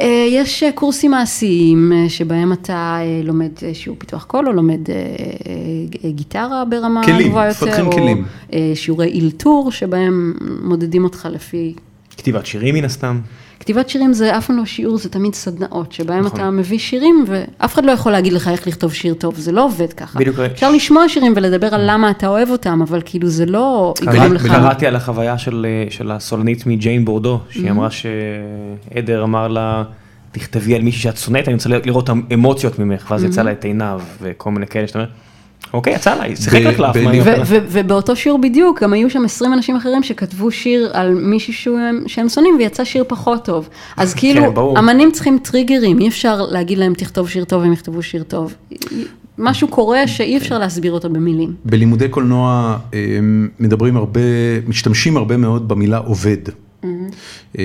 [0.02, 4.80] אה, יש אה, קורסים מעשיים אה, שבהם אתה לומד שיעור פיתוח קול, או לומד
[6.06, 8.26] גיטרה ברמה כלים, גבוהה יותר, מפתחים או כלים.
[8.76, 11.74] שיעורי אילתור שבהם מודדים אותך לפי...
[12.18, 13.20] כתיבת שירים מן הסתם.
[13.60, 16.40] כתיבת שירים זה אף פעם לא שיעור, זה תמיד סדנאות, שבהם נכון.
[16.40, 19.66] אתה מביא שירים, ואף אחד לא יכול להגיד לך איך לכתוב שיר טוב, זה לא
[19.66, 20.20] עובד ככה.
[20.20, 20.40] בדיוק.
[20.40, 24.48] אפשר לשמוע שירים ולדבר על למה אתה אוהב אותם, אבל כאילו זה לא יגרום לך...
[24.48, 29.84] קראתי על החוויה של, אה, של הסולנית מג'יין בורדו, שהיא אמרה שעדר אמר לה,
[30.32, 34.02] תכתבי על מישהי שאת שונאת, אני רוצה לראות אמוציות ממך, ואז יצא לה את עיניו
[34.22, 35.10] וכל מיני כאלה שאתה אומר,
[35.74, 36.92] אוקיי, יצא היא שיחק יכולה?"
[37.46, 41.54] ו- ובאותו שיעור בדיוק, גם היו שם 20 אנשים אחרים שכתבו שיר על מישהי
[42.08, 43.70] שהם- שונאים ויצא שיר פחות טוב.
[43.98, 44.80] אז כאילו, ברור.
[44.80, 48.54] אמנים צריכים טריגרים, אי אפשר להגיד להם תכתוב שיר טוב, הם יכתבו שיר טוב.
[49.38, 51.54] משהו קורה שאי אפשר להסביר אותו במילים.
[51.66, 53.00] בלימודי קולנוע אה,
[53.60, 54.20] מדברים הרבה,
[54.68, 56.38] משתמשים הרבה מאוד במילה עובד.
[57.58, 57.64] אה,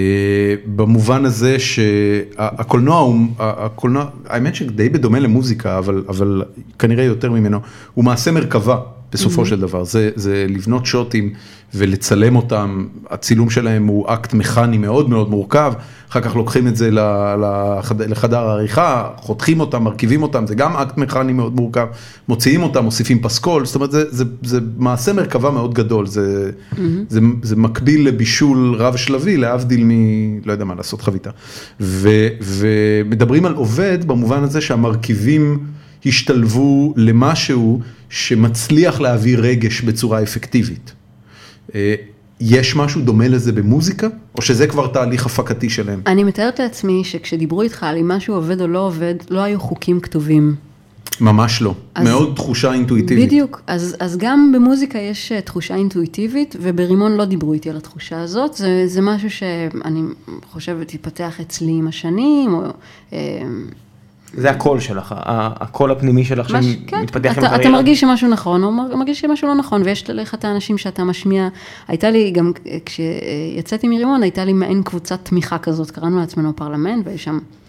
[0.76, 6.42] במובן הזה שהקולנוע הוא, הקולנוע, האמת שדי בדומה למוזיקה, אבל, אבל
[6.78, 7.60] כנראה יותר ממנו,
[7.94, 8.80] הוא מעשה מרכבה.
[9.12, 11.32] בסופו של דבר, זה, זה לבנות שוטים
[11.74, 15.72] ולצלם אותם, הצילום שלהם הוא אקט מכני מאוד מאוד מורכב,
[16.10, 20.98] אחר כך לוקחים את זה לחד, לחדר העריכה, חותכים אותם, מרכיבים אותם, זה גם אקט
[20.98, 21.86] מכני מאוד מורכב,
[22.28, 26.78] מוציאים אותם, מוסיפים פסקול, זאת אומרת זה, זה, זה מעשה מרכבה מאוד גדול, זה, mm-hmm.
[27.08, 29.90] זה, זה מקביל לבישול רב שלבי, להבדיל מ...
[30.44, 31.30] לא יודע מה, לעשות חביתה.
[31.80, 32.08] ו,
[32.40, 35.58] ומדברים על עובד במובן הזה שהמרכיבים
[36.06, 40.92] השתלבו למשהו שמצליח להביא רגש בצורה אפקטיבית.
[41.74, 41.94] אה,
[42.40, 46.00] יש משהו דומה לזה במוזיקה, או שזה כבר תהליך הפקתי שלהם?
[46.06, 50.00] אני מתארת לעצמי שכשדיברו איתך על אם משהו עובד או לא עובד, לא היו חוקים
[50.00, 50.54] כתובים.
[51.20, 53.26] ממש לא, אז, מאוד תחושה אינטואיטיבית.
[53.26, 58.20] בדיוק, אז, אז גם במוזיקה יש אה, תחושה אינטואיטיבית, וברימון לא דיברו איתי על התחושה
[58.20, 60.00] הזאת, זה, זה משהו שאני
[60.52, 62.62] חושבת התפתח אצלי עם השנים, או...
[63.12, 63.18] אה,
[64.36, 67.04] זה הקול שלך, הקול הפנימי שלך שמתפתח כן, עם
[67.44, 67.56] הקריירה.
[67.56, 71.48] אתה מרגיש שמשהו נכון, או מרגיש שמשהו לא נכון, ויש לך את האנשים שאתה משמיע.
[71.88, 72.52] הייתה לי גם,
[72.86, 77.63] כשיצאתי מרימון, הייתה לי מעין קבוצת תמיכה כזאת, קראנו לעצמנו הפרלמנט, ויש שם אה, אה,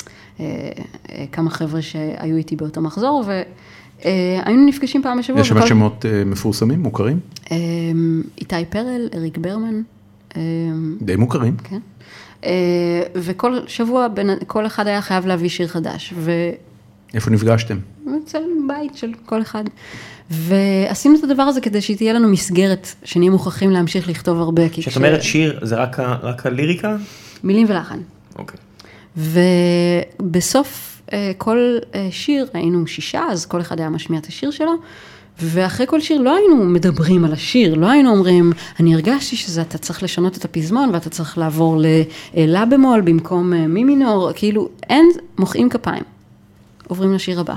[1.31, 5.41] כמה חבר'ה שהיו איתי באותו מחזור, והיינו נפגשים פעם בשבוע.
[5.41, 7.19] יש שם שמות אה, מפורסמים, מוכרים?
[8.37, 9.81] איתי פרל, אריק ברמן.
[11.01, 11.55] די מוכרים.
[11.57, 11.79] כן.
[13.15, 14.07] וכל שבוע
[14.47, 16.13] כל אחד היה חייב להביא שיר חדש.
[16.17, 16.31] ו...
[17.13, 17.77] איפה נפגשתם?
[18.23, 19.63] אצל בית של כל אחד.
[20.29, 24.69] ועשינו את הדבר הזה כדי שתהיה לנו מסגרת, שנהיה מוכרחים להמשיך לכתוב הרבה.
[24.69, 26.95] כשאת אומרת שיר, זה רק, רק הליריקה?
[27.43, 27.99] מילים ולחן.
[28.39, 28.59] אוקיי.
[29.17, 31.01] ובסוף
[31.37, 31.77] כל
[32.11, 34.71] שיר, היינו שישה, אז כל אחד היה משמיע את השיר שלו.
[35.41, 39.77] ואחרי כל שיר לא היינו מדברים על השיר, לא היינו אומרים, אני הרגשתי שזה, אתה
[39.77, 41.81] צריך לשנות את הפזמון ואתה צריך לעבור
[42.33, 45.09] ללה במול במקום מי מינור, כאילו אין,
[45.39, 46.03] מוחאים כפיים,
[46.87, 47.55] עוברים לשיר הבא.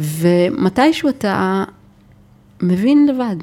[0.00, 1.64] ומתישהו אתה
[2.62, 3.36] מבין לבד,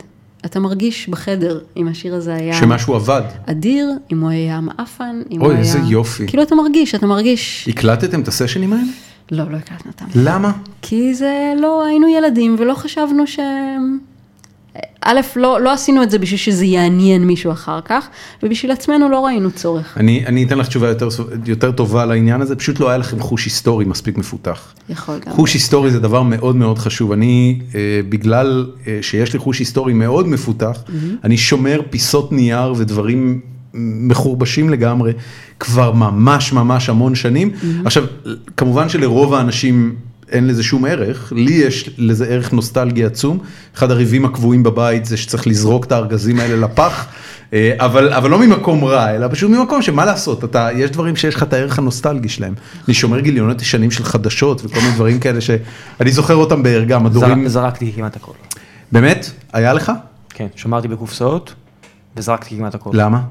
[0.46, 2.54] אתה מרגיש בחדר אם השיר הזה היה...
[2.54, 3.22] שמשהו עבד.
[3.46, 5.52] אדיר, אם הוא היה מעפן, אם אוי, הוא היה...
[5.52, 6.28] אוי, איזה יופי.
[6.28, 7.68] כאילו אתה מרגיש, אתה מרגיש...
[7.70, 8.84] הקלטתם את הסשנים האלה?
[9.32, 10.06] לא, לא הקלטנו אותם.
[10.16, 10.52] למה?
[10.82, 13.40] כי זה לא, היינו ילדים ולא חשבנו ש...
[15.08, 18.08] א', לא, לא עשינו את זה בשביל שזה יעניין מישהו אחר כך,
[18.44, 19.98] ובשביל עצמנו לא ראינו צורך.
[19.98, 21.08] אני, אני אתן לך תשובה יותר,
[21.46, 24.74] יותר טובה לעניין הזה, פשוט לא היה לכם חוש היסטורי מספיק מפותח.
[24.90, 25.32] יכול גם.
[25.32, 27.12] חוש היסטורי זה דבר מאוד מאוד חשוב.
[27.12, 27.80] אני, אה,
[28.10, 30.92] בגלל אה, שיש לי חוש היסטורי מאוד מפותח, mm-hmm.
[31.24, 33.40] אני שומר פיסות נייר ודברים
[33.74, 35.14] מחורבשים לגמרי,
[35.60, 37.52] כבר ממש ממש המון שנים.
[37.52, 37.66] Mm-hmm.
[37.86, 38.04] עכשיו,
[38.58, 39.96] כמובן שלרוב האנשים
[40.32, 43.40] אין לזה שום ערך, לי יש לזה ערך נוסטלגי עצום.
[43.76, 47.06] אחד הריבים הקבועים בבית זה שצריך לזרוק את הארגזים האלה לפח,
[47.54, 51.36] אה, אבל, אבל לא ממקום רע, אלא פשוט ממקום שמה לעשות, אתה, יש דברים שיש
[51.36, 52.54] לך את הערך הנוסטלגי שלהם.
[52.88, 57.48] אני שומר גיליונות ישנים של חדשות וכל מיני דברים כאלה שאני זוכר אותם בערגה, מדורים.
[57.48, 58.32] זרקתי כמעט הכל.
[58.92, 59.32] באמת?
[59.54, 59.92] היה לך?
[60.30, 61.54] כן, שמרתי בקופסאות
[62.18, 62.90] וזרקתי כמעט הכל.
[62.94, 63.22] למה?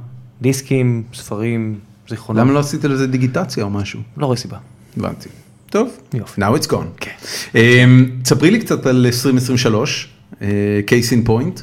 [0.42, 2.40] דיסקים, ספרים, זיכרונות.
[2.44, 4.00] למה לא עשית לזה דיגיטציה או משהו?
[4.16, 4.56] לא רואה סיבה.
[4.96, 5.28] הבנתי.
[5.74, 6.40] טוב, יופי.
[6.40, 7.00] now it's gone.
[7.00, 7.10] כן.
[8.22, 10.08] תספרי לי קצת על 2023,
[10.86, 11.60] case in point.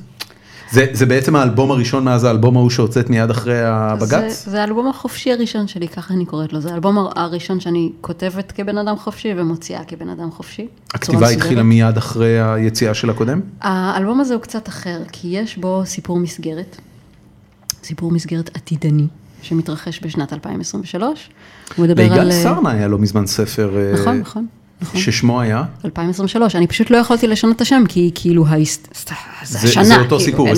[0.71, 4.43] זה, זה בעצם האלבום הראשון מאז האלבום ההוא שהוצאת מיד אחרי הבג"ץ?
[4.45, 6.61] זה, זה האלבום החופשי הראשון שלי, ככה אני קוראת לו.
[6.61, 10.67] זה האלבום הראשון שאני כותבת כבן אדם חופשי ומוציאה כבן אדם חופשי.
[10.93, 13.41] הכתיבה התחילה מיד אחרי היציאה של הקודם?
[13.61, 16.77] האלבום הזה הוא קצת אחר, כי יש בו סיפור מסגרת,
[17.83, 19.07] סיפור מסגרת עתידני.
[19.41, 21.29] שמתרחש בשנת 2023.
[21.75, 22.09] הוא מדבר על...
[22.09, 23.71] ליגאל סרנה היה לא מזמן ספר...
[23.93, 24.45] נכון, נכון.
[24.81, 25.01] נכון.
[25.01, 25.63] ששמו היה?
[25.85, 28.45] 2023, אני פשוט לא יכולתי לשנות את השם, כי כאילו,
[29.43, 29.83] זה השנה.
[29.83, 30.49] זה אותו סיפור,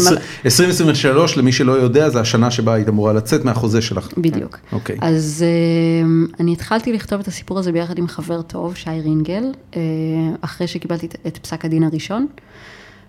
[0.46, 4.10] 2023 למי שלא יודע, זה השנה שבה היית אמורה לצאת מהחוזה שלך.
[4.18, 4.60] בדיוק.
[4.72, 4.98] אוקיי.
[5.02, 5.46] אז
[6.40, 9.44] אני התחלתי לכתוב את הסיפור הזה ביחד עם חבר טוב, שי רינגל,
[10.42, 12.28] אחרי שקיבלתי את פסק הדין הראשון.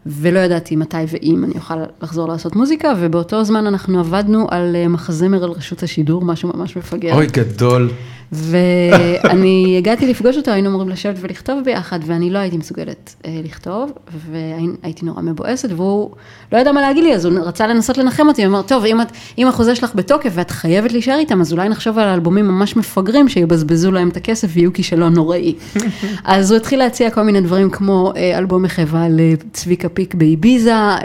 [0.06, 5.44] ולא ידעתי מתי ואם אני אוכל לחזור לעשות מוזיקה, ובאותו זמן אנחנו עבדנו על מחזמר
[5.44, 7.14] על רשות השידור, משהו ממש מפגר.
[7.14, 7.90] אוי, גדול.
[8.34, 13.92] ואני הגעתי לפגוש אותו, היינו אמורים לשבת ולכתוב ביחד, ואני לא הייתי מסוגלת אה, לכתוב,
[14.30, 16.10] והייתי נורא מבואסת, והוא
[16.52, 19.00] לא ידע מה להגיד לי, אז הוא רצה לנסות לנחם אותי, הוא אמר, טוב, אם,
[19.00, 19.06] את,
[19.38, 23.28] אם החוזה שלך בתוקף ואת חייבת להישאר איתם, אז אולי נחשוב על אלבומים ממש מפגרים,
[23.28, 25.54] שיבזבזו להם את הכסף ויהיו כישלון נוראי.
[26.24, 30.98] אז הוא התחיל להציע כל מיני דברים כמו אה, אלבום מחווה לצביקה פיק באיביזה, אה,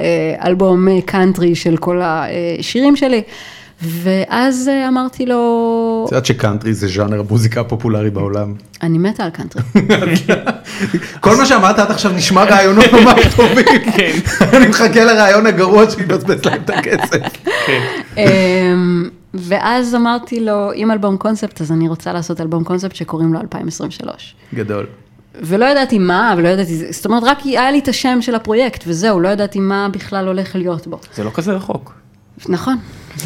[0.45, 3.21] אלבום קאנטרי של כל השירים שלי.
[3.81, 6.03] ואז אמרתי לו...
[6.05, 8.53] את יודעת שקאנטרי זה ז'אנר המוזיקה הפופולרי בעולם.
[8.81, 9.61] אני מתה על קאנטרי.
[11.19, 13.65] כל מה שאמרת עד עכשיו נשמע רעיונות ממש טובים.
[14.57, 17.21] אני מחכה לרעיון הגרוע שיבזבז להם את הכסף.
[19.33, 24.35] ואז אמרתי לו, אם אלבום קונספט, אז אני רוצה לעשות אלבום קונספט שקוראים לו 2023.
[24.53, 24.85] גדול.
[25.41, 29.19] ולא ידעתי מה, ולא ידעתי, זאת אומרת, רק היה לי את השם של הפרויקט, וזהו,
[29.19, 30.99] לא ידעתי מה בכלל הולך להיות בו.
[31.15, 31.98] זה לא כזה רחוק.
[32.49, 32.77] נכון.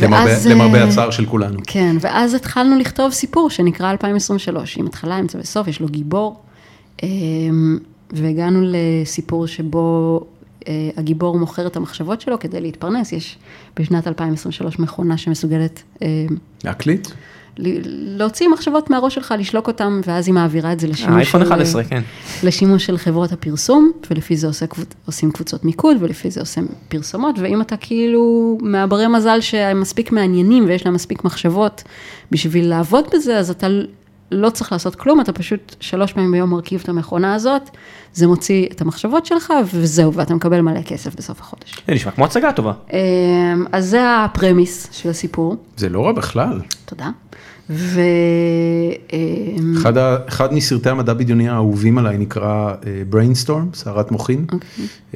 [0.02, 1.60] למרבה- ואז, למרבה אה, הצער של כולנו.
[1.68, 6.40] כן, ואז התחלנו לכתוב סיפור שנקרא 2023, עם התחלה, אמצע וסוף, יש לו גיבור.
[7.03, 7.77] אמ,
[8.11, 10.19] והגענו לסיפור שבו
[10.68, 13.11] אה, הגיבור מוכר את המחשבות שלו כדי להתפרנס.
[13.11, 13.38] יש
[13.80, 16.07] בשנת 2023 מכונה שמסוגלת אה,
[16.64, 17.07] להקליט?
[17.57, 21.47] ל- להוציא מחשבות מהראש שלך, לשלוק אותם, ואז היא מעבירה את זה לשימוש האייפון של-
[21.47, 22.01] 11, כן.
[22.43, 24.65] לשימוש של חברות הפרסום, ולפי זה עושה,
[25.05, 30.65] עושים קבוצות מיקוד, ולפי זה עושים פרסומות, ואם אתה כאילו מהברי מזל שהם מספיק מעניינים
[30.67, 31.84] ויש להם מספיק מחשבות
[32.31, 33.67] בשביל לעבוד בזה, אז אתה
[34.31, 37.69] לא צריך לעשות כלום, אתה פשוט שלוש פעמים ביום מרכיב את המכונה הזאת,
[38.13, 41.75] זה מוציא את המחשבות שלך, וזהו, ואתה מקבל מלא כסף בסוף החודש.
[41.88, 42.73] זה נשמע כמו הצגה טובה.
[42.93, 42.97] אמ,
[43.71, 46.59] אז זה הפרמיס של הסיפור, זה לא רע בכלל.
[46.85, 47.09] תודה.
[47.69, 48.02] ו...
[49.14, 54.85] אמ, אחד, ה, אחד מסרטי המדע בדיוני האהובים עליי נקרא uh, Brainstorm, סערת מוחין, אוקיי.
[55.11, 55.15] uh,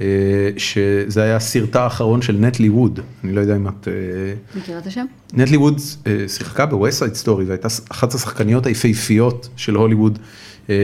[0.58, 3.88] שזה היה הסרטה האחרון של נטלי ווד, אני לא יודע אם את...
[3.88, 5.06] Uh, מכירה את השם?
[5.34, 5.80] נטלי ווד
[6.28, 10.20] שיחקה בווסט סטורי והייתה אחת השחקניות היפהפיות של הוליווד,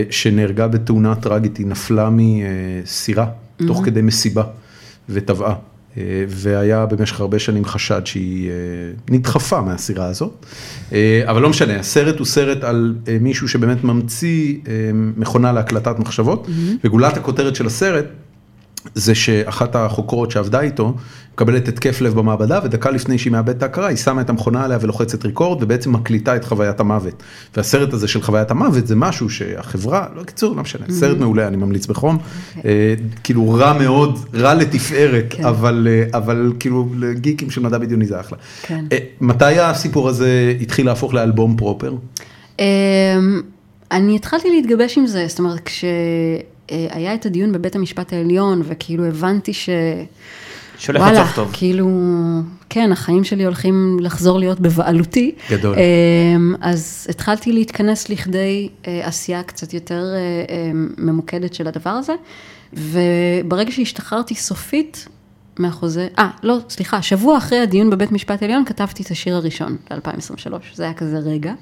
[0.09, 3.25] שנהרגה בתאונה טראגית, היא נפלה מסירה
[3.67, 4.43] תוך כדי מסיבה
[5.09, 5.55] וטבעה.
[5.95, 10.45] Uh, והיה במשך הרבה שנים חשד שהיא uh, נדחפה מהסירה הזאת,
[10.89, 10.93] uh,
[11.25, 14.55] אבל לא משנה, הסרט הוא סרט על מישהו שבאמת ממציא
[15.17, 16.47] מכונה להקלטת מחשבות,
[16.83, 18.05] וגולת הכותרת של הסרט
[18.95, 20.93] זה שאחת החוקרות שעבדה איתו
[21.33, 24.77] מקבלת התקף לב במעבדה ודקה לפני שהיא מאבדת את ההכרה היא שמה את המכונה עליה
[24.81, 27.23] ולוחצת ריקורד ובעצם מקליטה את חוויית המוות.
[27.57, 31.57] והסרט הזה של חוויית המוות זה משהו שהחברה, לא קיצור, לא משנה, סרט מעולה, אני
[31.57, 32.17] ממליץ בחום,
[32.65, 32.93] אה,
[33.23, 35.45] כאילו רע מאוד, רע לתפארת, כן.
[35.45, 38.37] אבל, אה, אבל כאילו לגיקים של מדע בדיוני זה אחלה.
[38.61, 38.85] כן.
[38.91, 41.93] אה, מתי הסיפור הזה התחיל להפוך לאלבום פרופר?
[42.59, 42.65] אמ,
[43.91, 45.69] אני התחלתי להתגבש עם זה, זאת אומרת,
[46.67, 49.69] כשהיה את הדיון בבית המשפט העליון, וכאילו הבנתי ש...
[50.77, 51.49] שהולך וואלה, לצוף טוב.
[51.53, 51.89] כאילו,
[52.69, 55.35] כן, החיים שלי הולכים לחזור להיות בבעלותי.
[55.51, 55.75] גדול.
[55.75, 60.17] אמ, אז התחלתי להתכנס לכדי אה, עשייה קצת יותר אה,
[60.55, 62.13] אה, ממוקדת של הדבר הזה,
[62.73, 65.07] וברגע שהשתחררתי סופית
[65.59, 70.53] מהחוזה, אה, לא, סליחה, שבוע אחרי הדיון בבית משפט העליון כתבתי את השיר הראשון ל-2023,
[70.73, 71.53] זה היה כזה רגע,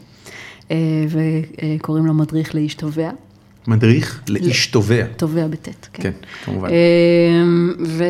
[0.71, 0.77] אה,
[1.09, 3.11] וקוראים לו מדריך לאיש תובע,
[3.67, 5.05] מדריך לאיש תובע.
[5.17, 6.03] תובע בטית, כן.
[6.03, 6.11] כן,
[6.45, 6.69] כמובן.
[6.69, 8.03] אמ, ו-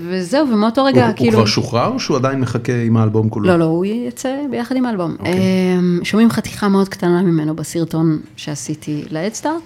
[0.00, 1.30] וזהו, ומאותו רגע, הוא, כאילו...
[1.30, 3.48] הוא כבר שוחרר או שהוא עדיין מחכה עם האלבום כולו?
[3.48, 5.16] לא, לא, הוא יצא ביחד עם האלבום.
[5.18, 5.32] אוקיי.
[5.32, 9.62] אמ, שומעים חתיכה מאוד קטנה ממנו בסרטון שעשיתי להדסטארט.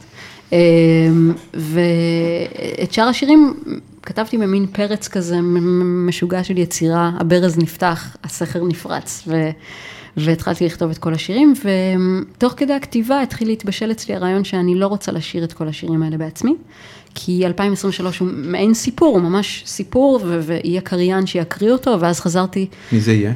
[0.53, 0.59] אמ,
[1.55, 3.55] ואת שאר השירים
[4.03, 5.39] כתבתי במין פרץ כזה
[6.07, 9.51] משוגע של יצירה, הברז נפתח, הסכר נפרץ, ו...
[10.17, 15.13] והתחלתי לכתוב את כל השירים, ותוך כדי הכתיבה התחיל להתבשל אצלי הרעיון שאני לא רוצה
[15.13, 16.55] לשיר את כל השירים האלה בעצמי,
[17.15, 23.01] כי 2023 הוא מעין סיפור, הוא ממש סיפור, ויהיה קריין שיקריא אותו, ואז חזרתי מי
[23.01, 23.33] זה יהיה?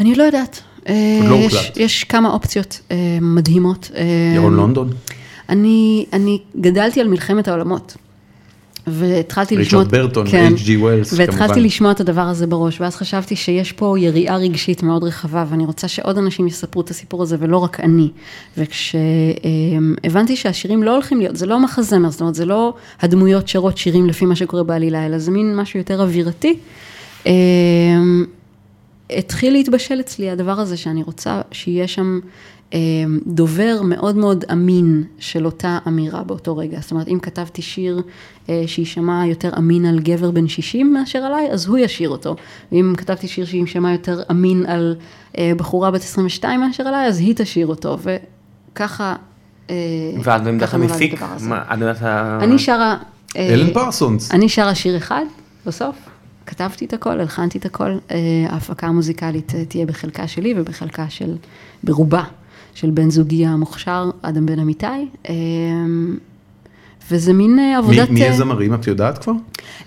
[0.00, 0.60] אני לא יודעת.
[0.86, 0.94] עוד
[1.28, 1.72] לא אה, יש.
[1.76, 3.90] יש כמה אופציות אה, מדהימות.
[3.94, 4.02] אה,
[4.34, 4.90] ירון לונדון?
[5.48, 7.96] אני, אני גדלתי על מלחמת העולמות.
[8.86, 10.02] והתחלתי ריצ'רד לשמוע...
[10.02, 10.70] ברטון, כן, H.G.
[10.78, 11.62] וולס, והתחלתי כמובן.
[11.62, 15.88] לשמוע את הדבר הזה בראש, ואז חשבתי שיש פה יריעה רגשית מאוד רחבה, ואני רוצה
[15.88, 18.10] שעוד אנשים יספרו את הסיפור הזה, ולא רק אני.
[18.58, 24.06] וכשהבנתי שהשירים לא הולכים להיות, זה לא מחזמר, זאת אומרת, זה לא הדמויות שרות שירים
[24.06, 26.56] לפי מה שקורה בעלילה, אלא זה מין משהו יותר אווירתי.
[27.26, 27.32] אה,
[29.10, 32.20] התחיל להתבשל אצלי הדבר הזה שאני רוצה שיהיה שם
[33.26, 36.78] דובר מאוד מאוד אמין של אותה אמירה באותו רגע.
[36.80, 38.02] זאת אומרת, אם כתבתי שיר
[38.48, 42.36] אה, שיישמע יותר אמין על גבר בן 60 מאשר עליי, אז הוא ישיר אותו.
[42.72, 44.96] ואם כתבתי שיר שיישמע יותר אמין על
[45.38, 47.98] אה, בחורה בת 22 מאשר עליי, אז היא תשיר אותו.
[48.02, 49.16] וככה...
[49.70, 49.76] אה,
[50.22, 51.22] ואת בעמדת המפיק?
[51.40, 52.38] מה, את ה...
[52.42, 52.96] אני שרה...
[53.36, 54.30] אלן פרסונס.
[54.30, 55.24] אני שרה שיר אחד
[55.66, 55.96] בסוף,
[56.46, 57.90] כתבתי את הכל, הלחנתי את הכל,
[58.48, 61.36] ההפקה המוזיקלית תהיה בחלקה שלי ובחלקה של,
[61.84, 62.24] ברובה,
[62.74, 64.86] של בן זוגי המוכשר, אדם בן אמיתי,
[65.28, 65.34] אה,
[67.10, 68.10] וזה מין אה, מי, עבודת...
[68.10, 69.32] מי אה, הזמרים את יודעת כבר?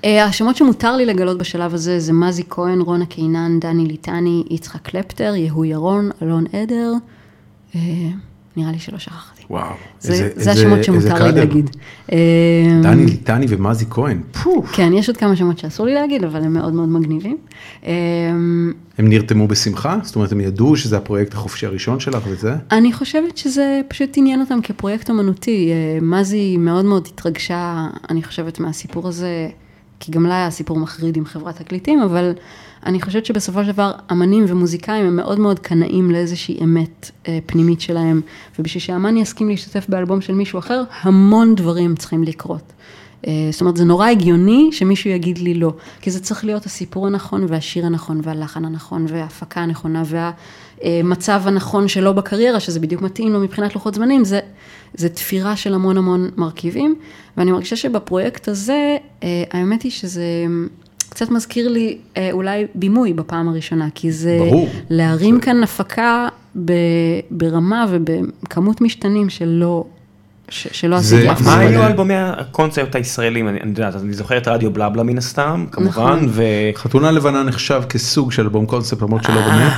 [0.06, 4.82] אה, השמות שמותר לי לגלות בשלב הזה זה מזי כהן, רונה קינן, דני ליטני, יצחק
[4.82, 6.94] קלפטר, יהוא ירון, אלון עדר,
[7.76, 7.82] אה,
[8.58, 9.37] נראה לי שלא שכחתי.
[9.50, 9.64] וואו.
[10.00, 11.32] זה, איזה- זה השמות שמותר לי.
[11.32, 11.70] להגיד.
[12.84, 14.22] דני ליטני ומזי כהן.
[14.74, 17.38] כן, יש עוד כמה שמות שאסור לי להגיד, אבל הם מאוד מאוד מגניבים.
[17.84, 19.98] אמ, הם נרתמו בשמחה?
[20.04, 22.56] זאת אומרת, הם ידעו שזה הפרויקט החופשי הראשון שלך וזה?
[22.72, 25.70] אני חושבת שזה פשוט עניין אותם כפרויקט אומנותי.
[25.72, 29.48] אה, מזי מאוד מאוד התרגשה, אני חושבת, מהסיפור הזה
[30.00, 32.32] כי גם לה היה סיפור מחריד עם חברת תקליטים, אבל
[32.86, 37.82] אני חושבת שבסופו של דבר אמנים ומוזיקאים הם מאוד מאוד קנאים לאיזושהי אמת אה, פנימית
[37.82, 38.22] שלהם,
[38.60, 42.74] ובשביל שאמן יסכים להשתתף באלבום של מישהו אחר, המון דברים צריכים לקרות.
[43.28, 47.08] אה, זאת אומרת, זה נורא הגיוני שמישהו יגיד לי לא, כי זה צריך להיות הסיפור
[47.08, 50.04] הנכון והשיר הנכון והלחן הנכון וההפקה הנכונה
[50.84, 54.40] והמצב הנכון שלו בקריירה, שזה בדיוק מתאים לו מבחינת לוחות זמנים, זה,
[54.94, 56.96] זה תפירה של המון המון מרכיבים,
[57.38, 60.24] ואני מרגישה שבפרויקט הזה, אה, האמת היא שזה
[61.18, 64.68] קצת מזכיר לי אה, אולי בימוי בפעם הראשונה, כי זה ברור.
[64.90, 66.28] להרים זה- כאן הפקה
[66.66, 66.72] ב,
[67.32, 69.86] ברמה ובכמות משתנים שלא,
[70.50, 71.60] שלא עשיתי אף מה פעם.
[71.60, 71.74] מעניין.
[71.74, 73.48] היו אלבומי הקונספט הישראלים?
[73.48, 76.28] אני אני יודעת, אני זוכר את רדיו בלבלה מן הסתם, כמובן, נכון.
[76.30, 76.44] ו...
[76.76, 79.74] חתונה לבנה נחשב כסוג של אלבום קונספט למרות שלא אה, באמת.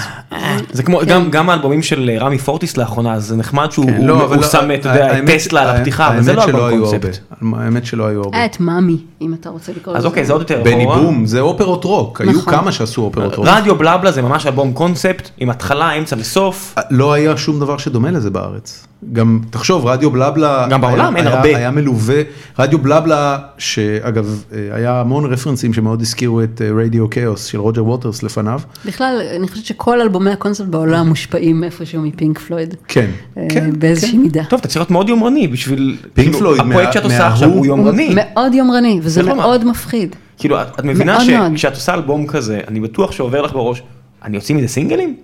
[0.71, 4.13] זה כמו, גם, גם האלבומים של רמי פורטיס לאחרונה, זה נחמד שהוא כן, הוא, לא,
[4.13, 6.85] הוא אבל שם, לא, אתה יודע, טסלה על הפתיחה, אבל זה לא שלא אלבום היו
[6.85, 7.19] קונספט.
[7.41, 7.63] הרבה.
[7.63, 8.37] האמת שלא היו הרבה.
[8.37, 10.07] היה את מאמי, אם אתה רוצה לקרוא אז לזה.
[10.07, 10.85] אוקיי, זה עוד יותר בני.
[10.85, 12.53] בום זה אופרות רוק, היו נכון.
[12.53, 13.45] כמה שעשו אופרות רוק.
[13.49, 16.75] רדיו בלה בלה זה ממש אלבום קונספט, עם התחלה, אמצע וסוף.
[16.89, 18.87] לא היה שום דבר שדומה לזה בארץ.
[19.13, 21.57] גם תחשוב רדיו בלה בלה גם בעולם היה, אין היה, הרבה.
[21.57, 22.21] היה מלווה
[22.59, 27.59] רדיו בלה בלה שאגב אה, היה המון רפרנסים שמאוד הזכירו את אה, רדיו כאוס של
[27.59, 28.59] רוג'ר ווטרס לפניו.
[28.85, 32.75] בכלל, אני חושבת שכל אלבומי הקונספט בעולם מושפעים איפשהו מפינק פלויד.
[32.87, 34.17] כן, אה, כן, באיזושהי כן.
[34.17, 34.43] מידה.
[34.43, 37.57] טוב, אתה צריך להיות מאוד יומרני בשביל, כאילו, פלויד, הפרויקט מה- שאת עושה עכשיו הוא
[37.57, 38.09] הוא יומרני.
[38.15, 39.33] מאוד יומרני, וזה לומר.
[39.35, 40.15] מאוד מפחיד.
[40.37, 41.17] כאילו, את מבינה.
[41.55, 43.81] שכשאת עושה אלבום כזה, אני בטוח שעובר לך בראש,
[44.23, 45.15] אני אוציא מזה סינגלים?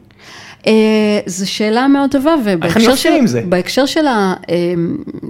[0.68, 3.42] אה, זו שאלה מאוד טובה, אני ובהקשר של, עם זה?
[3.50, 4.34] בהקשר של ה...
[4.50, 4.74] אה,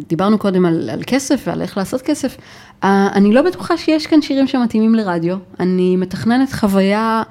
[0.07, 2.37] דיברנו קודם על, על כסף ועל איך לעשות כסף,
[2.83, 7.23] אני לא בטוחה שיש כאן שירים שמתאימים לרדיו, אני מתכננת חוויה,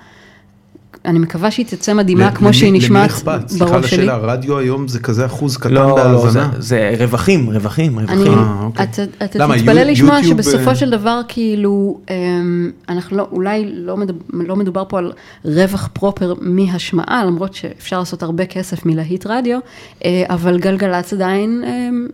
[1.04, 3.48] אני מקווה שהיא תצא מדהימה כמו למי- שהיא למי נשמעת אכפת?
[3.48, 4.02] סליחה בראש על שלי.
[4.02, 6.50] השאלה, רדיו היום זה כזה אחוז קטן לא, לא, זה- בהאזנה.
[6.98, 8.38] רווחים, רווחים, רווחים.
[8.38, 8.86] אה, אוקיי.
[9.18, 14.56] אתה, תתפלא לשמוע שבסופו אה, של דבר כאילו, אמ, אנחנו לא, אולי לא מדבר, לא
[14.56, 15.12] מדובר פה על
[15.44, 19.58] רווח פרופר מהשמעה, למרות שאפשר לעשות הרבה כסף מלהיט רדיו,
[20.04, 22.06] אה, אבל גלגלצ עדיין אמ,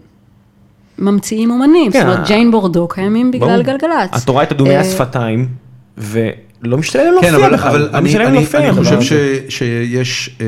[0.99, 3.63] ממציאים אומנים, כן, זאת אומרת ג'יין בורדו קיימים בגלל.
[3.63, 4.23] גלגלצ.
[4.23, 5.49] את רואה את אדומי אה, השפתיים,
[6.63, 8.75] ולא משתלם כן, להופיע אבל, בכלל, אבל לא אני, משתלם להם אני, להופיע אני עם
[8.75, 8.99] חושב.
[9.49, 10.47] שיש אה,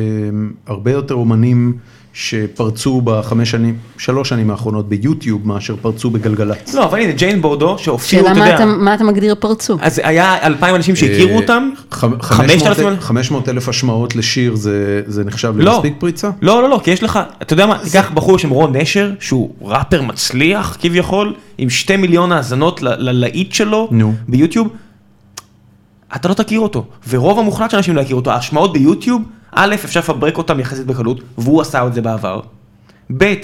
[0.66, 1.72] הרבה יותר אומנים
[2.14, 6.74] שפרצו בחמש שנים, שלוש שנים האחרונות ביוטיוב מאשר פרצו בגלגלצ.
[6.74, 9.76] לא, אבל הנה, ג'יין בורדו, שהופיעו, שאלה אתה מה יודע, אתה, מה אתה מגדיר פרצו?
[9.80, 15.02] אז היה אלפיים אנשים שהכירו אה, אותם, ח- חמשת אלפים- 500 אלף השמעות לשיר זה,
[15.06, 15.72] זה נחשב לא.
[15.72, 16.30] למספיק פריצה?
[16.43, 19.51] לא, לא, לא, כי יש לך, אתה יודע מה, תיקח בחור בשם רון נשר, שהוא
[19.62, 24.14] ראפר מצליח כביכול, עם שתי מיליון האזנות ללהיט שלו נו.
[24.28, 24.68] ביוטיוב,
[26.16, 29.22] אתה לא תכיר אותו, ורוב המוחלט של האנשים לא יכירו אותו, ההשמעות ביוטיוב,
[29.52, 32.40] א', אפשר לפברק אותם יחסית בקלות, והוא עשה את זה בעבר,
[33.16, 33.34] ב',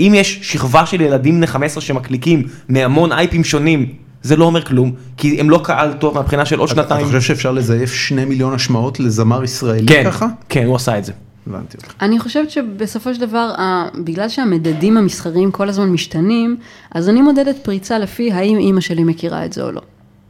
[0.00, 3.86] אם יש שכבה של ילדים בני 15 שמקליקים מהמון אייפים שונים,
[4.22, 7.06] זה לא אומר כלום, כי הם לא קהל טוב מהבחינה של עוד אתה שנתיים.
[7.06, 10.26] חושב שאפשר לזייף שני מיליון השמעות לזמר ישראלי כן, ככה?
[10.48, 11.12] כן, הוא עשה את זה.
[11.46, 11.94] הבנתי אותך.
[12.00, 13.52] אני חושבת שבסופו של דבר,
[14.04, 16.56] בגלל שהמדדים המסחריים כל הזמן משתנים,
[16.90, 19.80] אז אני מודדת פריצה לפי האם אימא שלי מכירה את זה או לא.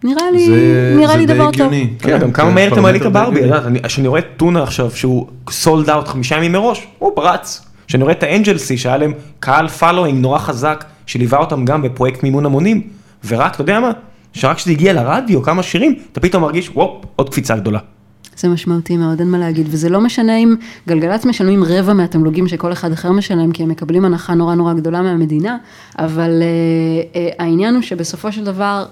[0.04, 1.48] נראה לי, זה- נראה זה לי דבר טוב.
[1.48, 1.90] הגיוני.
[1.98, 3.58] כן, גם כמה זה ממלא את הברבי, הגיוני.
[3.58, 7.64] את יודעת, כשאני רואה טונה עכשיו שהוא sold out חמישה ימים מראש, הוא פרץ.
[7.86, 12.46] כשאני רואה את האנג'לסי שהיה להם קהל following נורא חזק, שליווה אותם גם בפרויקט מימון
[12.46, 12.82] המונים,
[13.26, 13.90] ורק, אתה יודע מה,
[14.32, 17.78] שרק כשזה הגיע לרדיו, כמה שירים, אתה פתאום מרגיש, וופ, עוד קפיצה גדולה.
[18.36, 20.54] זה משמעותי מאוד, אין מה להגיד, וזה לא משנה אם
[20.88, 25.02] גלגלצ משלמים רבע מהתמלוגים שכל אחד אחר משלם, כי הם מקבלים הנחה נורא נורא גדולה
[25.02, 25.56] מהמדינה,
[25.98, 26.46] אבל אה,
[27.20, 28.84] אה, העניין הוא שבסופו של דבר,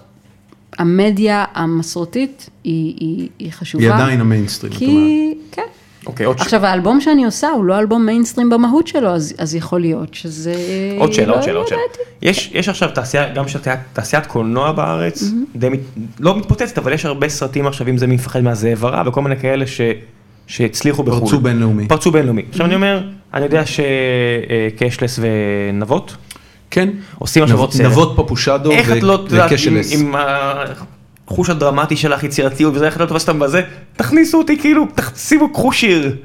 [0.78, 3.84] המדיה המסורתית היא, היא, היא חשובה.
[3.84, 4.94] היא עדיין המיינסטרים, את אומרת.
[4.96, 5.62] כי, כן.
[6.06, 9.54] אוקיי, עוד ש- עכשיו האלבום שאני עושה הוא לא אלבום מיינסטרים במהות שלו, אז, אז
[9.54, 10.54] יכול להיות שזה...
[10.98, 11.80] עוד שאלה, לא עוד שאלה, עוד שאלה.
[12.22, 15.24] יש, יש עכשיו תעשייה, גם של תעשיית- תעשיית קולנוע בארץ,
[15.56, 15.80] די, מת-
[16.20, 19.36] לא מתפוצצת, אבל יש הרבה סרטים עכשיו, אם זה מי מפחד מהזאב הרע, וכל מיני
[19.36, 19.80] כאלה ש,
[20.46, 21.20] שהצליחו בחו"ל.
[21.20, 21.88] פרצו בינלאומי.
[21.88, 22.42] פרצו בינלאומי.
[22.50, 23.02] עכשיו אני אומר,
[23.34, 26.16] אני יודע שקשלס ונבות,
[26.70, 26.88] כן.
[27.18, 27.86] עושים השבועות נב- סרט.
[27.86, 29.50] נבות פפושדו איך את לא, יודעת,
[29.90, 30.14] עם-
[31.28, 33.62] החוש הדרמטי שלך, יצירתיות וזה, איך את לא תופסת אותם בזה,
[33.96, 34.84] תכניסו אותי כאילו,
[35.14, 36.16] תשימו, קחו שיר.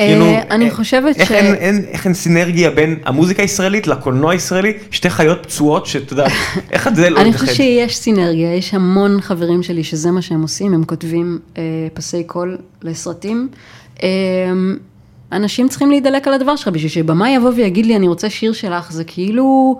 [0.00, 3.86] אה, כאילו, אני אה, חושבת איך ש- אין- אין- איך אין סינרגיה בין המוזיקה הישראלית
[3.86, 6.26] לקולנוע הישראלי, שתי חיות פצועות שאתה יודע,
[6.72, 7.44] איך את זה לא אני מתאחד?
[7.44, 11.62] חושבת שיש סינרגיה, יש המון חברים שלי שזה מה שהם עושים, הם כותבים אה,
[11.94, 13.48] פסי קול לסרטים.
[14.02, 14.08] אה,
[15.32, 18.92] אנשים צריכים להידלק על הדבר שלך, בשביל שבמאי יבוא ויגיד לי, אני רוצה שיר שלך,
[18.92, 19.78] זה כאילו,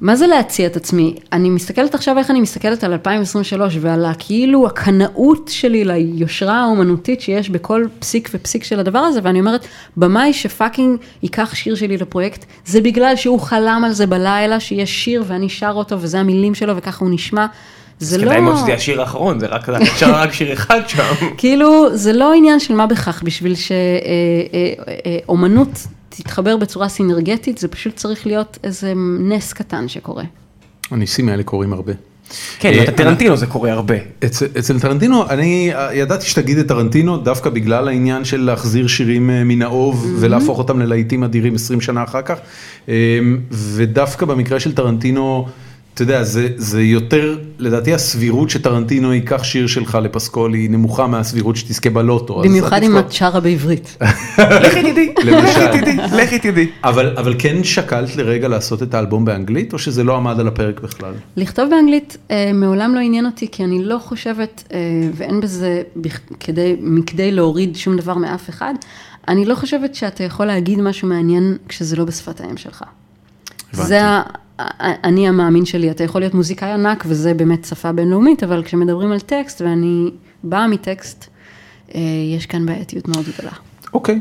[0.00, 1.14] מה זה להציע את עצמי?
[1.32, 7.50] אני מסתכלת עכשיו איך אני מסתכלת על 2023 ועל הכאילו הקנאות שלי ליושרה האומנותית שיש
[7.50, 9.66] בכל פסיק ופסיק של הדבר הזה, ואני אומרת,
[9.96, 15.24] במאי שפאקינג ייקח שיר שלי לפרויקט, זה בגלל שהוא חלם על זה בלילה, שיש שיר
[15.26, 17.46] ואני שר אותו וזה המילים שלו וככה הוא נשמע.
[18.00, 18.26] זה אז לא...
[18.26, 21.14] כדאי מאוד שזה יהיה השיר האחרון, זה רק, אפשר רק שיר אחד שם.
[21.36, 23.54] כאילו, זה לא עניין של מה בכך, בשביל
[25.26, 30.24] שאומנות תתחבר בצורה סינרגטית, זה פשוט צריך להיות איזה נס קטן שקורה.
[30.90, 31.92] הניסים האלה קורים הרבה.
[32.58, 33.94] כן, אה, אתה טרנטינו זה קורה הרבה.
[34.24, 39.30] אצל, אצל טרנטינו, אני אה, ידעתי שתגיד את טרנטינו דווקא בגלל העניין של להחזיר שירים
[39.30, 40.20] אה, מן האוב Mm-hmm.
[40.20, 42.38] ולהפוך אותם ללהיטים אדירים 20 שנה אחר כך.
[42.88, 43.18] אה,
[43.50, 45.46] ודווקא במקרה של טרנטינו,
[46.02, 51.56] אתה יודע, זה, זה יותר, לדעתי הסבירות שטרנטינו ייקח שיר שלך לפסקול היא נמוכה מהסבירות
[51.56, 52.42] שתזכה בלוטו.
[52.42, 52.98] במיוחד אם.
[52.98, 53.96] את שרה בעברית.
[54.64, 55.14] לכי תדעי.
[55.24, 56.66] לכי תדעי, לכי תדעי.
[56.84, 60.80] אבל, אבל כן שקלת לרגע לעשות את האלבום באנגלית, או שזה לא עמד על הפרק
[60.80, 61.12] בכלל?
[61.36, 64.78] לכתוב באנגלית אה, מעולם לא עניין אותי, כי אני לא חושבת, אה,
[65.14, 65.82] ואין בזה
[66.40, 68.74] כדי, מכדי להוריד שום דבר מאף אחד,
[69.28, 72.84] אני לא חושבת שאתה יכול להגיד משהו מעניין כשזה לא בשפת האם שלך.
[73.72, 73.88] הבנתי.
[73.88, 74.00] זה
[74.80, 79.20] אני המאמין שלי, אתה יכול להיות מוזיקאי ענק וזה באמת שפה בינלאומית, אבל כשמדברים על
[79.20, 80.10] טקסט, ואני
[80.44, 81.26] באה מטקסט,
[81.94, 82.00] אה,
[82.36, 83.52] יש כאן בעייתיות מאוד גדולה.
[83.94, 84.20] אוקיי,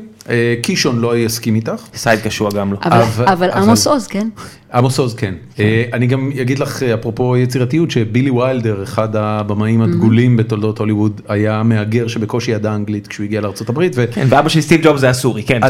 [0.62, 1.82] קישון לא יסכים איתך.
[1.96, 2.78] סייד קשוע גם לא.
[3.26, 4.30] אבל, עמוס עוז, כן?
[4.74, 5.34] עמוס עוז כן.
[5.60, 11.22] אה, אני גם אגיד לך אה, אפרופו יצירתיות שבילי ויילדר אחד הבמאים הדגולים בתולדות הוליווד
[11.28, 13.94] היה מהגר שבקושי ידע אנגלית כשהוא הגיע לארצות הברית.
[13.96, 15.64] ו- כן, ואבא של סטיב ג'ובס זה הסורי, כן,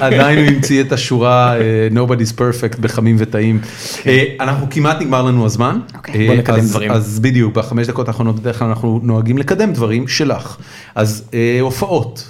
[0.00, 1.62] עדיין- הוא המציא את השורה אה,
[1.94, 3.60] nobody's perfect בחמים וטעים.
[4.06, 5.78] אה, אנחנו כמעט נגמר לנו הזמן.
[5.96, 6.20] אוקיי.
[6.20, 6.90] אה, בוא נקדם דברים.
[6.90, 10.56] אז בדיוק בחמש דקות האחרונות בדרך כלל אנחנו נוהגים לקדם דברים שלך.
[10.94, 12.24] אז אה, הופעות.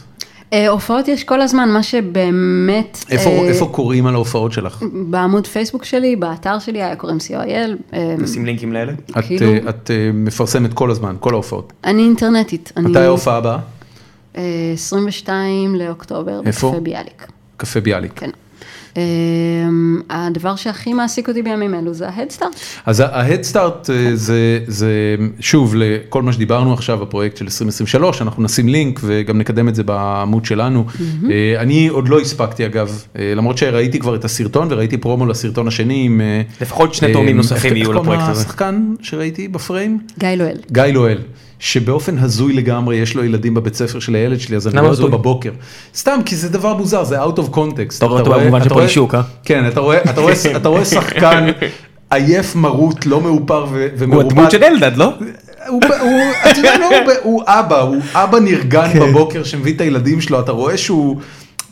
[0.52, 3.04] אה, הופעות יש כל הזמן, מה שבאמת...
[3.10, 4.82] איפה אה, איפה קוראים על ההופעות שלך?
[5.10, 7.94] בעמוד פייסבוק שלי, באתר שלי, היה קוראים co.il.
[7.94, 8.92] אה, נשים לינקים לאלה.
[9.18, 11.72] את כאילו- אה, את אה, מפרסמת כל הזמן כל ההופעות.
[11.84, 12.72] אני אינטרנטית.
[12.76, 13.58] אני- מתי ההופעה הבאה?
[14.36, 14.42] אה,
[14.74, 16.68] 22 לאוקטובר, איפה?
[16.68, 17.26] בקפה ביאליק.
[17.56, 18.12] קפה ביאליק.
[18.16, 18.30] כן.
[18.98, 22.52] אה, הדבר שהכי מעסיק אותי בימים אלו זה ההדסטארט.
[22.86, 24.90] אז ההדסטארט זה, זה
[25.40, 29.82] שוב לכל מה שדיברנו עכשיו הפרויקט של 2023 אנחנו נשים לינק וגם נקדם את זה
[29.82, 30.84] בעמוד שלנו.
[31.30, 35.68] אה, אני עוד לא הספקתי אגב אה, למרות שראיתי כבר את הסרטון וראיתי פרומו לסרטון
[35.68, 38.40] השני עם אה, לפחות שני אה, תאומים נוספים איך- יהיו איך קוראים לפרויקט הזה.
[38.42, 39.98] השחקן שראיתי בפריים?
[40.18, 40.56] גיא לואל.
[40.72, 41.18] גיא לואל.
[41.58, 45.02] שבאופן הזוי לגמרי יש לו ילדים בבית ספר של הילד שלי אז אני רואה אותו
[45.02, 45.10] הזוי?
[45.10, 45.50] בבוקר.
[45.96, 47.96] סתם כי זה דבר מוזר זה out of context.
[47.98, 49.22] אתה רואה אותו במובן רואה- פולישוק, אה?
[49.44, 49.98] כן אתה רואה
[50.56, 51.46] אתה רואה שחקן
[52.10, 54.20] עייף מרוט לא מאופר ו- הוא.
[54.20, 55.12] הדמות של אלדד, לא?
[55.68, 56.20] הוא, הוא,
[56.50, 59.00] אתה יודע, לא, הוא, הוא אבא, הוא אבא נרגן כן.
[59.00, 61.16] בבוקר שמביא את הילדים שלו, אתה רואה שהוא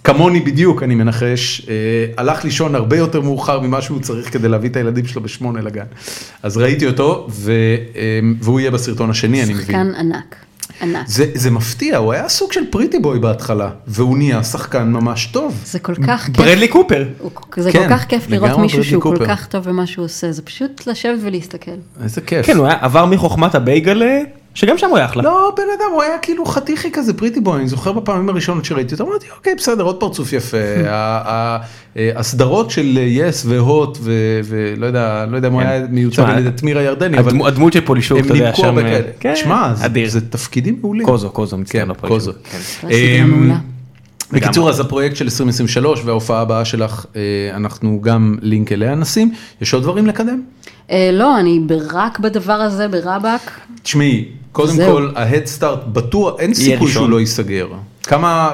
[0.07, 1.75] כמוני בדיוק, אני מנחש, אה,
[2.17, 5.85] הלך לישון הרבה יותר מאוחר ממה שהוא צריך כדי להביא את הילדים שלו בשמונה לגן.
[6.43, 7.53] אז ראיתי אותו, ו,
[7.97, 9.67] אה, והוא יהיה בסרטון השני, אני מבין.
[9.67, 10.37] שחקן ענק.
[10.83, 11.07] ענק.
[11.07, 15.61] זה, זה מפתיע, הוא היה סוג של פריטי בוי בהתחלה, והוא נהיה שחקן ממש טוב.
[15.65, 16.37] זה כל כך כיף.
[16.37, 17.05] ברדלי קופר.
[17.57, 19.27] זה כן, כל כך כיף לראות מישהו שהוא כל קופר.
[19.27, 21.71] כך טוב במה שהוא עושה, זה פשוט לשבת ולהסתכל.
[22.03, 22.47] איזה כיף.
[22.47, 24.19] כן, הוא היה עבר מחוכמת הבייגלה,
[24.57, 25.23] שגם שם הוא היה אחלה.
[25.23, 28.95] לא, בן אדם, הוא היה כאילו חתיכי כזה פריטי בוי, אני זוכר בפעמים הראשונות שראיתי
[28.95, 30.57] אותו, אמרתי, אוקיי, בסדר, עוד פרצוף יפה.
[30.87, 31.59] אה,
[32.17, 34.13] הסדרות של יס והוט, ו-
[34.45, 35.67] ולא יודע, לא יודע אם הוא כן.
[35.69, 38.79] היה מיוצג תשמע, על ידי תמירה ירדני, אבל הדמו- הדמות של פולישוק, אתה יודע, שם...
[38.79, 39.01] אה.
[39.21, 39.75] כן, שמע,
[40.07, 41.07] זה- תפקידים מעולים.
[41.07, 41.91] קוזו, קוזו, מצטער, כן,
[44.33, 47.21] בקיצור, אז הפרויקט של 2023 וההופעה הבאה שלך, אה,
[47.57, 49.33] אנחנו גם לינק אליה נשים.
[49.61, 50.43] יש עוד דברים לקדם?
[50.91, 51.61] אה, לא, אני
[51.93, 53.61] רק בדבר הזה, ברבאק.
[53.83, 54.77] תשמעי, קודם.
[54.77, 56.91] כל, ההדסטארט בטוח, אין סיכוי.
[56.91, 57.69] שהוא לא ייסגר.
[58.03, 58.51] כמה,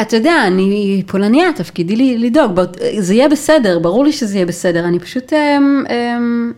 [0.00, 2.60] אתה יודע, אני פולניה, תפקידי לי לדאוג,
[2.98, 6.52] זה יהיה בסדר, ברור לי שזה יהיה בסדר, אני פשוט, אמ, אמ,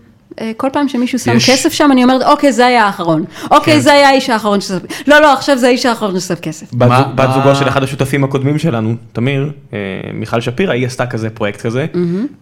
[0.56, 3.80] כל פעם שמישהו שם יש- כסף שם, אני אומרת, אוקיי, זה היה האחרון, אוקיי, כן.
[3.80, 6.74] זה היה האיש האחרון ששם, לא, לא, עכשיו זה האיש האחרון ששם כסף.
[6.74, 9.78] בת מה- בת מה- זוגו של אחד השותפים הקודמים שלנו, תמיר, אה,
[10.14, 11.86] מיכל שפירא, היא עשתה כזה פרויקט כזה,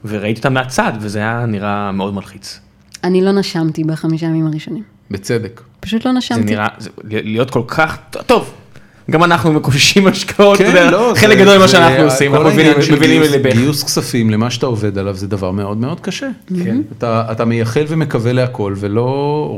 [0.04, 2.60] וראיתי אותה מהצד, וזה היה נראה מאוד מלחיץ.
[3.04, 5.60] אני לא נשמתי בחמישה ימים הראשונים, בצדק.
[5.80, 6.42] פשוט לא זה נשמתי.
[6.42, 8.52] נראה, זה- להיות כל כך, טוב,
[9.10, 12.50] גם אנחנו מקוששים השקעות, כן, לא, חלק זה- גדול ממה זה- שאנחנו עושים, כל אנחנו
[12.52, 13.56] מבינים מבינים גיוס- לליבך.
[13.56, 16.28] גיוס כספים למה שאתה עובד עליו זה דבר מאוד מאוד קשה.
[16.64, 16.80] כן.
[16.98, 19.02] אתה, אתה מייחל ומקווה להכל ולא,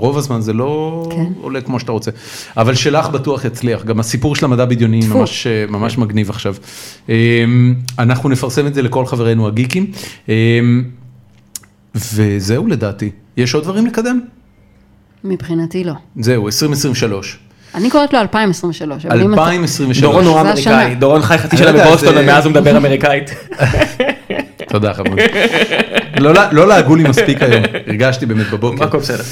[0.00, 1.24] רוב הזמן זה לא כן.
[1.40, 2.10] עולה כמו שאתה רוצה.
[2.56, 5.18] אבל שלך בטוח יצליח, גם הסיפור של המדע בדיוני טפו.
[5.18, 6.54] ממש, ממש מגניב עכשיו.
[7.08, 7.14] אמ,
[7.98, 9.90] אנחנו נפרסם את זה לכל חברינו הגיקים.
[10.28, 10.34] אמ,
[12.14, 13.10] וזהו לדעתי.
[13.36, 14.20] יש עוד דברים לקדם?
[15.24, 15.92] מבחינתי לא.
[16.20, 17.38] זהו, 2023.
[17.74, 19.42] אני קוראת לו 2023, אבל אם אתה...
[19.42, 20.00] 2023.
[20.00, 20.94] דורון נורא זה אמריקאי.
[20.94, 23.30] דורון חי חצי שנה לא בבוסטון ומאז הוא מדבר אמריקאית.
[24.68, 25.18] תודה חמוד.
[26.20, 28.84] לא לא לעגו לי מספיק היום, הרגשתי באמת בבוקר.
[28.84, 29.22] הכל בסדר.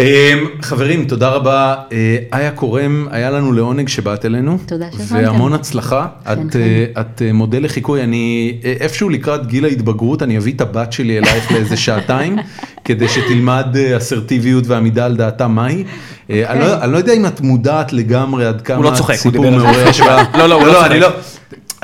[0.00, 0.32] אה,
[0.62, 1.74] חברים, תודה רבה.
[1.92, 4.58] אה, איה קורם, היה לנו לעונג שבאת אלינו.
[4.66, 5.24] תודה שהזמנתם.
[5.26, 6.06] והמון הצלחה.
[6.24, 6.58] כן, את, כן.
[6.60, 11.18] אה, את אה, מודל לחיקוי, אני איפשהו לקראת גיל ההתבגרות, אני אביא את הבת שלי
[11.18, 12.36] אלייך לאיזה שעתיים,
[12.84, 13.66] כדי שתלמד
[13.96, 15.84] אסרטיביות ועמידה על דעתה מהי.
[16.30, 19.44] אני לא- אני לא יודע אם את מודעת לגמרי עד כמה לא צוחק, הוא סיפור
[19.44, 19.92] דיבר על זה מעורר.
[19.92, 20.22] שבוע.
[20.38, 20.90] לא, לא, לא צוחק.
[20.90, 21.08] אני לא.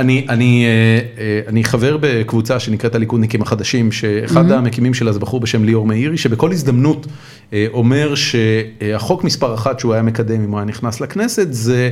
[0.02, 5.40] אני, אני, אה, אה, אני חבר בקבוצה שנקראת הליכודניקים החדשים, שאחד המקימים שלה זה בחור
[5.40, 7.06] בשם ליאור מאירי, שבכל הזדמנות
[7.52, 11.90] אה, אומר שהחוק מספר אחת שהוא היה מקדם אם הוא היה נכנס לכנסת, זה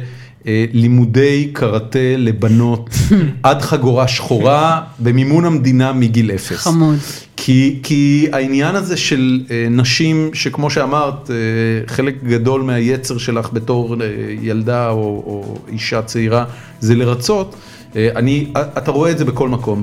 [0.73, 2.91] לימודי קראטה לבנות
[3.43, 6.57] עד חגורה שחורה במימון המדינה מגיל אפס.
[6.57, 6.99] חמוד.
[7.37, 11.31] כי, כי העניין הזה של נשים שכמו שאמרת,
[11.87, 13.97] חלק גדול מהיצר שלך בתור
[14.43, 16.45] ילדה או, או אישה צעירה
[16.81, 17.57] זה לרצות,
[17.97, 19.83] אני, אתה רואה את זה בכל מקום,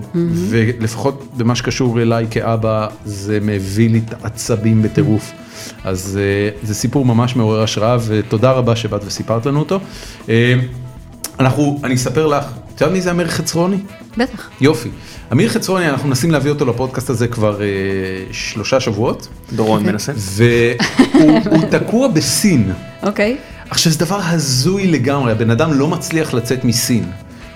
[0.49, 5.31] ולפחות במה שקשור אליי כאבא, זה מביא לי את העצבים בטירוף.
[5.83, 9.79] אז אה, זה סיפור ממש מעורר השראה, ותודה רבה שבאת וסיפרת לנו אותו.
[10.29, 10.53] אה,
[11.39, 13.77] אנחנו, אני אספר לך, את יודעת מי זה אמיר חצרוני?
[14.17, 14.49] בטח.
[14.61, 14.89] יופי.
[15.31, 17.67] אמיר חצרוני, אנחנו מנסים להביא אותו לפודקאסט הזה כבר אה,
[18.31, 20.11] שלושה שבועות, דורון מנסה.
[20.15, 22.71] והוא הוא תקוע בסין.
[23.03, 23.37] אוקיי.
[23.69, 27.03] עכשיו זה דבר הזוי לגמרי, הבן אדם לא מצליח לצאת מסין.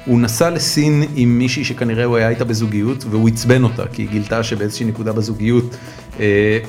[0.05, 4.09] הוא נסע לסין עם מישהי שכנראה הוא היה איתה בזוגיות, והוא עצבן אותה, כי היא
[4.09, 5.75] גילתה שבאיזושהי נקודה בזוגיות,
[6.19, 6.59] אה,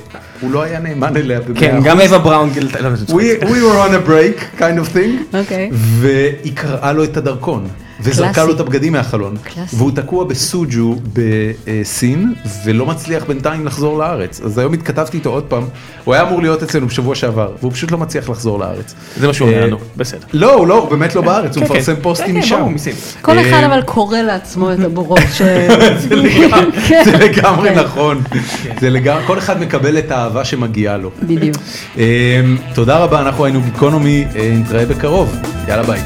[0.41, 1.79] הוא לא היה נאמן אליה כן.
[1.83, 2.89] גם אווה בראון גילתה, לא.
[3.07, 5.69] We, we were on a break kind of thing, אוקיי.
[5.73, 7.67] והיא קראה לו את הדרכון,
[7.99, 8.43] וזרקה.
[8.43, 9.75] לו את הבגדים מהחלון, קלאסי.
[9.75, 12.33] והוא תקוע בסוג'ו בסין,
[12.65, 15.63] ולא מצליח בינתיים לחזור לארץ, אז היום התכתבתי איתו עוד פעם,
[16.03, 18.93] הוא היה אמור להיות אצלנו בשבוע שעבר, והוא פשוט לא מצליח לחזור לארץ.
[19.17, 20.27] זה מה שהוא אומר אה, לנו, בסדר.
[20.33, 22.01] לא, הוא לא, הוא באמת לא בארץ, הוא כן, מפרסם כן.
[22.01, 22.75] פוסטים כן, משם.
[23.21, 25.41] כל אה, אחד אבל קורא לעצמו את הבורות ש...
[27.05, 27.71] זה לגמרי-.
[27.85, 28.21] נכון,
[29.27, 31.11] כל אחד מקבל את האהבה שמגיעה לו.
[31.23, 31.57] בדיוק.
[31.97, 32.41] אה,
[32.73, 35.35] תודה רבה, אנחנו היינו גיקונומי, אה, נתראה בקרוב,
[35.67, 36.01] יאללה ביי.